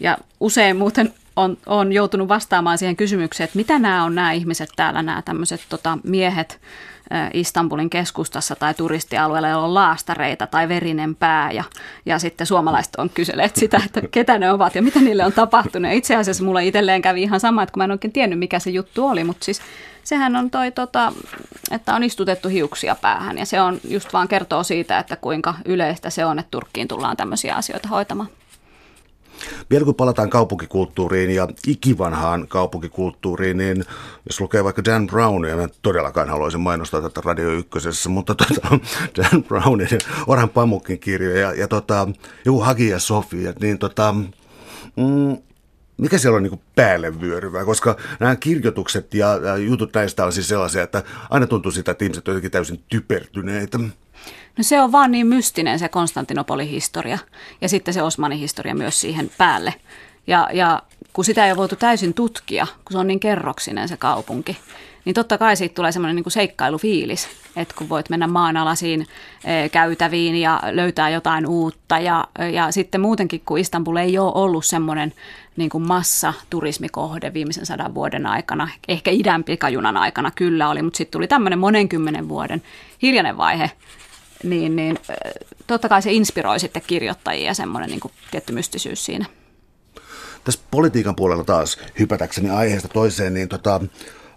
Ja 0.00 0.18
usein 0.40 0.76
muuten 0.76 1.14
on, 1.36 1.58
on 1.66 1.92
joutunut 1.92 2.28
vastaamaan 2.28 2.78
siihen 2.78 2.96
kysymykseen, 2.96 3.44
että 3.44 3.56
mitä 3.56 3.78
nämä 3.78 4.04
on 4.04 4.14
nämä 4.14 4.32
ihmiset 4.32 4.68
täällä, 4.76 5.02
nämä 5.02 5.22
tämmöiset 5.22 5.60
tota, 5.68 5.98
miehet, 6.04 6.60
Istanbulin 7.34 7.90
keskustassa 7.90 8.56
tai 8.56 8.74
turistialueella, 8.74 9.48
joilla 9.48 9.64
on 9.64 9.74
laastareita 9.74 10.46
tai 10.46 10.68
verinen 10.68 11.14
pää. 11.14 11.52
Ja, 11.52 11.64
ja 12.06 12.18
sitten 12.18 12.46
suomalaiset 12.46 12.96
on 12.98 13.10
kyselleet 13.10 13.56
sitä, 13.56 13.82
että 13.86 14.02
ketä 14.10 14.38
ne 14.38 14.52
ovat 14.52 14.74
ja 14.74 14.82
mitä 14.82 15.00
niille 15.00 15.24
on 15.24 15.32
tapahtunut. 15.32 15.92
Itse 15.92 16.16
asiassa 16.16 16.44
mulle 16.44 16.66
itselleen 16.66 17.02
kävi 17.02 17.22
ihan 17.22 17.40
sama, 17.40 17.62
että 17.62 17.72
kun 17.72 17.80
mä 17.80 17.84
en 17.84 17.90
oikein 17.90 18.12
tiennyt, 18.12 18.38
mikä 18.38 18.58
se 18.58 18.70
juttu 18.70 19.06
oli, 19.06 19.24
mutta 19.24 19.44
siis 19.44 19.60
sehän 20.04 20.36
on 20.36 20.50
toi, 20.50 20.72
tota, 20.72 21.12
että 21.70 21.94
on 21.94 22.04
istutettu 22.04 22.48
hiuksia 22.48 22.94
päähän 22.94 23.38
ja 23.38 23.46
se 23.46 23.60
on 23.60 23.80
just 23.88 24.12
vaan 24.12 24.28
kertoo 24.28 24.62
siitä, 24.62 24.98
että 24.98 25.16
kuinka 25.16 25.54
yleistä 25.64 26.10
se 26.10 26.24
on, 26.24 26.38
että 26.38 26.50
Turkkiin 26.50 26.88
tullaan 26.88 27.16
tämmöisiä 27.16 27.54
asioita 27.54 27.88
hoitamaan. 27.88 28.28
Vielä 29.70 29.84
kun 29.84 29.94
palataan 29.94 30.30
kaupunkikulttuuriin 30.30 31.30
ja 31.30 31.48
ikivanhaan 31.66 32.48
kaupunkikulttuuriin, 32.48 33.56
niin 33.56 33.84
jos 34.26 34.40
lukee 34.40 34.64
vaikka 34.64 34.84
Dan 34.84 35.06
Brownia, 35.06 35.56
mä 35.56 35.68
todellakaan 35.82 36.28
haluaisin 36.28 36.60
mainostaa 36.60 37.02
tätä 37.02 37.20
Radio 37.24 37.50
Ykkösessä, 37.50 38.08
mutta 38.08 38.34
tota, 38.34 38.78
Dan 39.16 39.44
Brownin 39.44 39.88
ja 39.90 39.98
Orhan 40.26 40.48
Pamukin 40.48 40.98
kirjoja 40.98 41.40
ja, 41.40 41.52
ja 41.52 41.68
tota, 41.68 42.08
joku 42.44 42.60
Hagia 42.60 42.98
Sofia, 42.98 43.52
niin 43.60 43.78
tota, 43.78 44.14
mm, 44.96 45.36
mikä 46.00 46.18
siellä 46.18 46.36
on 46.36 46.42
niin 46.42 46.60
päälle 46.74 47.20
vyöryvää, 47.20 47.64
koska 47.64 47.96
nämä 48.20 48.36
kirjoitukset 48.36 49.14
ja, 49.14 49.40
ja 49.44 49.56
jutut 49.56 49.94
näistä 49.94 50.24
on 50.24 50.32
siis 50.32 50.48
sellaisia, 50.48 50.82
että 50.82 51.02
aina 51.30 51.46
tuntuu 51.46 51.72
sitä, 51.72 51.90
että 51.90 52.04
ihmiset 52.04 52.28
ovat 52.28 52.34
jotenkin 52.34 52.50
täysin 52.50 52.84
typertyneitä. 52.88 53.78
No 54.58 54.64
se 54.64 54.80
on 54.80 54.92
vaan 54.92 55.10
niin 55.10 55.26
mystinen 55.26 55.78
se 55.78 55.88
Konstantinopolin 55.88 56.68
historia 56.68 57.18
ja 57.60 57.68
sitten 57.68 57.94
se 57.94 58.02
Osmanin 58.02 58.38
historia 58.38 58.74
myös 58.74 59.00
siihen 59.00 59.30
päälle. 59.38 59.74
Ja, 60.26 60.48
ja 60.52 60.82
kun 61.12 61.24
sitä 61.24 61.46
ei 61.46 61.52
ole 61.52 61.56
voitu 61.56 61.76
täysin 61.76 62.14
tutkia, 62.14 62.66
kun 62.84 62.92
se 62.92 62.98
on 62.98 63.06
niin 63.06 63.20
kerroksinen 63.20 63.88
se 63.88 63.96
kaupunki, 63.96 64.56
niin 65.04 65.14
totta 65.14 65.38
kai 65.38 65.56
siitä 65.56 65.74
tulee 65.74 65.92
semmoinen 65.92 66.16
niin 66.16 66.30
seikkailufiilis, 66.30 67.28
että 67.56 67.74
kun 67.78 67.88
voit 67.88 68.10
mennä 68.10 68.26
maanalaisiin 68.26 69.06
e, 69.44 69.68
käytäviin 69.68 70.36
ja 70.36 70.60
löytää 70.72 71.10
jotain 71.10 71.46
uutta. 71.46 71.98
Ja, 71.98 72.28
ja 72.52 72.72
sitten 72.72 73.00
muutenkin, 73.00 73.42
kun 73.46 73.58
Istanbul 73.58 73.96
ei 73.96 74.18
ole 74.18 74.32
ollut 74.34 74.66
semmoinen 74.66 75.12
niin 75.56 75.70
kuin 75.70 75.86
massa 75.86 76.34
turismikohde 76.50 77.34
viimeisen 77.34 77.66
sadan 77.66 77.94
vuoden 77.94 78.26
aikana, 78.26 78.68
ehkä 78.88 79.10
idän 79.10 79.44
pikajunan 79.44 79.96
aikana 79.96 80.30
kyllä 80.30 80.68
oli, 80.68 80.82
mutta 80.82 80.96
sitten 80.96 81.12
tuli 81.12 81.28
tämmöinen 81.28 81.58
monenkymmenen 81.58 82.28
vuoden 82.28 82.62
hiljainen 83.02 83.36
vaihe, 83.36 83.70
niin, 84.42 84.76
niin 84.76 84.98
totta 85.66 85.88
kai 85.88 86.02
se 86.02 86.12
inspiroi 86.12 86.60
sitten 86.60 86.82
kirjoittajia 86.86 87.54
semmoinen 87.54 87.90
niin 87.90 88.00
kuin 88.00 88.12
tietty 88.30 88.52
mystisyys 88.52 89.04
siinä. 89.04 89.26
Tässä 90.44 90.60
politiikan 90.70 91.16
puolella 91.16 91.44
taas 91.44 91.78
hypätäkseni 91.98 92.50
aiheesta 92.50 92.88
toiseen, 92.88 93.34
niin 93.34 93.48
tota, 93.48 93.80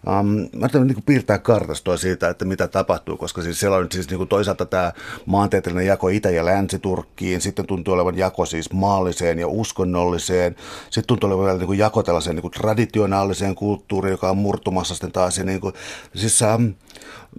Um, 0.07 0.27
mä 0.27 0.65
yritän 0.65 0.87
niin 0.87 1.03
piirtää 1.05 1.39
kartastoa 1.39 1.97
siitä, 1.97 2.29
että 2.29 2.45
mitä 2.45 2.67
tapahtuu, 2.67 3.17
koska 3.17 3.41
siis 3.41 3.59
siellä 3.59 3.77
on 3.77 3.87
siis 3.91 4.09
niin 4.09 4.17
kuin 4.17 4.29
toisaalta 4.29 4.65
tämä 4.65 4.91
maantieteellinen 5.25 5.87
jako 5.87 6.09
Itä- 6.09 6.29
ja 6.29 6.45
Länsi-Turkkiin, 6.45 7.41
sitten 7.41 7.67
tuntuu 7.67 7.93
olevan 7.93 8.17
jako 8.17 8.45
siis 8.45 8.73
maalliseen 8.73 9.39
ja 9.39 9.47
uskonnolliseen, 9.47 10.55
sitten 10.83 11.07
tuntuu 11.07 11.29
olevan 11.29 11.45
vielä 11.45 11.57
niin 11.57 11.67
kuin 11.67 11.79
jako 11.79 12.03
tällaiseen 12.03 12.35
niin 12.35 12.41
kuin 12.41 12.51
traditionaaliseen 12.51 13.55
kulttuuriin, 13.55 14.11
joka 14.11 14.29
on 14.29 14.37
murtumassa 14.37 14.95
sitten 14.95 15.11
taas. 15.11 15.39
Niin 15.39 15.61
kuin, 15.61 15.73
siis, 16.15 16.41
um, 16.41 16.73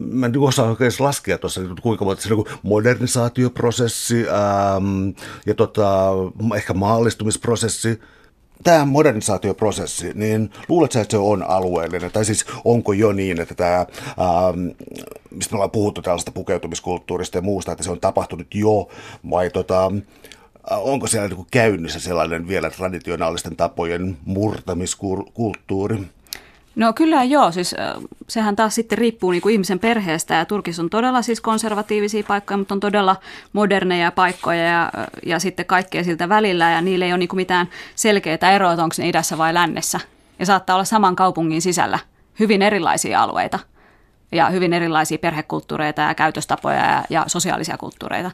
mä 0.00 0.26
en 0.26 0.38
osaa 0.38 0.70
oikein 0.70 0.92
laskea 0.98 1.38
tuossa, 1.38 1.60
kuinka 1.82 2.04
monta 2.04 2.22
se 2.22 2.28
niin 2.28 2.44
modernisaatioprosessi 2.62 4.26
ähm, 4.28 5.08
ja 5.46 5.54
tota, 5.54 6.10
ehkä 6.56 6.74
maallistumisprosessi, 6.74 8.00
tämä 8.64 8.84
modernisaatioprosessi, 8.84 10.12
niin 10.14 10.50
luuletko, 10.68 10.98
että 10.98 11.10
se 11.12 11.18
on 11.18 11.42
alueellinen? 11.42 12.10
Tai 12.10 12.24
siis 12.24 12.44
onko 12.64 12.92
jo 12.92 13.12
niin, 13.12 13.40
että 13.40 13.54
tämä, 13.54 13.78
ähm, 13.80 14.66
mistä 15.30 15.52
me 15.52 15.56
ollaan 15.56 15.70
puhuttu 15.70 16.02
tällaista 16.02 16.32
pukeutumiskulttuurista 16.32 17.38
ja 17.38 17.42
muusta, 17.42 17.72
että 17.72 17.84
se 17.84 17.90
on 17.90 18.00
tapahtunut 18.00 18.54
jo, 18.54 18.88
vai 19.30 19.50
tota, 19.50 19.92
onko 20.70 21.06
siellä 21.06 21.28
niin 21.28 21.46
käynnissä 21.50 22.00
sellainen 22.00 22.48
vielä 22.48 22.70
traditionaalisten 22.70 23.56
tapojen 23.56 24.16
murtamiskulttuuri? 24.24 26.02
No 26.76 26.92
kyllä 26.92 27.24
joo, 27.24 27.52
siis 27.52 27.74
sehän 28.28 28.56
taas 28.56 28.74
sitten 28.74 28.98
riippuu 28.98 29.30
niin 29.30 29.42
kuin 29.42 29.52
ihmisen 29.52 29.78
perheestä 29.78 30.34
ja 30.34 30.44
Turkissa 30.44 30.82
on 30.82 30.90
todella 30.90 31.22
siis 31.22 31.40
konservatiivisia 31.40 32.22
paikkoja, 32.28 32.58
mutta 32.58 32.74
on 32.74 32.80
todella 32.80 33.16
moderneja 33.52 34.12
paikkoja 34.12 34.64
ja, 34.64 34.92
ja 35.26 35.38
sitten 35.38 35.66
kaikkea 35.66 36.04
siltä 36.04 36.28
välillä 36.28 36.70
ja 36.70 36.80
niillä 36.80 37.04
ei 37.04 37.12
ole 37.12 37.18
niin 37.18 37.28
kuin 37.28 37.36
mitään 37.36 37.68
selkeää 37.94 38.52
eroa, 38.54 38.72
että 38.72 38.84
onko 38.84 38.94
ne 38.98 39.08
idässä 39.08 39.38
vai 39.38 39.54
lännessä. 39.54 40.00
Ja 40.38 40.46
saattaa 40.46 40.76
olla 40.76 40.84
saman 40.84 41.16
kaupungin 41.16 41.62
sisällä 41.62 41.98
hyvin 42.40 42.62
erilaisia 42.62 43.22
alueita 43.22 43.58
ja 44.32 44.50
hyvin 44.50 44.72
erilaisia 44.72 45.18
perhekulttuureita 45.18 46.02
ja 46.02 46.14
käytöstapoja 46.14 46.76
ja, 46.76 47.04
ja 47.10 47.24
sosiaalisia 47.26 47.78
kulttuureita. 47.78 48.30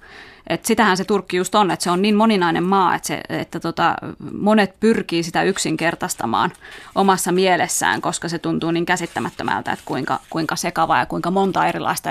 Et 0.47 0.65
sitähän 0.65 0.97
se 0.97 1.05
Turkki 1.05 1.37
just 1.37 1.55
on, 1.55 1.71
että 1.71 1.83
se 1.83 1.91
on 1.91 2.03
niin 2.03 2.17
moninainen 2.17 2.65
maa, 2.65 2.95
että, 2.95 3.07
se, 3.07 3.21
että 3.29 3.61
tota, 3.61 3.95
monet 4.33 4.81
pyrkii 4.81 5.23
sitä 5.23 5.43
yksinkertaistamaan 5.43 6.53
omassa 6.95 7.33
mielessään, 7.33 8.01
koska 8.01 8.29
se 8.29 8.39
tuntuu 8.39 8.71
niin 8.71 8.87
käsittämättömältä, 8.87 9.73
että 9.73 9.85
kuinka, 9.85 10.21
kuinka 10.31 10.57
sekava 10.57 10.99
ja 10.99 11.07
kuinka 11.07 11.31
monta 11.31 11.67
erilaista 11.67 12.11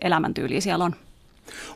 elämäntyyliä 0.00 0.60
siellä 0.60 0.84
on. 0.84 0.94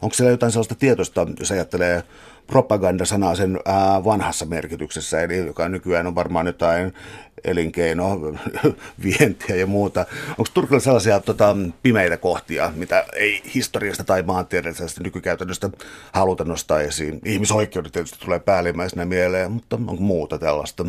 Onko 0.03 0.15
siellä 0.15 0.31
jotain 0.31 0.53
sellaista 0.53 0.75
tietoista, 0.75 1.27
jos 1.39 1.51
ajattelee 1.51 2.03
propaganda-sanaa 2.47 3.35
sen 3.35 3.61
vanhassa 4.05 4.45
merkityksessä, 4.47 5.21
eli 5.21 5.37
joka 5.47 5.69
nykyään 5.69 6.07
on 6.07 6.15
varmaan 6.15 6.47
jotain 6.47 6.95
elinkeino, 7.47 8.21
vientiä 9.05 9.57
ja 9.57 9.67
muuta. 9.67 10.07
Onko 10.31 10.51
Turkilla 10.55 10.81
sellaisia 10.81 11.21
tota, 11.21 11.57
pimeitä 11.83 12.17
kohtia, 12.17 12.73
mitä 12.77 13.05
ei 13.13 13.43
historiasta 13.55 14.05
tai 14.05 14.23
maantieteellisestä 14.23 15.03
nykykäytännöstä 15.03 15.71
haluta 16.13 16.45
nostaa 16.45 16.81
esiin? 16.81 17.21
Ihmisoikeudet 17.25 17.93
tietysti 17.93 18.19
tulee 18.25 18.39
päällimmäisenä 18.39 19.05
mieleen, 19.05 19.53
mutta 19.53 19.77
onko 19.77 19.97
muuta 19.97 20.39
tällaista? 20.39 20.87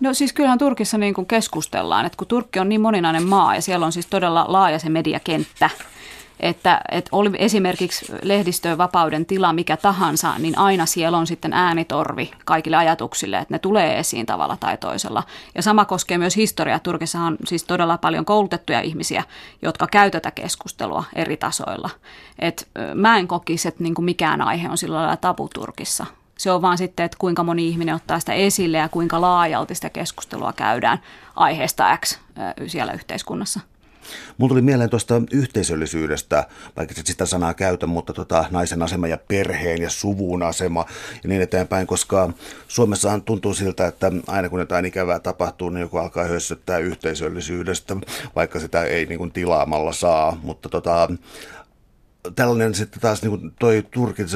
No 0.00 0.14
siis 0.14 0.32
kyllähän 0.32 0.58
Turkissa 0.58 0.98
niin 0.98 1.14
kuin 1.14 1.26
keskustellaan, 1.26 2.06
että 2.06 2.16
kun 2.16 2.26
Turkki 2.26 2.58
on 2.58 2.68
niin 2.68 2.80
moninainen 2.80 3.28
maa 3.28 3.54
ja 3.54 3.62
siellä 3.62 3.86
on 3.86 3.92
siis 3.92 4.06
todella 4.06 4.44
laaja 4.48 4.78
se 4.78 4.88
mediakenttä, 4.88 5.70
että, 6.42 6.80
että 6.90 7.08
oli 7.12 7.30
esimerkiksi 7.38 8.06
lehdistöön 8.22 8.78
vapauden 8.78 9.26
tila 9.26 9.52
mikä 9.52 9.76
tahansa, 9.76 10.38
niin 10.38 10.58
aina 10.58 10.86
siellä 10.86 11.18
on 11.18 11.26
sitten 11.26 11.52
äänitorvi 11.52 12.30
kaikille 12.44 12.76
ajatuksille, 12.76 13.38
että 13.38 13.54
ne 13.54 13.58
tulee 13.58 13.98
esiin 13.98 14.26
tavalla 14.26 14.56
tai 14.56 14.78
toisella. 14.78 15.22
Ja 15.54 15.62
sama 15.62 15.84
koskee 15.84 16.18
myös 16.18 16.36
historiaa. 16.36 16.78
Turkissa 16.78 17.20
on 17.20 17.36
siis 17.46 17.64
todella 17.64 17.98
paljon 17.98 18.24
koulutettuja 18.24 18.80
ihmisiä, 18.80 19.24
jotka 19.62 19.86
käy 19.86 20.10
tätä 20.10 20.30
keskustelua 20.30 21.04
eri 21.14 21.36
tasoilla. 21.36 21.90
Et 22.38 22.68
mä 22.94 23.18
en 23.18 23.28
kokisi, 23.28 23.68
että 23.68 23.82
niin 23.82 23.94
mikään 23.98 24.40
aihe 24.40 24.68
on 24.68 24.78
sillä 24.78 24.96
lailla 24.96 25.16
tabu 25.16 25.48
Turkissa. 25.54 26.06
Se 26.38 26.50
on 26.50 26.62
vaan 26.62 26.78
sitten, 26.78 27.06
että 27.06 27.18
kuinka 27.20 27.42
moni 27.42 27.68
ihminen 27.68 27.94
ottaa 27.94 28.20
sitä 28.20 28.32
esille 28.32 28.78
ja 28.78 28.88
kuinka 28.88 29.20
laajalti 29.20 29.74
sitä 29.74 29.90
keskustelua 29.90 30.52
käydään 30.52 30.98
aiheesta 31.36 31.96
X 31.96 32.18
siellä 32.66 32.92
yhteiskunnassa. 32.92 33.60
Mulla 34.38 34.48
tuli 34.48 34.62
mieleen 34.62 34.90
tuosta 34.90 35.22
yhteisöllisyydestä, 35.32 36.46
vaikka 36.76 36.94
sitä 37.04 37.26
sanaa 37.26 37.54
käytä, 37.54 37.86
mutta 37.86 38.12
tota, 38.12 38.44
naisen 38.50 38.82
asema 38.82 39.08
ja 39.08 39.18
perheen 39.28 39.82
ja 39.82 39.90
suvun 39.90 40.42
asema 40.42 40.84
ja 41.22 41.28
niin 41.28 41.42
eteenpäin, 41.42 41.86
koska 41.86 42.32
Suomessahan 42.68 43.22
tuntuu 43.22 43.54
siltä, 43.54 43.86
että 43.86 44.12
aina 44.26 44.48
kun 44.48 44.60
jotain 44.60 44.84
ikävää 44.84 45.18
tapahtuu, 45.18 45.70
niin 45.70 45.80
joku 45.80 45.96
alkaa 45.96 46.24
hössöttää 46.24 46.78
yhteisöllisyydestä, 46.78 47.96
vaikka 48.36 48.60
sitä 48.60 48.84
ei 48.84 49.06
niin 49.06 49.18
kuin 49.18 49.32
tilaamalla 49.32 49.92
saa, 49.92 50.38
mutta 50.42 50.68
tota, 50.68 51.08
tällainen 52.34 52.74
sitten 52.74 53.00
taas 53.00 53.22
niin 53.22 53.38
kuin 53.38 53.52
toi 53.58 53.84
Turkin, 53.90 54.28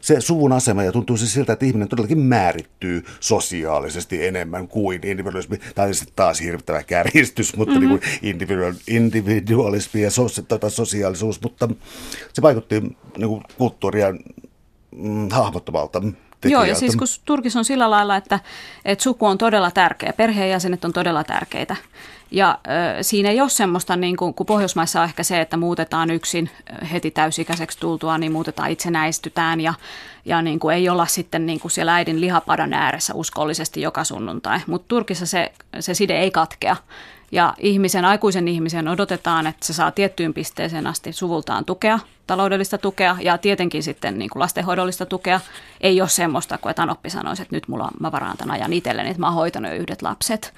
se 0.00 0.20
suvun 0.20 0.52
asema 0.52 0.82
ja 0.82 0.92
tuntuu 0.92 1.16
siis 1.16 1.32
siltä, 1.32 1.52
että 1.52 1.66
ihminen 1.66 1.88
todellakin 1.88 2.18
määrittyy 2.18 3.04
sosiaalisesti 3.20 4.26
enemmän 4.26 4.68
kuin 4.68 5.06
individualismi. 5.06 5.58
Tämä 5.74 5.88
on 5.88 5.94
sitten 5.94 6.16
taas 6.16 6.40
hirvittävä 6.40 6.82
kärjistys, 6.82 7.56
mutta 7.56 7.74
mm-hmm. 7.74 7.88
niin 7.88 8.00
kuin 8.00 8.12
individual, 8.22 8.72
individualismi 8.88 10.02
ja 10.02 10.10
sos, 10.10 10.42
tota, 10.48 10.70
sosiaalisuus, 10.70 11.42
mutta 11.42 11.68
se 12.32 12.42
vaikutti 12.42 12.80
niin 12.80 13.28
kuin 13.28 13.42
kulttuuria 13.58 14.14
mm, 14.96 15.28
hahmottomalta. 15.30 16.02
Tekijältä. 16.40 16.66
Joo, 16.66 16.72
ja 16.72 16.74
siis 16.74 16.96
kun 16.96 17.06
Turkissa 17.24 17.58
on 17.58 17.64
sillä 17.64 17.90
lailla, 17.90 18.16
että, 18.16 18.40
että 18.84 19.02
suku 19.02 19.26
on 19.26 19.38
todella 19.38 19.70
tärkeä, 19.70 20.12
perheenjäsenet 20.12 20.84
on 20.84 20.92
todella 20.92 21.24
tärkeitä. 21.24 21.76
Ja 22.30 22.58
ö, 22.98 23.02
siinä 23.02 23.30
ei 23.30 23.40
ole 23.40 23.48
semmoista, 23.48 23.96
niin 23.96 24.16
kuin, 24.16 24.34
kun 24.34 24.46
Pohjoismaissa 24.46 25.00
on 25.00 25.04
ehkä 25.04 25.22
se, 25.22 25.40
että 25.40 25.56
muutetaan 25.56 26.10
yksin 26.10 26.50
heti 26.92 27.10
täysikäiseksi 27.10 27.78
tultua, 27.78 28.18
niin 28.18 28.32
muutetaan 28.32 28.70
itsenäistytään 28.70 29.60
ja, 29.60 29.74
ja 30.24 30.42
niin 30.42 30.58
kuin 30.58 30.74
ei 30.74 30.88
olla 30.88 31.06
sitten 31.06 31.46
niin 31.46 31.60
kuin 31.60 31.72
siellä 31.72 31.94
äidin 31.94 32.20
lihapadan 32.20 32.72
ääressä 32.72 33.14
uskollisesti 33.14 33.80
joka 33.80 34.04
sunnuntai. 34.04 34.60
Mutta 34.66 34.88
Turkissa 34.88 35.26
se, 35.26 35.52
se 35.80 35.94
side 35.94 36.18
ei 36.18 36.30
katkea. 36.30 36.76
Ja 37.32 37.54
ihmisen, 37.58 38.04
aikuisen 38.04 38.48
ihmisen 38.48 38.88
odotetaan, 38.88 39.46
että 39.46 39.66
se 39.66 39.72
saa 39.72 39.90
tiettyyn 39.90 40.34
pisteeseen 40.34 40.86
asti 40.86 41.12
suvultaan 41.12 41.64
tukea, 41.64 41.98
taloudellista 42.26 42.78
tukea 42.78 43.16
ja 43.20 43.38
tietenkin 43.38 43.82
sitten 43.82 44.18
niin 44.18 44.30
kuin 44.30 44.40
lastenhoidollista 44.40 45.06
tukea. 45.06 45.40
Ei 45.80 46.00
ole 46.00 46.08
semmoista, 46.08 46.58
kun 46.58 46.70
että 46.70 46.82
Anoppi 46.82 47.10
sanoisi, 47.10 47.42
että 47.42 47.56
nyt 47.56 47.68
mulla, 47.68 47.88
mä 48.00 48.12
varaan 48.12 48.36
tämän 48.36 48.54
ajan 48.54 48.72
itselleni, 48.72 49.10
että 49.10 49.20
mä 49.20 49.26
oon 49.26 49.34
hoitanut 49.34 49.70
jo 49.70 49.76
yhdet 49.76 50.02
lapset. 50.02 50.54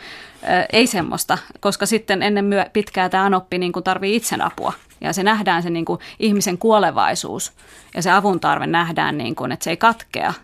ei 0.72 0.86
semmoista, 0.86 1.38
koska 1.60 1.86
sitten 1.86 2.22
ennen 2.22 2.44
myö, 2.44 2.66
pitkää 2.72 3.08
tämä 3.08 3.24
Anoppi 3.24 3.58
niin 3.58 3.72
kuin 3.72 3.84
tarvii 3.84 4.16
itsen 4.16 4.42
apua. 4.42 4.72
Ja 5.00 5.12
se 5.12 5.22
nähdään 5.22 5.62
se 5.62 5.70
niin 5.70 5.84
kuin 5.84 6.00
ihmisen 6.18 6.58
kuolevaisuus 6.58 7.52
ja 7.94 8.02
se 8.02 8.10
avun 8.10 8.40
tarve 8.40 8.66
nähdään, 8.66 9.18
niin 9.18 9.34
kuin, 9.34 9.52
että 9.52 9.64
se 9.64 9.70
ei 9.70 9.76
katkea. 9.76 10.34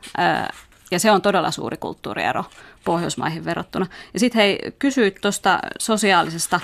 Ja 0.90 0.98
se 0.98 1.10
on 1.10 1.22
todella 1.22 1.50
suuri 1.50 1.76
kulttuuriero 1.76 2.44
Pohjoismaihin 2.84 3.44
verrattuna. 3.44 3.86
Ja 4.14 4.20
sitten 4.20 4.40
hei, 4.40 4.58
kysyit 4.78 5.18
tuosta 5.20 5.58
sosiaalisesta 5.78 6.60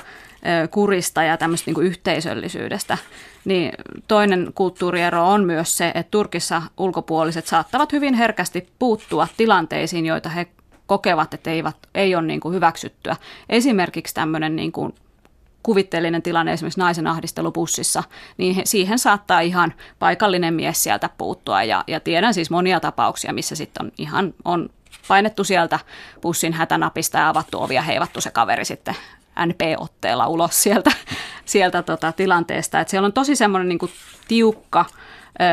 kurista 0.70 1.23
ja 1.23 1.37
tämmöistä 1.37 1.70
niin 1.70 1.87
yhteisöllisyydestä, 1.87 2.99
niin 3.45 3.73
toinen 4.09 4.53
kulttuuriero 4.55 5.29
on 5.29 5.45
myös 5.45 5.77
se, 5.77 5.93
että 5.95 6.11
Turkissa 6.11 6.62
ulkopuoliset 6.79 7.47
saattavat 7.47 7.93
hyvin 7.93 8.14
herkästi 8.14 8.68
puuttua 8.79 9.29
tilanteisiin, 9.37 10.07
joita 10.07 10.29
he 10.29 10.47
kokevat, 10.87 11.35
että 11.35 11.51
eivät, 11.51 11.77
ei 11.95 12.14
ole 12.14 12.27
niin 12.27 12.41
kuin 12.41 12.55
hyväksyttyä. 12.55 13.16
Esimerkiksi 13.49 14.14
tämmöinen 14.14 14.57
niin 14.57 14.73
kuin 14.73 14.95
kuvitteellinen 15.62 16.22
tilanne 16.22 16.52
esimerkiksi 16.52 16.80
naisen 16.80 17.06
ahdistelu 17.06 17.52
bussissa, 17.52 18.02
niin 18.36 18.62
siihen 18.64 18.98
saattaa 18.98 19.40
ihan 19.40 19.74
paikallinen 19.98 20.54
mies 20.54 20.82
sieltä 20.82 21.10
puuttua. 21.18 21.62
Ja, 21.62 21.84
ja 21.86 22.00
tiedän 22.00 22.34
siis 22.34 22.50
monia 22.50 22.80
tapauksia, 22.80 23.32
missä 23.32 23.56
sitten 23.56 23.86
on 23.86 23.92
ihan 23.98 24.34
on 24.44 24.70
painettu 25.08 25.44
sieltä 25.44 25.78
bussin 26.22 26.52
hätänapista 26.52 27.18
ja 27.18 27.28
avattu 27.28 27.62
ovi 27.62 27.74
ja 27.74 27.82
heivattu 27.82 28.20
se 28.20 28.30
kaveri 28.30 28.64
sitten 28.64 28.96
NP-otteella 29.46 30.26
ulos 30.26 30.62
sieltä, 30.62 30.90
sieltä 31.44 31.82
tota 31.82 32.12
tilanteesta. 32.12 32.80
Et 32.80 32.88
siellä 32.88 33.06
on 33.06 33.12
tosi 33.12 33.36
semmoinen 33.36 33.68
niin 33.68 33.92
tiukka 34.28 34.84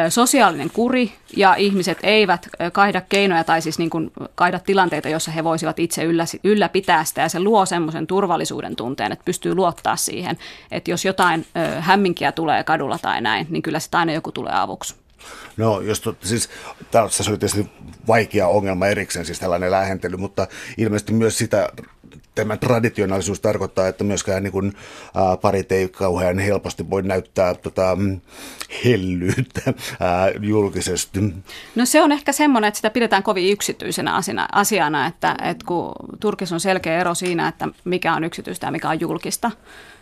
sosiaalinen 0.09 0.69
kuri 0.73 1.11
ja 1.35 1.55
ihmiset 1.55 1.97
eivät 2.03 2.49
kaihda 2.73 3.01
keinoja 3.01 3.43
tai 3.43 3.61
siis 3.61 3.79
niin 3.79 3.89
kuin 3.89 4.11
kaihda 4.35 4.59
tilanteita, 4.59 5.09
joissa 5.09 5.31
he 5.31 5.43
voisivat 5.43 5.79
itse 5.79 6.03
yllä, 6.03 6.25
ylläpitää 6.43 7.03
sitä 7.03 7.21
ja 7.21 7.29
se 7.29 7.39
luo 7.39 7.65
semmoisen 7.65 8.07
turvallisuuden 8.07 8.75
tunteen, 8.75 9.11
että 9.11 9.25
pystyy 9.25 9.55
luottaa 9.55 9.95
siihen, 9.95 10.37
että 10.71 10.91
jos 10.91 11.05
jotain 11.05 11.45
hämminkiä 11.79 12.31
tulee 12.31 12.63
kadulla 12.63 12.97
tai 12.97 13.21
näin, 13.21 13.47
niin 13.49 13.61
kyllä 13.61 13.79
sitä 13.79 13.99
aina 13.99 14.13
joku 14.13 14.31
tulee 14.31 14.53
avuksi. 14.55 14.95
No, 15.57 15.81
jos 15.81 15.99
to, 15.99 16.15
siis 16.21 16.49
tässä 16.91 17.23
oli 17.29 17.37
tietysti 17.37 17.69
vaikea 18.07 18.47
ongelma 18.47 18.87
erikseen, 18.87 19.25
siis 19.25 19.39
tällainen 19.39 19.71
lähentely, 19.71 20.17
mutta 20.17 20.47
ilmeisesti 20.77 21.13
myös 21.13 21.37
sitä 21.37 21.69
tämä 22.39 22.57
traditionaalisuus 22.57 23.39
tarkoittaa, 23.39 23.87
että 23.87 24.03
myöskään 24.03 24.43
niin 24.43 24.51
kuin, 24.51 24.73
ää, 25.15 25.37
parit 25.37 25.71
ei 25.71 25.89
kauhean 25.89 26.39
helposti 26.39 26.89
voi 26.89 27.03
näyttää 27.03 27.53
tota, 27.53 27.97
hellyyttä 28.85 29.73
ää, 29.99 30.31
julkisesti. 30.41 31.19
No 31.75 31.85
se 31.85 32.01
on 32.01 32.11
ehkä 32.11 32.31
semmoinen, 32.31 32.67
että 32.67 32.77
sitä 32.77 32.89
pidetään 32.89 33.23
kovin 33.23 33.51
yksityisenä 33.51 34.15
asiana, 34.15 34.47
asiana 34.51 35.07
että, 35.07 35.35
että 35.43 35.65
kun 35.65 35.93
Turkissa 36.19 36.55
on 36.55 36.59
selkeä 36.59 36.99
ero 36.99 37.15
siinä, 37.15 37.47
että 37.47 37.67
mikä 37.85 38.13
on 38.13 38.23
yksityistä 38.23 38.67
ja 38.67 38.71
mikä 38.71 38.89
on 38.89 38.99
julkista, 38.99 39.51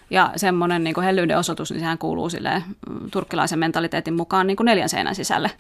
ja 0.09 0.31
semmoinen 0.35 0.83
niin 0.83 1.01
hellyyden 1.03 1.37
osoitus, 1.37 1.71
niin 1.71 1.79
sehän 1.79 1.97
kuuluu 1.97 2.29
sille 2.29 2.63
mm, 2.89 3.11
turkkilaisen 3.11 3.59
mentaliteetin 3.59 4.13
mukaan 4.13 4.47
niin 4.47 4.57
kuin 4.57 4.65
neljän 4.65 4.89
seinän 4.89 5.15
sisälle 5.15 5.51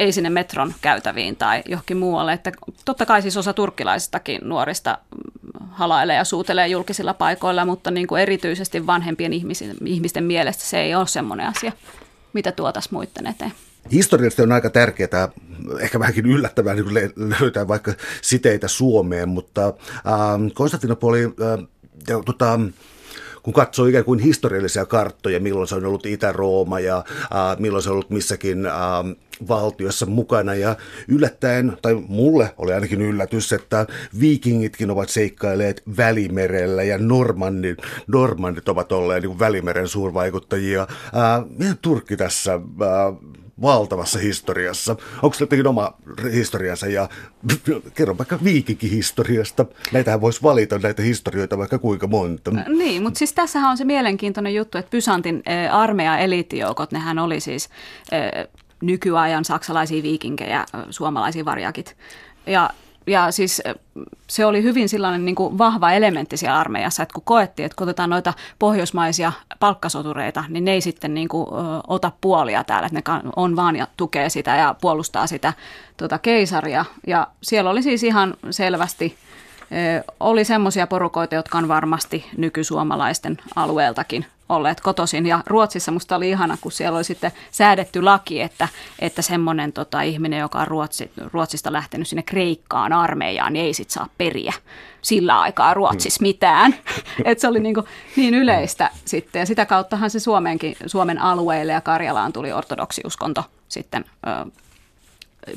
ei 0.00 0.12
sinne 0.12 0.30
metron 0.30 0.74
käytäviin 0.80 1.36
tai 1.36 1.62
johonkin 1.68 1.96
muualle. 1.96 2.32
Että 2.32 2.52
totta 2.84 3.06
kai 3.06 3.22
siis 3.22 3.36
osa 3.36 3.52
turkkilaisistakin 3.52 4.40
nuorista 4.44 4.98
mm, 5.14 5.66
halailee 5.70 6.16
ja 6.16 6.24
suutelee 6.24 6.68
julkisilla 6.68 7.14
paikoilla, 7.14 7.64
mutta 7.64 7.90
niin 7.90 8.06
kuin 8.06 8.22
erityisesti 8.22 8.86
vanhempien 8.86 9.32
ihmisten, 9.32 9.76
ihmisten 9.84 10.24
mielestä 10.24 10.64
se 10.64 10.80
ei 10.80 10.94
ole 10.94 11.06
semmoinen 11.06 11.46
asia, 11.46 11.72
mitä 12.32 12.52
tuotaisiin 12.52 12.94
muiden 12.94 13.26
eteen. 13.26 13.52
Historiallisesti 13.92 14.42
on 14.42 14.52
aika 14.52 14.70
tärkeää, 14.70 15.28
ehkä 15.80 16.00
vähänkin 16.00 16.26
yllättävää 16.26 16.74
niin 16.74 17.12
löytää 17.40 17.68
vaikka 17.68 17.92
siteitä 18.22 18.68
Suomeen, 18.68 19.28
mutta 19.28 19.66
äh, 19.66 20.52
Konstantinopoli 20.54 21.24
äh, 21.24 21.66
tota, 22.24 22.60
kun 23.42 23.52
katsoo 23.54 23.86
ikään 23.86 24.04
kuin 24.04 24.18
historiallisia 24.18 24.86
karttoja, 24.86 25.40
milloin 25.40 25.68
se 25.68 25.74
on 25.74 25.86
ollut 25.86 26.06
Itä-Rooma 26.06 26.80
ja 26.80 27.04
ää, 27.30 27.56
milloin 27.58 27.82
se 27.82 27.88
on 27.88 27.92
ollut 27.92 28.10
missäkin 28.10 28.66
ää, 28.66 29.04
valtiossa 29.48 30.06
mukana 30.06 30.54
ja 30.54 30.76
yllättäen, 31.08 31.76
tai 31.82 31.94
mulle 32.08 32.54
oli 32.58 32.72
ainakin 32.72 33.02
yllätys, 33.02 33.52
että 33.52 33.86
viikingitkin 34.20 34.90
ovat 34.90 35.08
seikkailleet 35.08 35.82
Välimerellä 35.96 36.82
ja 36.82 36.98
Normandit, 36.98 37.78
Normandit 38.06 38.68
ovat 38.68 38.92
olleet 38.92 39.22
niin 39.22 39.38
Välimeren 39.38 39.88
suurvaikuttajia. 39.88 40.86
Ää, 41.12 41.42
meidän 41.58 41.78
Turkki 41.82 42.16
tässä 42.16 42.52
ää, 42.52 43.12
valtavassa 43.62 44.18
historiassa. 44.18 44.96
Onko 45.22 45.34
se 45.34 45.42
jotenkin 45.42 45.66
oma 45.66 45.94
historiansa 46.32 46.86
ja 46.86 47.08
kerro 47.94 48.18
vaikka 48.18 48.38
viikinkihistoriasta. 48.44 49.66
Näitähän 49.92 50.20
voisi 50.20 50.42
valita 50.42 50.78
näitä 50.78 51.02
historioita 51.02 51.58
vaikka 51.58 51.78
kuinka 51.78 52.06
monta. 52.06 52.50
Niin, 52.50 53.02
mutta 53.02 53.18
siis 53.18 53.32
tässähän 53.32 53.70
on 53.70 53.76
se 53.76 53.84
mielenkiintoinen 53.84 54.54
juttu, 54.54 54.78
että 54.78 54.90
Pysantin 54.90 55.42
armeija 55.70 56.18
eliittijoukot, 56.18 56.92
nehän 56.92 57.18
oli 57.18 57.40
siis 57.40 57.68
nykyajan 58.82 59.44
saksalaisia 59.44 60.02
viikinkejä, 60.02 60.66
suomalaisia 60.90 61.44
varjakit. 61.44 61.96
Ja 62.46 62.70
ja 63.10 63.30
siis 63.30 63.62
se 64.26 64.46
oli 64.46 64.62
hyvin 64.62 64.88
sellainen 64.88 65.24
niin 65.24 65.34
kuin 65.34 65.58
vahva 65.58 65.92
elementti 65.92 66.36
siellä 66.36 66.58
armeijassa, 66.58 67.02
että 67.02 67.14
kun 67.14 67.22
koettiin, 67.24 67.66
että 67.66 67.76
kun 67.76 67.84
otetaan 67.84 68.10
noita 68.10 68.34
pohjoismaisia 68.58 69.32
palkkasotureita, 69.60 70.44
niin 70.48 70.64
ne 70.64 70.72
ei 70.72 70.80
sitten 70.80 71.14
niin 71.14 71.28
kuin, 71.28 71.48
ö, 71.48 71.80
ota 71.88 72.12
puolia 72.20 72.64
täällä, 72.64 72.86
että 72.86 73.12
ne 73.12 73.30
on 73.36 73.56
vaan 73.56 73.76
ja 73.76 73.86
tukee 73.96 74.28
sitä 74.28 74.56
ja 74.56 74.74
puolustaa 74.80 75.26
sitä 75.26 75.52
tuota 75.96 76.18
keisaria. 76.18 76.84
Ja 77.06 77.26
siellä 77.42 77.70
oli 77.70 77.82
siis 77.82 78.02
ihan 78.02 78.34
selvästi, 78.50 79.16
ö, 79.62 80.12
oli 80.20 80.44
semmoisia 80.44 80.86
porukoita, 80.86 81.34
jotka 81.34 81.58
on 81.58 81.68
varmasti 81.68 82.26
nykysuomalaisten 82.36 83.38
alueeltakin 83.56 84.26
olleet 84.50 84.80
kotosin. 84.80 85.26
Ja 85.26 85.42
Ruotsissa 85.46 85.92
musta 85.92 86.16
oli 86.16 86.30
ihana, 86.30 86.56
kun 86.60 86.72
siellä 86.72 86.96
oli 86.96 87.04
sitten 87.04 87.32
säädetty 87.50 88.02
laki, 88.02 88.40
että, 88.40 88.68
että 88.98 89.22
semmoinen 89.22 89.72
tota, 89.72 90.02
ihminen, 90.02 90.40
joka 90.40 90.58
on 90.58 90.66
Ruotsi, 90.66 91.10
Ruotsista 91.32 91.72
lähtenyt 91.72 92.08
sinne 92.08 92.22
Kreikkaan 92.22 92.92
armeijaan, 92.92 93.52
niin 93.52 93.64
ei 93.64 93.74
sit 93.74 93.90
saa 93.90 94.08
periä 94.18 94.52
sillä 95.02 95.40
aikaa 95.40 95.74
Ruotsissa 95.74 96.22
mitään. 96.22 96.74
että 97.24 97.40
se 97.40 97.48
oli 97.48 97.60
niin, 97.60 97.74
kuin 97.74 97.86
niin 98.16 98.34
yleistä 98.34 98.90
sitten. 99.04 99.40
Ja 99.40 99.46
sitä 99.46 99.66
kauttahan 99.66 100.10
se 100.10 100.20
Suomenkin, 100.20 100.76
Suomen 100.86 101.22
alueelle 101.22 101.72
ja 101.72 101.80
Karjalaan 101.80 102.32
tuli 102.32 102.52
ortodoksiuskonto 102.52 103.44
sitten 103.68 104.04
ö, 104.26 104.50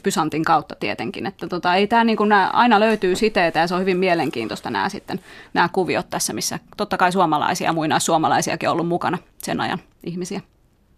Pysantin 0.03 0.43
kautta 0.43 0.75
tietenkin. 0.75 1.25
Että 1.25 1.47
tota, 1.47 1.75
ei 1.75 1.87
tämä 1.87 2.03
niin 2.03 2.17
kuin 2.17 2.29
nämä, 2.29 2.49
aina 2.53 2.79
löytyy 2.79 3.15
siteitä 3.15 3.59
ja 3.59 3.67
se 3.67 3.75
on 3.75 3.81
hyvin 3.81 3.97
mielenkiintoista 3.97 4.69
nämä 4.69 4.89
sitten 4.89 5.19
nämä 5.53 5.69
kuviot 5.69 6.09
tässä, 6.09 6.33
missä 6.33 6.59
totta 6.77 6.97
kai 6.97 7.11
suomalaisia 7.11 7.67
ja 7.67 7.73
muinaissuomalaisiakin 7.73 8.69
on 8.69 8.73
ollut 8.73 8.87
mukana 8.87 9.17
sen 9.37 9.61
ajan 9.61 9.79
ihmisiä. 10.03 10.41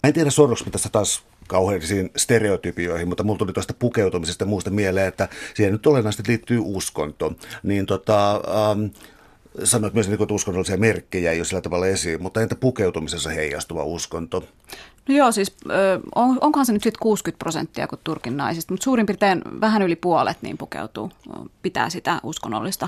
En 0.03 0.13
tiedä 0.13 0.29
sorruksi 0.29 0.71
tässä 0.71 0.89
taas 0.89 1.23
kauheisiin 1.47 2.11
stereotypioihin, 2.17 3.07
mutta 3.07 3.23
mulla 3.23 3.37
tuli 3.37 3.53
tuosta 3.53 3.73
pukeutumisesta 3.79 4.45
muusta 4.45 4.69
mieleen, 4.69 5.07
että 5.07 5.29
siihen 5.53 5.73
nyt 5.73 5.87
olennaisesti 5.87 6.23
liittyy 6.27 6.59
uskonto. 6.63 7.33
Niin 7.63 7.85
tota, 7.85 8.31
ähm, 8.33 8.85
sanoit 9.63 9.93
myös, 9.93 10.07
että 10.07 10.33
uskonnollisia 10.33 10.77
merkkejä 10.77 11.31
ei 11.31 11.39
ole 11.39 11.45
sillä 11.45 11.61
tavalla 11.61 11.87
esiin, 11.87 12.21
mutta 12.21 12.41
entä 12.41 12.55
pukeutumisessa 12.55 13.29
heijastuva 13.29 13.83
uskonto? 13.83 14.43
No 15.09 15.15
joo, 15.15 15.31
siis 15.31 15.57
on, 16.15 16.37
onkohan 16.41 16.65
se 16.65 16.73
nyt 16.73 16.83
sitten 16.83 16.99
60 16.99 17.39
prosenttia 17.39 17.87
kuin 17.87 17.99
Turkin 18.03 18.37
naisista, 18.37 18.73
mutta 18.73 18.83
suurin 18.83 19.05
piirtein 19.05 19.41
vähän 19.61 19.81
yli 19.81 19.95
puolet 19.95 20.37
niin 20.41 20.57
pukeutuu, 20.57 21.11
pitää 21.61 21.89
sitä 21.89 22.19
uskonnollista 22.23 22.87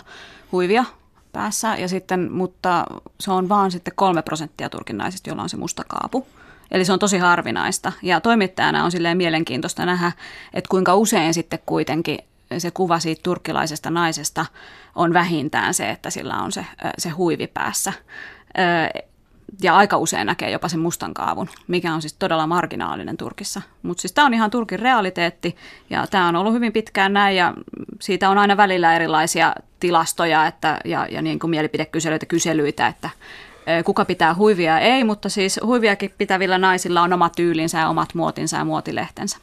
huivia 0.51 0.85
päässä, 1.33 1.75
ja 1.75 1.87
sitten, 1.87 2.31
mutta 2.31 2.85
se 3.19 3.31
on 3.31 3.49
vaan 3.49 3.71
sitten 3.71 3.93
kolme 3.95 4.21
prosenttia 4.21 4.69
Turkin 4.69 4.97
naisista, 4.97 5.29
joilla 5.29 5.43
on 5.43 5.49
se 5.49 5.57
musta 5.57 5.83
kaapu. 5.87 6.27
Eli 6.71 6.85
se 6.85 6.93
on 6.93 6.99
tosi 6.99 7.17
harvinaista. 7.17 7.91
Ja 8.01 8.21
toimittajana 8.21 8.83
on 8.83 8.91
silleen 8.91 9.17
mielenkiintoista 9.17 9.85
nähdä, 9.85 10.11
että 10.53 10.69
kuinka 10.69 10.95
usein 10.95 11.33
sitten 11.33 11.59
kuitenkin 11.65 12.17
se 12.57 12.71
kuva 12.71 12.99
siitä 12.99 13.23
turkkilaisesta 13.23 13.89
naisesta 13.89 14.45
on 14.95 15.13
vähintään 15.13 15.73
se, 15.73 15.89
että 15.89 16.09
sillä 16.09 16.37
on 16.37 16.51
se, 16.51 16.65
se 16.97 17.09
huivi 17.09 17.47
päässä. 17.47 17.93
Ja 19.63 19.75
aika 19.75 19.97
usein 19.97 20.25
näkee 20.25 20.51
jopa 20.51 20.67
sen 20.67 20.79
mustan 20.79 21.13
kaavun, 21.13 21.49
mikä 21.67 21.93
on 21.93 22.01
siis 22.01 22.13
todella 22.13 22.47
marginaalinen 22.47 23.17
Turkissa. 23.17 23.61
Mutta 23.83 24.01
siis 24.01 24.11
tämä 24.11 24.25
on 24.25 24.33
ihan 24.33 24.51
Turkin 24.51 24.79
realiteetti 24.79 25.55
ja 25.89 26.07
tämä 26.07 26.27
on 26.27 26.35
ollut 26.35 26.53
hyvin 26.53 26.73
pitkään 26.73 27.13
näin 27.13 27.35
ja 27.35 27.53
siitä 27.99 28.29
on 28.29 28.37
aina 28.37 28.57
välillä 28.57 28.95
erilaisia 28.95 29.55
tilastoja 29.79 30.47
että, 30.47 30.79
ja, 30.85 31.07
ja 31.11 31.21
niin 31.21 31.39
kuin 31.39 31.51
mielipidekyselyitä, 31.51 32.25
kyselyitä, 32.25 32.87
että 32.87 33.09
kuka 33.85 34.05
pitää 34.05 34.35
huivia 34.35 34.79
ei, 34.79 35.03
mutta 35.03 35.29
siis 35.29 35.59
huiviakin 35.63 36.13
pitävillä 36.17 36.57
naisilla 36.57 37.01
on 37.01 37.13
oma 37.13 37.29
tyylinsä 37.29 37.79
ja 37.79 37.89
omat 37.89 38.13
muotinsa 38.13 38.57
ja 38.57 38.65
muotilehtensä. 38.65 39.37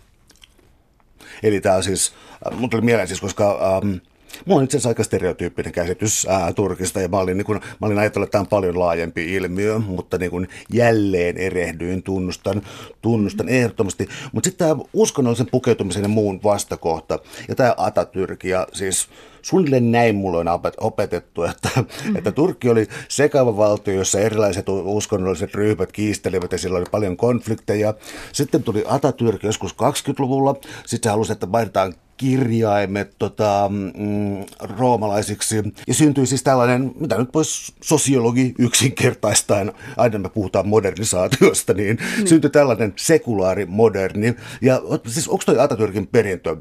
Eli 1.42 1.60
tämä 1.60 1.76
on 1.76 1.82
siis, 1.82 2.14
äh, 2.52 2.58
mun 2.58 2.70
tuli 2.70 2.82
mieleen 2.82 3.08
siis, 3.08 3.20
koska 3.20 3.76
ähm, 3.76 3.96
Mulla 4.44 4.58
on 4.58 4.64
itse 4.64 4.76
asiassa 4.76 4.88
aika 4.88 5.04
stereotyyppinen 5.04 5.72
käsitys 5.72 6.26
ää, 6.28 6.52
Turkista 6.52 7.00
ja 7.00 7.08
mä 7.08 7.18
olin, 7.18 7.36
niin 7.36 7.44
kun, 7.44 7.60
mä 7.80 7.86
olin 7.86 7.98
ajatellut, 7.98 8.26
että 8.26 8.32
tämä 8.32 8.40
on 8.40 8.46
paljon 8.46 8.78
laajempi 8.78 9.34
ilmiö, 9.34 9.78
mutta 9.78 10.18
niin 10.18 10.30
kun 10.30 10.46
jälleen 10.72 11.36
erehdyin, 11.36 12.02
tunnustan, 12.02 12.62
tunnustan 13.02 13.48
ehdottomasti. 13.48 14.08
Mutta 14.32 14.48
sitten 14.48 14.68
tämä 14.68 14.82
uskonnollisen 14.92 15.50
pukeutumisen 15.50 16.02
ja 16.02 16.08
muun 16.08 16.40
vastakohta 16.42 17.18
ja 17.48 17.54
tämä 17.54 17.74
Atatürk 17.78 18.44
ja 18.44 18.66
siis 18.72 19.08
suunnilleen 19.44 19.92
näin 19.92 20.16
mulle 20.16 20.38
on 20.38 20.46
opetettu, 20.80 21.42
että, 21.42 21.70
mm-hmm. 21.76 22.16
että 22.16 22.32
Turkki 22.32 22.68
oli 22.68 22.86
sekava 23.08 23.56
valtio, 23.56 23.94
jossa 23.94 24.20
erilaiset 24.20 24.68
uskonnolliset 24.68 25.54
ryhmät 25.54 25.92
kiistelivät 25.92 26.52
ja 26.52 26.58
sillä 26.58 26.78
oli 26.78 26.86
paljon 26.90 27.16
konflikteja. 27.16 27.94
Sitten 28.32 28.62
tuli 28.62 28.84
Atatürk 28.86 29.42
joskus 29.42 29.72
20-luvulla, 29.72 30.54
sitten 30.86 31.08
se 31.08 31.10
halusi, 31.10 31.32
että 31.32 31.52
vaihdetaan 31.52 31.94
kirjaimet 32.16 33.14
tota, 33.18 33.70
mm, 33.72 34.44
roomalaisiksi. 34.78 35.56
Ja 35.88 35.94
syntyi 35.94 36.26
siis 36.26 36.42
tällainen, 36.42 36.92
mitä 37.00 37.18
nyt 37.18 37.34
voisi 37.34 37.72
sosiologi 37.82 38.54
yksinkertaistaen, 38.58 39.72
aina 39.96 40.18
me 40.18 40.28
puhutaan 40.28 40.68
modernisaatiosta, 40.68 41.74
niin, 41.74 41.98
niin. 42.16 42.28
syntyi 42.28 42.50
tällainen 42.50 42.92
sekulaari 42.96 43.66
moderni. 43.66 44.34
Ja 44.62 44.82
siis 45.06 45.28
onko 45.28 45.42
toi 45.46 45.56
Atatürkin 45.58 46.06
perintö 46.12 46.56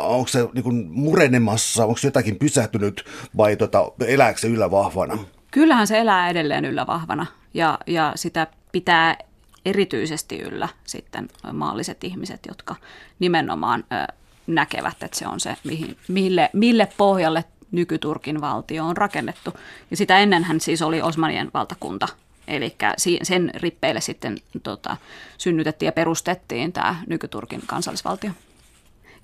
onko 0.00 0.28
se 0.28 0.48
niin 0.54 0.64
kuin 0.64 0.86
murenemassa, 0.90 1.84
onko 1.84 2.00
jotakin 2.04 2.38
pysähtynyt 2.38 3.04
vai 3.36 3.56
tota, 3.56 3.92
elääkö 4.06 4.40
se 4.40 4.48
yllä 4.48 4.70
vahvana? 4.70 5.18
Kyllähän 5.50 5.86
se 5.86 5.98
elää 5.98 6.28
edelleen 6.28 6.64
yllä 6.64 6.86
vahvana 6.86 7.26
ja, 7.54 7.78
ja 7.86 8.12
sitä 8.16 8.46
pitää 8.72 9.16
erityisesti 9.64 10.38
yllä 10.38 10.68
sitten 10.84 11.28
maalliset 11.52 12.04
ihmiset, 12.04 12.40
jotka 12.48 12.76
nimenomaan 13.18 13.84
näkevät, 14.46 15.02
että 15.02 15.18
se 15.18 15.26
on 15.26 15.40
se, 15.40 15.56
mihin, 15.64 15.96
mille, 16.08 16.50
mille 16.52 16.88
pohjalle 16.96 17.44
nykyturkin 17.72 18.40
valtio 18.40 18.86
on 18.86 18.96
rakennettu. 18.96 19.52
Ja 19.90 19.96
sitä 19.96 20.18
ennenhän 20.18 20.60
siis 20.60 20.82
oli 20.82 21.02
Osmanien 21.02 21.50
valtakunta, 21.54 22.08
eli 22.48 22.76
sen 23.22 23.50
rippeille 23.54 24.00
sitten 24.00 24.38
tota, 24.62 24.96
synnytettiin 25.38 25.86
ja 25.86 25.92
perustettiin 25.92 26.72
tämä 26.72 26.96
nykyturkin 27.06 27.62
kansallisvaltio. 27.66 28.30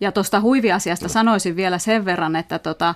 Ja 0.01 0.13
tuosta 0.13 0.41
huiviasiasta 0.41 1.09
sanoisin 1.09 1.57
vielä 1.57 1.79
sen 1.79 2.05
verran, 2.05 2.37
että 2.37 2.59
tota, 2.59 2.95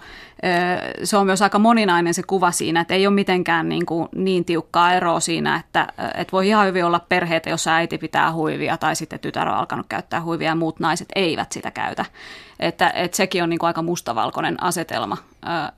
se 1.05 1.17
on 1.17 1.27
myös 1.27 1.43
aika 1.43 1.59
moninainen 1.59 2.15
se 2.15 2.23
kuva 2.23 2.51
siinä, 2.51 2.81
että 2.81 2.95
ei 2.95 3.07
ole 3.07 3.15
mitenkään 3.15 3.69
niin, 3.69 3.87
kuin 3.87 4.09
niin 4.15 4.45
tiukkaa 4.45 4.93
eroa 4.93 5.21
siinä, 5.21 5.57
että, 5.57 5.87
että 6.15 6.33
voi 6.33 6.49
ihan 6.49 6.67
hyvin 6.67 6.85
olla 6.85 7.01
perheitä, 7.09 7.51
jossa 7.51 7.75
äiti 7.75 7.99
pitää 7.99 8.33
huivia 8.33 8.77
tai 8.77 8.97
sitten 8.97 9.21
tytär 9.21 9.49
on 9.49 9.55
alkanut 9.55 9.87
käyttää 9.89 10.23
huivia 10.23 10.49
ja 10.49 10.55
muut 10.55 10.81
naiset 10.81 11.09
eivät 11.15 11.53
sitä 11.53 11.71
käytä. 11.71 12.05
Että, 12.61 12.91
että 12.91 13.17
sekin 13.17 13.43
on 13.43 13.51
niin 13.51 13.59
kuin 13.59 13.69
aika 13.69 13.83
mustavalkoinen 13.83 14.63
asetelma. 14.63 15.17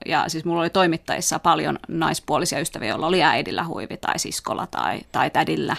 Ja 0.06 0.24
siis 0.28 0.44
mulla 0.44 0.60
oli 0.60 0.70
toimittajissa 0.70 1.38
paljon 1.38 1.78
naispuolisia 1.88 2.60
ystäviä, 2.60 2.88
joilla 2.88 3.06
oli 3.06 3.22
äidillä 3.22 3.64
huivi 3.64 3.96
tai 3.96 4.18
siskolla 4.18 4.66
tai, 4.66 5.00
tai 5.12 5.30
tädillä 5.30 5.76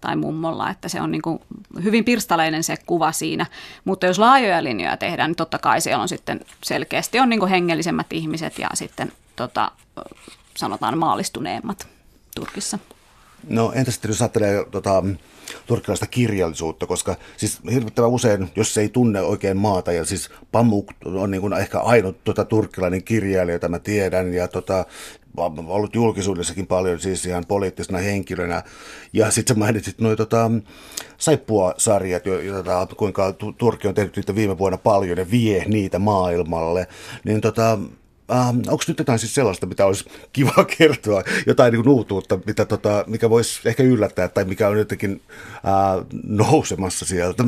tai 0.00 0.16
mummolla, 0.16 0.70
että 0.70 0.88
se 0.88 1.00
on 1.00 1.10
niin 1.10 1.22
kuin 1.22 1.40
hyvin 1.82 2.04
pirstaleinen 2.04 2.64
se 2.64 2.76
kuva 2.86 3.12
siinä. 3.12 3.46
Mutta 3.84 4.06
jos 4.06 4.18
laajoja 4.18 4.64
linjoja 4.64 4.96
tehdään, 4.96 5.30
niin 5.30 5.36
totta 5.36 5.58
kai 5.58 5.80
siellä 5.80 6.02
on 6.02 6.08
sitten 6.08 6.40
selkeästi 6.62 7.20
on 7.20 7.28
niin 7.28 7.40
kuin 7.40 7.50
hengellisemmät 7.50 8.12
ihmiset 8.12 8.58
ja 8.58 8.68
sitten 8.74 9.12
tota, 9.36 9.72
sanotaan 10.56 10.98
maallistuneemmat 10.98 11.88
Turkissa. 12.34 12.78
No 13.48 13.72
entä 13.74 13.90
sitten 13.90 14.08
jos 14.08 14.22
ajattelee 14.22 14.64
tota, 14.70 15.02
turkkilaista 15.66 16.06
kirjallisuutta, 16.06 16.86
koska 16.86 17.16
siis 17.36 17.60
hirvittävän 17.72 18.10
usein, 18.10 18.50
jos 18.56 18.78
ei 18.78 18.88
tunne 18.88 19.20
oikein 19.20 19.56
maata, 19.56 19.92
ja 19.92 20.04
siis 20.04 20.30
Pamuk 20.52 20.92
on 21.04 21.30
niin 21.30 21.40
kuin 21.40 21.52
ehkä 21.52 21.80
ainut 21.80 22.24
tota, 22.24 22.44
turkkilainen 22.44 23.04
kirjailija, 23.04 23.54
jota 23.54 23.68
mä 23.68 23.78
tiedän, 23.78 24.34
ja 24.34 24.48
tota, 24.48 24.84
ollut 25.36 25.94
julkisuudessakin 25.94 26.66
paljon 26.66 27.00
siis 27.00 27.26
ihan 27.26 27.44
poliittisena 27.48 27.98
henkilönä. 27.98 28.62
Ja 29.12 29.30
sitten 29.30 29.54
sä 29.56 29.58
mainitsit 29.58 30.00
noin 30.00 30.16
tota, 30.16 30.50
saippua-sarjat, 31.18 32.26
jota, 32.26 32.86
kuinka 32.96 33.34
Turkki 33.58 33.88
on 33.88 33.94
tehnyt 33.94 34.16
niitä 34.16 34.34
viime 34.34 34.58
vuonna 34.58 34.78
paljon 34.78 35.18
ja 35.18 35.30
vie 35.30 35.64
niitä 35.68 35.98
maailmalle. 35.98 36.86
Niin 37.24 37.40
tota, 37.40 37.78
ähm, 38.32 38.58
onko 38.68 38.84
nyt 38.88 38.98
jotain 38.98 39.18
siis 39.18 39.34
sellaista, 39.34 39.66
mitä 39.66 39.86
olisi 39.86 40.04
kiva 40.32 40.64
kertoa, 40.78 41.22
jotain 41.46 41.72
niin 41.72 41.88
uutuutta, 41.88 42.38
mitä, 42.46 42.64
tota, 42.64 43.04
mikä 43.06 43.30
voisi 43.30 43.68
ehkä 43.68 43.82
yllättää 43.82 44.28
tai 44.28 44.44
mikä 44.44 44.68
on 44.68 44.78
jotenkin 44.78 45.22
äh, 45.54 46.06
nousemassa 46.24 47.04
sieltä? 47.04 47.44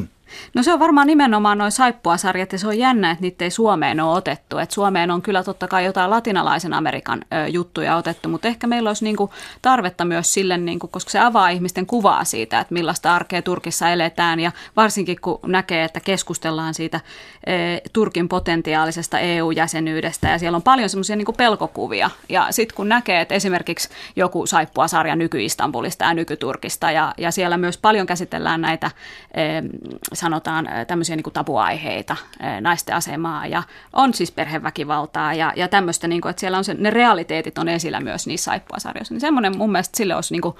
No 0.54 0.62
se 0.62 0.72
on 0.72 0.80
varmaan 0.80 1.06
nimenomaan 1.06 1.58
noin 1.58 1.72
saippuasarjat 1.72 2.52
ja 2.52 2.58
se 2.58 2.66
on 2.66 2.78
jännä, 2.78 3.10
että 3.10 3.22
niitä 3.22 3.44
ei 3.44 3.50
Suomeen 3.50 4.00
ole 4.00 4.16
otettu. 4.16 4.58
Et 4.58 4.70
Suomeen 4.70 5.10
on 5.10 5.22
kyllä 5.22 5.42
totta 5.42 5.68
kai 5.68 5.84
jotain 5.84 6.10
latinalaisen 6.10 6.74
Amerikan 6.74 7.22
ö, 7.22 7.48
juttuja 7.48 7.96
otettu, 7.96 8.28
mutta 8.28 8.48
ehkä 8.48 8.66
meillä 8.66 8.90
olisi 8.90 9.04
niinku 9.04 9.30
tarvetta 9.62 10.04
myös 10.04 10.34
sille, 10.34 10.56
niinku, 10.58 10.88
koska 10.88 11.10
se 11.10 11.18
avaa 11.18 11.48
ihmisten 11.48 11.86
kuvaa 11.86 12.24
siitä, 12.24 12.60
että 12.60 12.74
millaista 12.74 13.14
arkea 13.14 13.42
Turkissa 13.42 13.88
eletään 13.88 14.40
ja 14.40 14.52
varsinkin 14.76 15.20
kun 15.20 15.38
näkee, 15.46 15.84
että 15.84 16.00
keskustellaan 16.00 16.74
siitä 16.74 17.00
ö, 17.48 17.50
Turkin 17.92 18.28
potentiaalisesta 18.28 19.18
EU-jäsenyydestä 19.18 20.28
ja 20.28 20.38
siellä 20.38 20.56
on 20.56 20.62
paljon 20.62 20.88
semmoisia 20.88 21.16
niinku 21.16 21.32
pelkokuvia. 21.32 22.10
Ja 22.28 22.46
sitten 22.50 22.76
kun 22.76 22.88
näkee, 22.88 23.20
että 23.20 23.34
esimerkiksi 23.34 23.88
joku 24.16 24.46
saippuasarja 24.46 25.16
nyky-Istanbulista 25.16 26.04
ja 26.04 26.14
nyky-Turkista 26.14 26.90
ja, 26.90 27.14
ja 27.18 27.30
siellä 27.30 27.56
myös 27.56 27.78
paljon 27.78 28.06
käsitellään 28.06 28.60
näitä 28.60 28.86
ö, 28.86 30.11
sanotaan 30.12 30.68
tämmöisiä 30.86 31.16
niin 31.16 31.24
kuin 31.24 31.34
tabuaiheita, 31.34 32.16
naisten 32.60 32.94
asemaa 32.94 33.46
ja 33.46 33.62
on 33.92 34.14
siis 34.14 34.32
perheväkivaltaa 34.32 35.34
ja, 35.34 35.52
ja 35.56 35.68
tämmöistä, 35.68 36.08
niin 36.08 36.20
kuin, 36.20 36.30
että 36.30 36.40
siellä 36.40 36.58
on 36.58 36.64
se, 36.64 36.74
ne 36.74 36.90
realiteetit 36.90 37.58
on 37.58 37.68
esillä 37.68 38.00
myös 38.00 38.26
niissä 38.26 38.44
saippuasarjoissa. 38.44 39.14
Niin 39.14 39.20
semmoinen 39.20 39.58
mun 39.58 39.72
mielestä 39.72 39.96
sille 39.96 40.14
olisi 40.14 40.34
niin 40.34 40.42
kuin, 40.42 40.56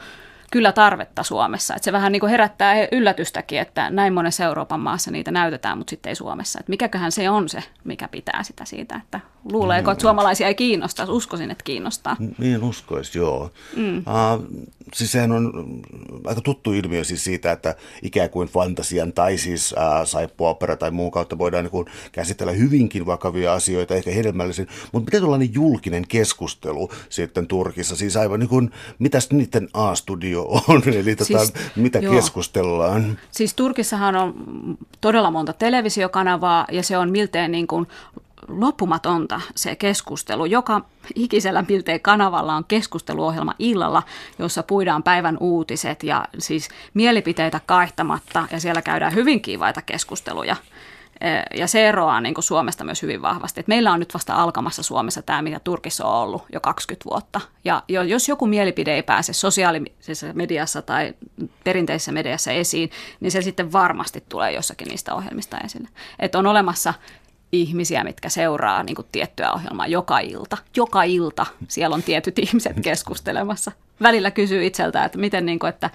kyllä 0.53 0.73
tarvetta 0.73 1.23
Suomessa. 1.23 1.75
Että 1.75 1.85
se 1.85 1.93
vähän 1.93 2.13
niin 2.13 2.21
kuin 2.21 2.31
herättää 2.31 2.75
yllätystäkin, 2.93 3.59
että 3.59 3.91
näin 3.91 4.13
monessa 4.13 4.45
Euroopan 4.45 4.81
maassa 4.81 5.11
niitä 5.11 5.31
näytetään, 5.31 5.79
mutta 5.79 5.91
sitten 5.91 6.11
ei 6.11 6.17
Suomessa. 6.17 6.61
Että 6.61 6.71
mikäköhän 6.71 7.13
se 7.13 7.31
on 7.31 7.49
se, 7.49 7.63
mikä 7.85 8.09
pitää 8.09 8.43
sitä 8.43 8.65
siitä, 8.65 9.01
että 9.05 9.21
luuleeko, 9.53 9.91
että 9.91 10.03
suomalaisia 10.03 10.47
ei 10.47 10.55
kiinnosta. 10.55 11.07
Uskoisin, 11.09 11.51
että 11.51 11.65
kiinnostaa. 11.65 12.17
Niin 12.39 12.63
uskoisi, 12.63 13.19
joo. 13.19 13.51
Mm. 13.77 13.99
Uh, 13.99 14.67
siis 14.95 15.13
sehän 15.13 15.33
on 15.33 15.53
aika 16.27 16.41
tuttu 16.41 16.73
ilmiö 16.73 17.05
siis 17.05 17.25
siitä, 17.25 17.53
että 17.53 17.75
ikään 18.03 18.31
kuin 18.31 18.49
fantasian 18.49 19.13
tai 19.13 19.39
siis 19.39 19.73
uh, 19.73 20.07
saippuopera 20.07 20.77
tai 20.77 20.91
muun 20.91 21.11
kautta 21.11 21.39
voidaan 21.39 21.65
niin 21.73 21.87
käsitellä 22.13 22.53
hyvinkin 22.53 23.07
vakavia 23.07 23.53
asioita, 23.53 23.95
ehkä 23.95 24.11
hedelmällisin. 24.11 24.69
Mutta 24.93 25.07
miten 25.07 25.21
tuollainen 25.21 25.55
julkinen 25.55 26.05
keskustelu 26.09 26.91
sitten 27.09 27.47
Turkissa, 27.47 27.97
siis 27.97 28.17
aivan 28.17 28.41
niin 28.41 28.49
kuin, 28.49 28.71
mitäs 28.99 29.31
niiden 29.31 29.69
A-studio 29.75 30.42
on, 30.49 30.83
eli 31.01 31.17
tota, 31.17 31.25
siis, 31.25 31.53
mitä 31.77 31.99
joo. 31.99 32.15
keskustellaan? 32.15 33.19
Siis 33.31 33.55
Turkissahan 33.55 34.17
on 34.17 34.35
todella 35.01 35.31
monta 35.31 35.53
televisiokanavaa 35.53 36.67
ja 36.73 36.83
se 36.83 36.99
on 36.99 37.11
miltei 37.11 37.49
niin 37.49 37.67
kuin 37.67 37.87
loppumatonta 38.49 39.41
se 39.55 39.77
keskustelu. 39.77 40.45
Joka 40.45 40.81
ikisellä 41.15 41.65
miltei 41.69 41.99
kanavalla 41.99 42.55
on 42.55 42.65
keskusteluohjelma 42.65 43.55
illalla, 43.59 44.03
jossa 44.39 44.63
puidaan 44.63 45.03
päivän 45.03 45.37
uutiset 45.41 46.03
ja 46.03 46.25
siis 46.39 46.69
mielipiteitä 46.95 47.61
kaihtamatta 47.67 48.49
ja 48.51 48.61
siellä 48.61 48.83
käydään 48.83 49.15
hyvin 49.15 49.41
kiivaita 49.41 49.83
keskusteluja. 49.83 50.57
Ja 51.55 51.67
se 51.67 51.89
eroaa 51.89 52.21
niin 52.21 52.35
kuin 52.35 52.45
Suomesta 52.45 52.85
myös 52.85 53.03
hyvin 53.03 53.23
vahvasti. 53.23 53.61
Et 53.61 53.69
meillä 53.69 53.93
on 53.93 53.99
nyt 53.99 54.15
vasta 54.15 54.35
alkamassa 54.35 54.83
Suomessa 54.83 55.23
tämä, 55.23 55.43
mitä 55.43 55.61
Turkissa 55.65 56.05
on 56.05 56.23
ollut 56.23 56.43
jo 56.53 56.61
20 56.61 57.05
vuotta. 57.11 57.41
Ja 57.65 57.83
jos 57.89 58.29
joku 58.29 58.47
mielipide 58.47 58.95
ei 58.95 59.03
pääse 59.03 59.33
sosiaalisessa 59.33 60.27
mediassa 60.33 60.83
tai 60.83 61.15
perinteisessä 61.65 62.13
mediassa 62.13 62.53
esiin, 62.53 62.91
niin 63.21 63.31
se 63.31 63.43
sitten 63.43 63.73
varmasti 63.73 64.25
tulee 64.29 64.53
jossakin 64.53 64.89
niistä 64.89 65.15
ohjelmista 65.15 65.59
esille. 65.65 65.89
Et 66.19 66.35
on 66.35 66.47
olemassa 66.47 66.95
ihmisiä, 67.53 68.05
mitkä 68.05 68.29
seuraa 68.29 68.83
niin 68.83 68.97
kuin 68.97 69.07
tiettyä 69.13 69.53
ohjelmaa 69.53 69.87
joka 69.87 70.19
ilta. 70.19 70.59
Joka 70.77 71.03
ilta 71.03 71.47
siellä 71.69 71.95
on 71.95 72.03
tietyt 72.03 72.39
ihmiset 72.49 72.77
keskustelemassa. 72.83 73.73
Välillä 74.03 74.31
kysyy 74.31 74.67
itseltä, 74.67 75.05
että 75.05 75.19
miten, 75.19 75.47
niin 75.47 75.59
kuin, 75.59 75.69
että 75.69 75.91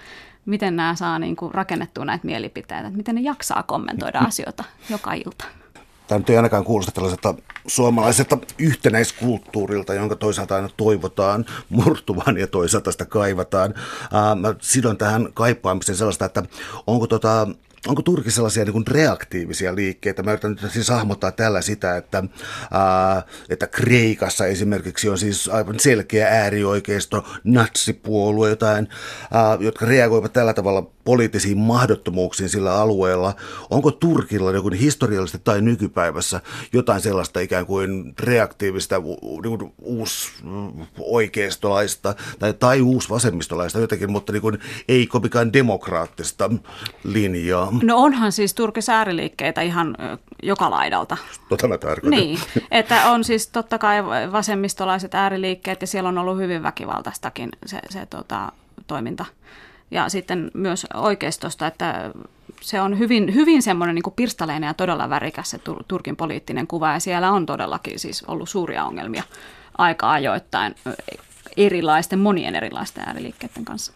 miten 0.47 0.75
nämä 0.75 0.95
saa 0.95 1.19
niin 1.19 1.35
kuin 1.35 1.53
rakennettua 1.53 2.05
näitä 2.05 2.25
mielipiteitä, 2.25 2.87
että 2.87 2.97
miten 2.97 3.15
ne 3.15 3.21
jaksaa 3.21 3.63
kommentoida 3.63 4.19
asioita 4.27 4.63
joka 4.89 5.13
ilta. 5.13 5.45
Tämä 6.07 6.19
nyt 6.19 6.29
ei 6.29 6.37
ainakaan 6.37 6.63
kuulosta 6.63 6.91
tällaiselta 6.91 7.35
suomalaiselta 7.67 8.37
yhtenäiskulttuurilta, 8.59 9.93
jonka 9.93 10.15
toisaalta 10.15 10.55
aina 10.55 10.69
toivotaan 10.77 11.45
murtuvan 11.69 12.37
ja 12.37 12.47
toisaalta 12.47 12.91
sitä 12.91 13.05
kaivataan. 13.05 13.73
Mä 14.41 14.55
sidon 14.61 14.97
tähän 14.97 15.27
kaipaamiseen 15.33 15.97
sellaista, 15.97 16.25
että 16.25 16.43
onko 16.87 17.07
tota, 17.07 17.47
onko 17.87 18.01
Turkissa 18.01 18.35
sellaisia 18.35 18.65
niin 18.65 18.87
reaktiivisia 18.87 19.75
liikkeitä? 19.75 20.23
Mä 20.23 20.31
yritän 20.31 20.57
nyt 20.61 20.71
siis 20.71 20.89
hahmottaa 20.89 21.31
tällä 21.31 21.61
sitä, 21.61 21.97
että, 21.97 22.23
ää, 22.71 23.23
että 23.49 23.67
Kreikassa 23.67 24.45
esimerkiksi 24.45 25.09
on 25.09 25.17
siis 25.17 25.47
aivan 25.47 25.79
selkeä 25.79 26.27
äärioikeisto, 26.27 27.23
natsipuolue, 27.43 28.49
jotain, 28.49 28.87
ää, 29.33 29.57
jotka 29.59 29.85
reagoivat 29.85 30.33
tällä 30.33 30.53
tavalla 30.53 30.91
poliittisiin 31.07 31.57
mahdottomuuksiin 31.57 32.49
sillä 32.49 32.73
alueella. 32.73 33.33
Onko 33.69 33.91
Turkilla 33.91 34.51
joku 34.51 34.69
historiallisesti 34.69 35.41
tai 35.43 35.61
nykypäivässä 35.61 36.41
jotain 36.73 37.01
sellaista 37.01 37.39
ikään 37.39 37.65
kuin 37.65 38.13
reaktiivista 38.19 38.95
niin 39.43 39.57
kuin 39.57 39.73
uus 39.81 40.33
oikeistolaista 40.99 42.15
tai, 42.39 42.53
tai 42.53 42.81
uus 42.81 43.09
vasemmistolaista 43.09 43.79
jotenkin, 43.79 44.11
mutta 44.11 44.33
niin 44.33 44.41
kuin 44.41 44.59
ei 44.87 45.07
kovinkaan 45.07 45.53
demokraattista 45.53 46.49
linjaa? 47.03 47.73
No 47.83 47.97
onhan 47.97 48.31
siis 48.31 48.53
Turkissa 48.53 48.93
ääriliikkeitä 48.93 49.61
ihan 49.61 49.97
joka 50.43 50.69
laidalta. 50.69 51.17
Tota 51.49 51.67
mä 51.67 51.77
tarkoitan. 51.77 52.19
Niin, 52.19 52.39
että 52.71 53.11
on 53.11 53.23
siis 53.23 53.47
totta 53.47 53.77
kai 53.77 54.05
vasemmistolaiset 54.31 55.15
ääriliikkeet 55.15 55.81
ja 55.81 55.87
siellä 55.87 56.09
on 56.09 56.17
ollut 56.17 56.37
hyvin 56.37 56.63
väkivaltaistakin 56.63 57.49
se, 57.65 57.79
se 57.89 58.05
tota, 58.05 58.51
toiminta 58.87 59.25
ja 59.91 60.09
sitten 60.09 60.51
myös 60.53 60.87
oikeistosta, 60.93 61.67
että 61.67 62.11
se 62.61 62.81
on 62.81 62.99
hyvin, 62.99 63.33
hyvin 63.33 63.61
semmoinen 63.61 63.95
niin 63.95 64.13
pirstaleinen 64.15 64.67
ja 64.67 64.73
todella 64.73 65.09
värikäs 65.09 65.49
se 65.49 65.59
Turkin 65.87 66.15
poliittinen 66.15 66.67
kuva 66.67 66.93
ja 66.93 66.99
siellä 66.99 67.31
on 67.31 67.45
todellakin 67.45 67.99
siis 67.99 68.23
ollut 68.23 68.49
suuria 68.49 68.85
ongelmia 68.85 69.23
aika 69.77 70.11
ajoittain 70.11 70.75
erilaisten, 71.57 72.19
monien 72.19 72.55
erilaisten 72.55 73.03
ääriliikkeiden 73.07 73.65
kanssa. 73.65 73.93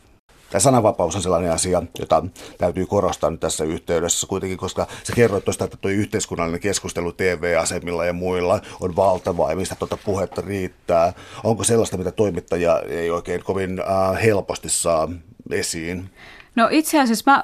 Tämä 0.51 0.59
sananvapaus 0.59 1.15
on 1.15 1.21
sellainen 1.21 1.51
asia, 1.51 1.83
jota 1.99 2.23
täytyy 2.57 2.85
korostaa 2.85 3.29
nyt 3.29 3.39
tässä 3.39 3.63
yhteydessä 3.63 4.27
kuitenkin, 4.27 4.57
koska 4.57 4.87
se 5.03 5.13
kerroit 5.13 5.45
tuosta, 5.45 5.65
että 5.65 5.77
tuo 5.77 5.91
yhteiskunnallinen 5.91 6.61
keskustelu 6.61 7.11
TV-asemilla 7.11 8.05
ja 8.05 8.13
muilla 8.13 8.59
on 8.81 8.95
valtavaa 8.95 9.49
ja 9.49 9.55
mistä 9.55 9.75
tuota 9.75 9.97
puhetta 10.05 10.41
riittää. 10.41 11.13
Onko 11.43 11.63
sellaista, 11.63 11.97
mitä 11.97 12.11
toimittaja 12.11 12.79
ei 12.79 13.11
oikein 13.11 13.43
kovin 13.43 13.79
äh, 13.79 14.23
helposti 14.23 14.69
saa 14.69 15.09
esiin? 15.49 16.09
No 16.55 16.67
itse 16.71 16.99
asiassa 16.99 17.31
mä 17.31 17.43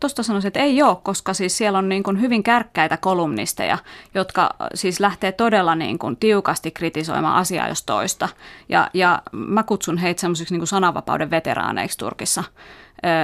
tuosta 0.00 0.22
sanoisin, 0.22 0.48
että 0.48 0.60
ei 0.60 0.82
ole, 0.82 0.96
koska 1.02 1.34
siis 1.34 1.58
siellä 1.58 1.78
on 1.78 1.88
niin 1.88 2.02
kuin 2.02 2.20
hyvin 2.20 2.42
kärkkäitä 2.42 2.96
kolumnisteja, 2.96 3.78
jotka 4.14 4.50
siis 4.74 5.00
lähtee 5.00 5.32
todella 5.32 5.74
niin 5.74 5.98
kuin 5.98 6.16
tiukasti 6.16 6.70
kritisoimaan 6.70 7.36
asiaa 7.36 7.68
jos 7.68 7.82
toista. 7.82 8.28
Ja, 8.68 8.90
ja 8.94 9.22
mä 9.32 9.62
kutsun 9.62 9.98
heitä 9.98 10.20
semmoisiksi 10.20 10.56
niin 10.56 10.66
sananvapauden 10.66 11.30
veteraaneiksi 11.30 11.98
Turkissa 11.98 12.44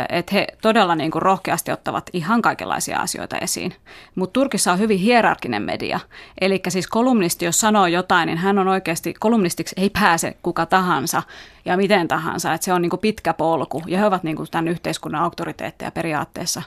että 0.09 0.35
he 0.35 0.47
todella 0.62 0.95
niin 0.95 1.11
kuin 1.11 1.22
rohkeasti 1.22 1.72
ottavat 1.72 2.11
ihan 2.12 2.43
kaikenlaisia 2.43 2.99
asioita 2.99 3.39
esiin. 3.39 3.75
Mutta 4.14 4.33
Turkissa 4.33 4.72
on 4.72 4.79
hyvin 4.79 4.99
hierarkinen 4.99 5.62
media. 5.62 6.01
Eli 6.41 6.62
siis 6.68 6.87
kolumnisti, 6.87 7.45
jos 7.45 7.61
sanoo 7.61 7.87
jotain, 7.87 8.27
niin 8.27 8.39
hän 8.39 8.59
on 8.59 8.68
oikeasti, 8.68 9.14
kolumnistiksi 9.20 9.75
ei 9.79 9.91
pääse 9.91 10.37
kuka 10.43 10.66
tahansa 10.66 11.22
ja 11.64 11.77
miten 11.77 12.09
tahansa. 12.09 12.55
Että 12.55 12.64
se 12.64 12.72
on 12.72 12.83
niin 12.83 12.91
kuin 12.91 13.01
pitkä 13.01 13.35
polku 13.35 13.83
ja 13.87 13.99
he 13.99 14.07
ovat 14.07 14.22
niin 14.22 14.37
kuin 14.37 14.51
tämän 14.51 14.68
yhteiskunnan 14.68 15.22
auktoriteetteja 15.22 15.91
periaatteessa. 15.91 16.62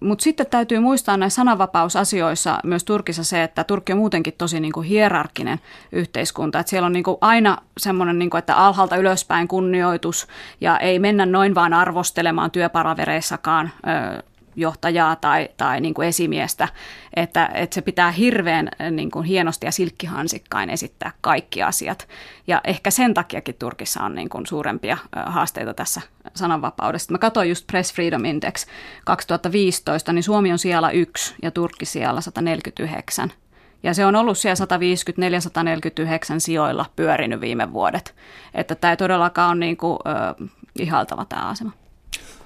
Mutta 0.00 0.22
sitten 0.22 0.46
täytyy 0.46 0.78
muistaa 0.78 1.16
näissä 1.16 1.36
sananvapausasioissa 1.36 2.58
myös 2.64 2.84
Turkissa 2.84 3.24
se, 3.24 3.42
että 3.42 3.64
Turkki 3.64 3.92
on 3.92 3.98
muutenkin 3.98 4.34
tosi 4.38 4.60
niin 4.60 4.72
kuin 4.72 4.86
hierarkkinen 4.86 5.60
yhteiskunta. 5.92 6.58
Että 6.58 6.70
siellä 6.70 6.86
on 6.86 6.92
niin 6.92 7.04
kuin 7.04 7.16
aina 7.20 7.58
semmoinen, 7.78 8.18
niin 8.18 8.30
kuin, 8.30 8.38
että 8.38 8.56
alhaalta 8.56 8.96
ylöspäin 8.96 9.48
kunnioitus 9.48 10.26
ja 10.60 10.78
ei 10.78 10.98
mennä 10.98 11.26
noin 11.26 11.54
vaan 11.54 11.72
arvostelemaan 11.72 12.50
työparavereissakaan 12.50 13.70
johtajaa 14.60 15.16
tai, 15.16 15.48
tai 15.56 15.80
niin 15.80 15.94
kuin 15.94 16.08
esimiestä, 16.08 16.68
että, 17.16 17.50
että 17.54 17.74
se 17.74 17.82
pitää 17.82 18.10
hirveän 18.10 18.68
niin 18.90 19.10
kuin 19.10 19.24
hienosti 19.24 19.66
ja 19.66 19.72
silkkihansikkain 19.72 20.70
esittää 20.70 21.12
kaikki 21.20 21.62
asiat. 21.62 22.08
Ja 22.46 22.60
ehkä 22.64 22.90
sen 22.90 23.14
takiakin 23.14 23.54
Turkissa 23.58 24.02
on 24.02 24.14
niin 24.14 24.28
kuin 24.28 24.46
suurempia 24.46 24.98
haasteita 25.26 25.74
tässä 25.74 26.00
sananvapaudesta. 26.34 27.12
Mä 27.12 27.18
katsoin 27.18 27.48
just 27.48 27.66
Press 27.66 27.94
Freedom 27.94 28.24
Index 28.24 28.66
2015, 29.04 30.12
niin 30.12 30.22
Suomi 30.22 30.52
on 30.52 30.58
siellä 30.58 30.90
yksi 30.90 31.34
ja 31.42 31.50
Turkki 31.50 31.84
siellä 31.84 32.20
149. 32.20 33.32
Ja 33.82 33.94
se 33.94 34.06
on 34.06 34.16
ollut 34.16 34.38
siellä 34.38 34.66
154-149 36.34 36.34
sijoilla 36.38 36.86
pyörinyt 36.96 37.40
viime 37.40 37.72
vuodet. 37.72 38.14
Että 38.54 38.74
tämä 38.74 38.90
ei 38.90 38.96
todellakaan 38.96 39.50
ole 39.50 39.58
niin 39.58 39.76
kuin, 39.76 39.98
ö, 40.06 40.46
ihaltava 40.78 41.24
tämä 41.24 41.48
asema. 41.48 41.72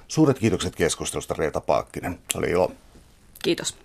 Suuret 0.07 0.39
kiitokset 0.39 0.75
keskustelusta 0.75 1.33
Reeta 1.33 1.61
Paakkinen. 1.61 2.19
Oli 2.35 2.49
ilo. 2.49 2.71
Kiitos. 3.43 3.84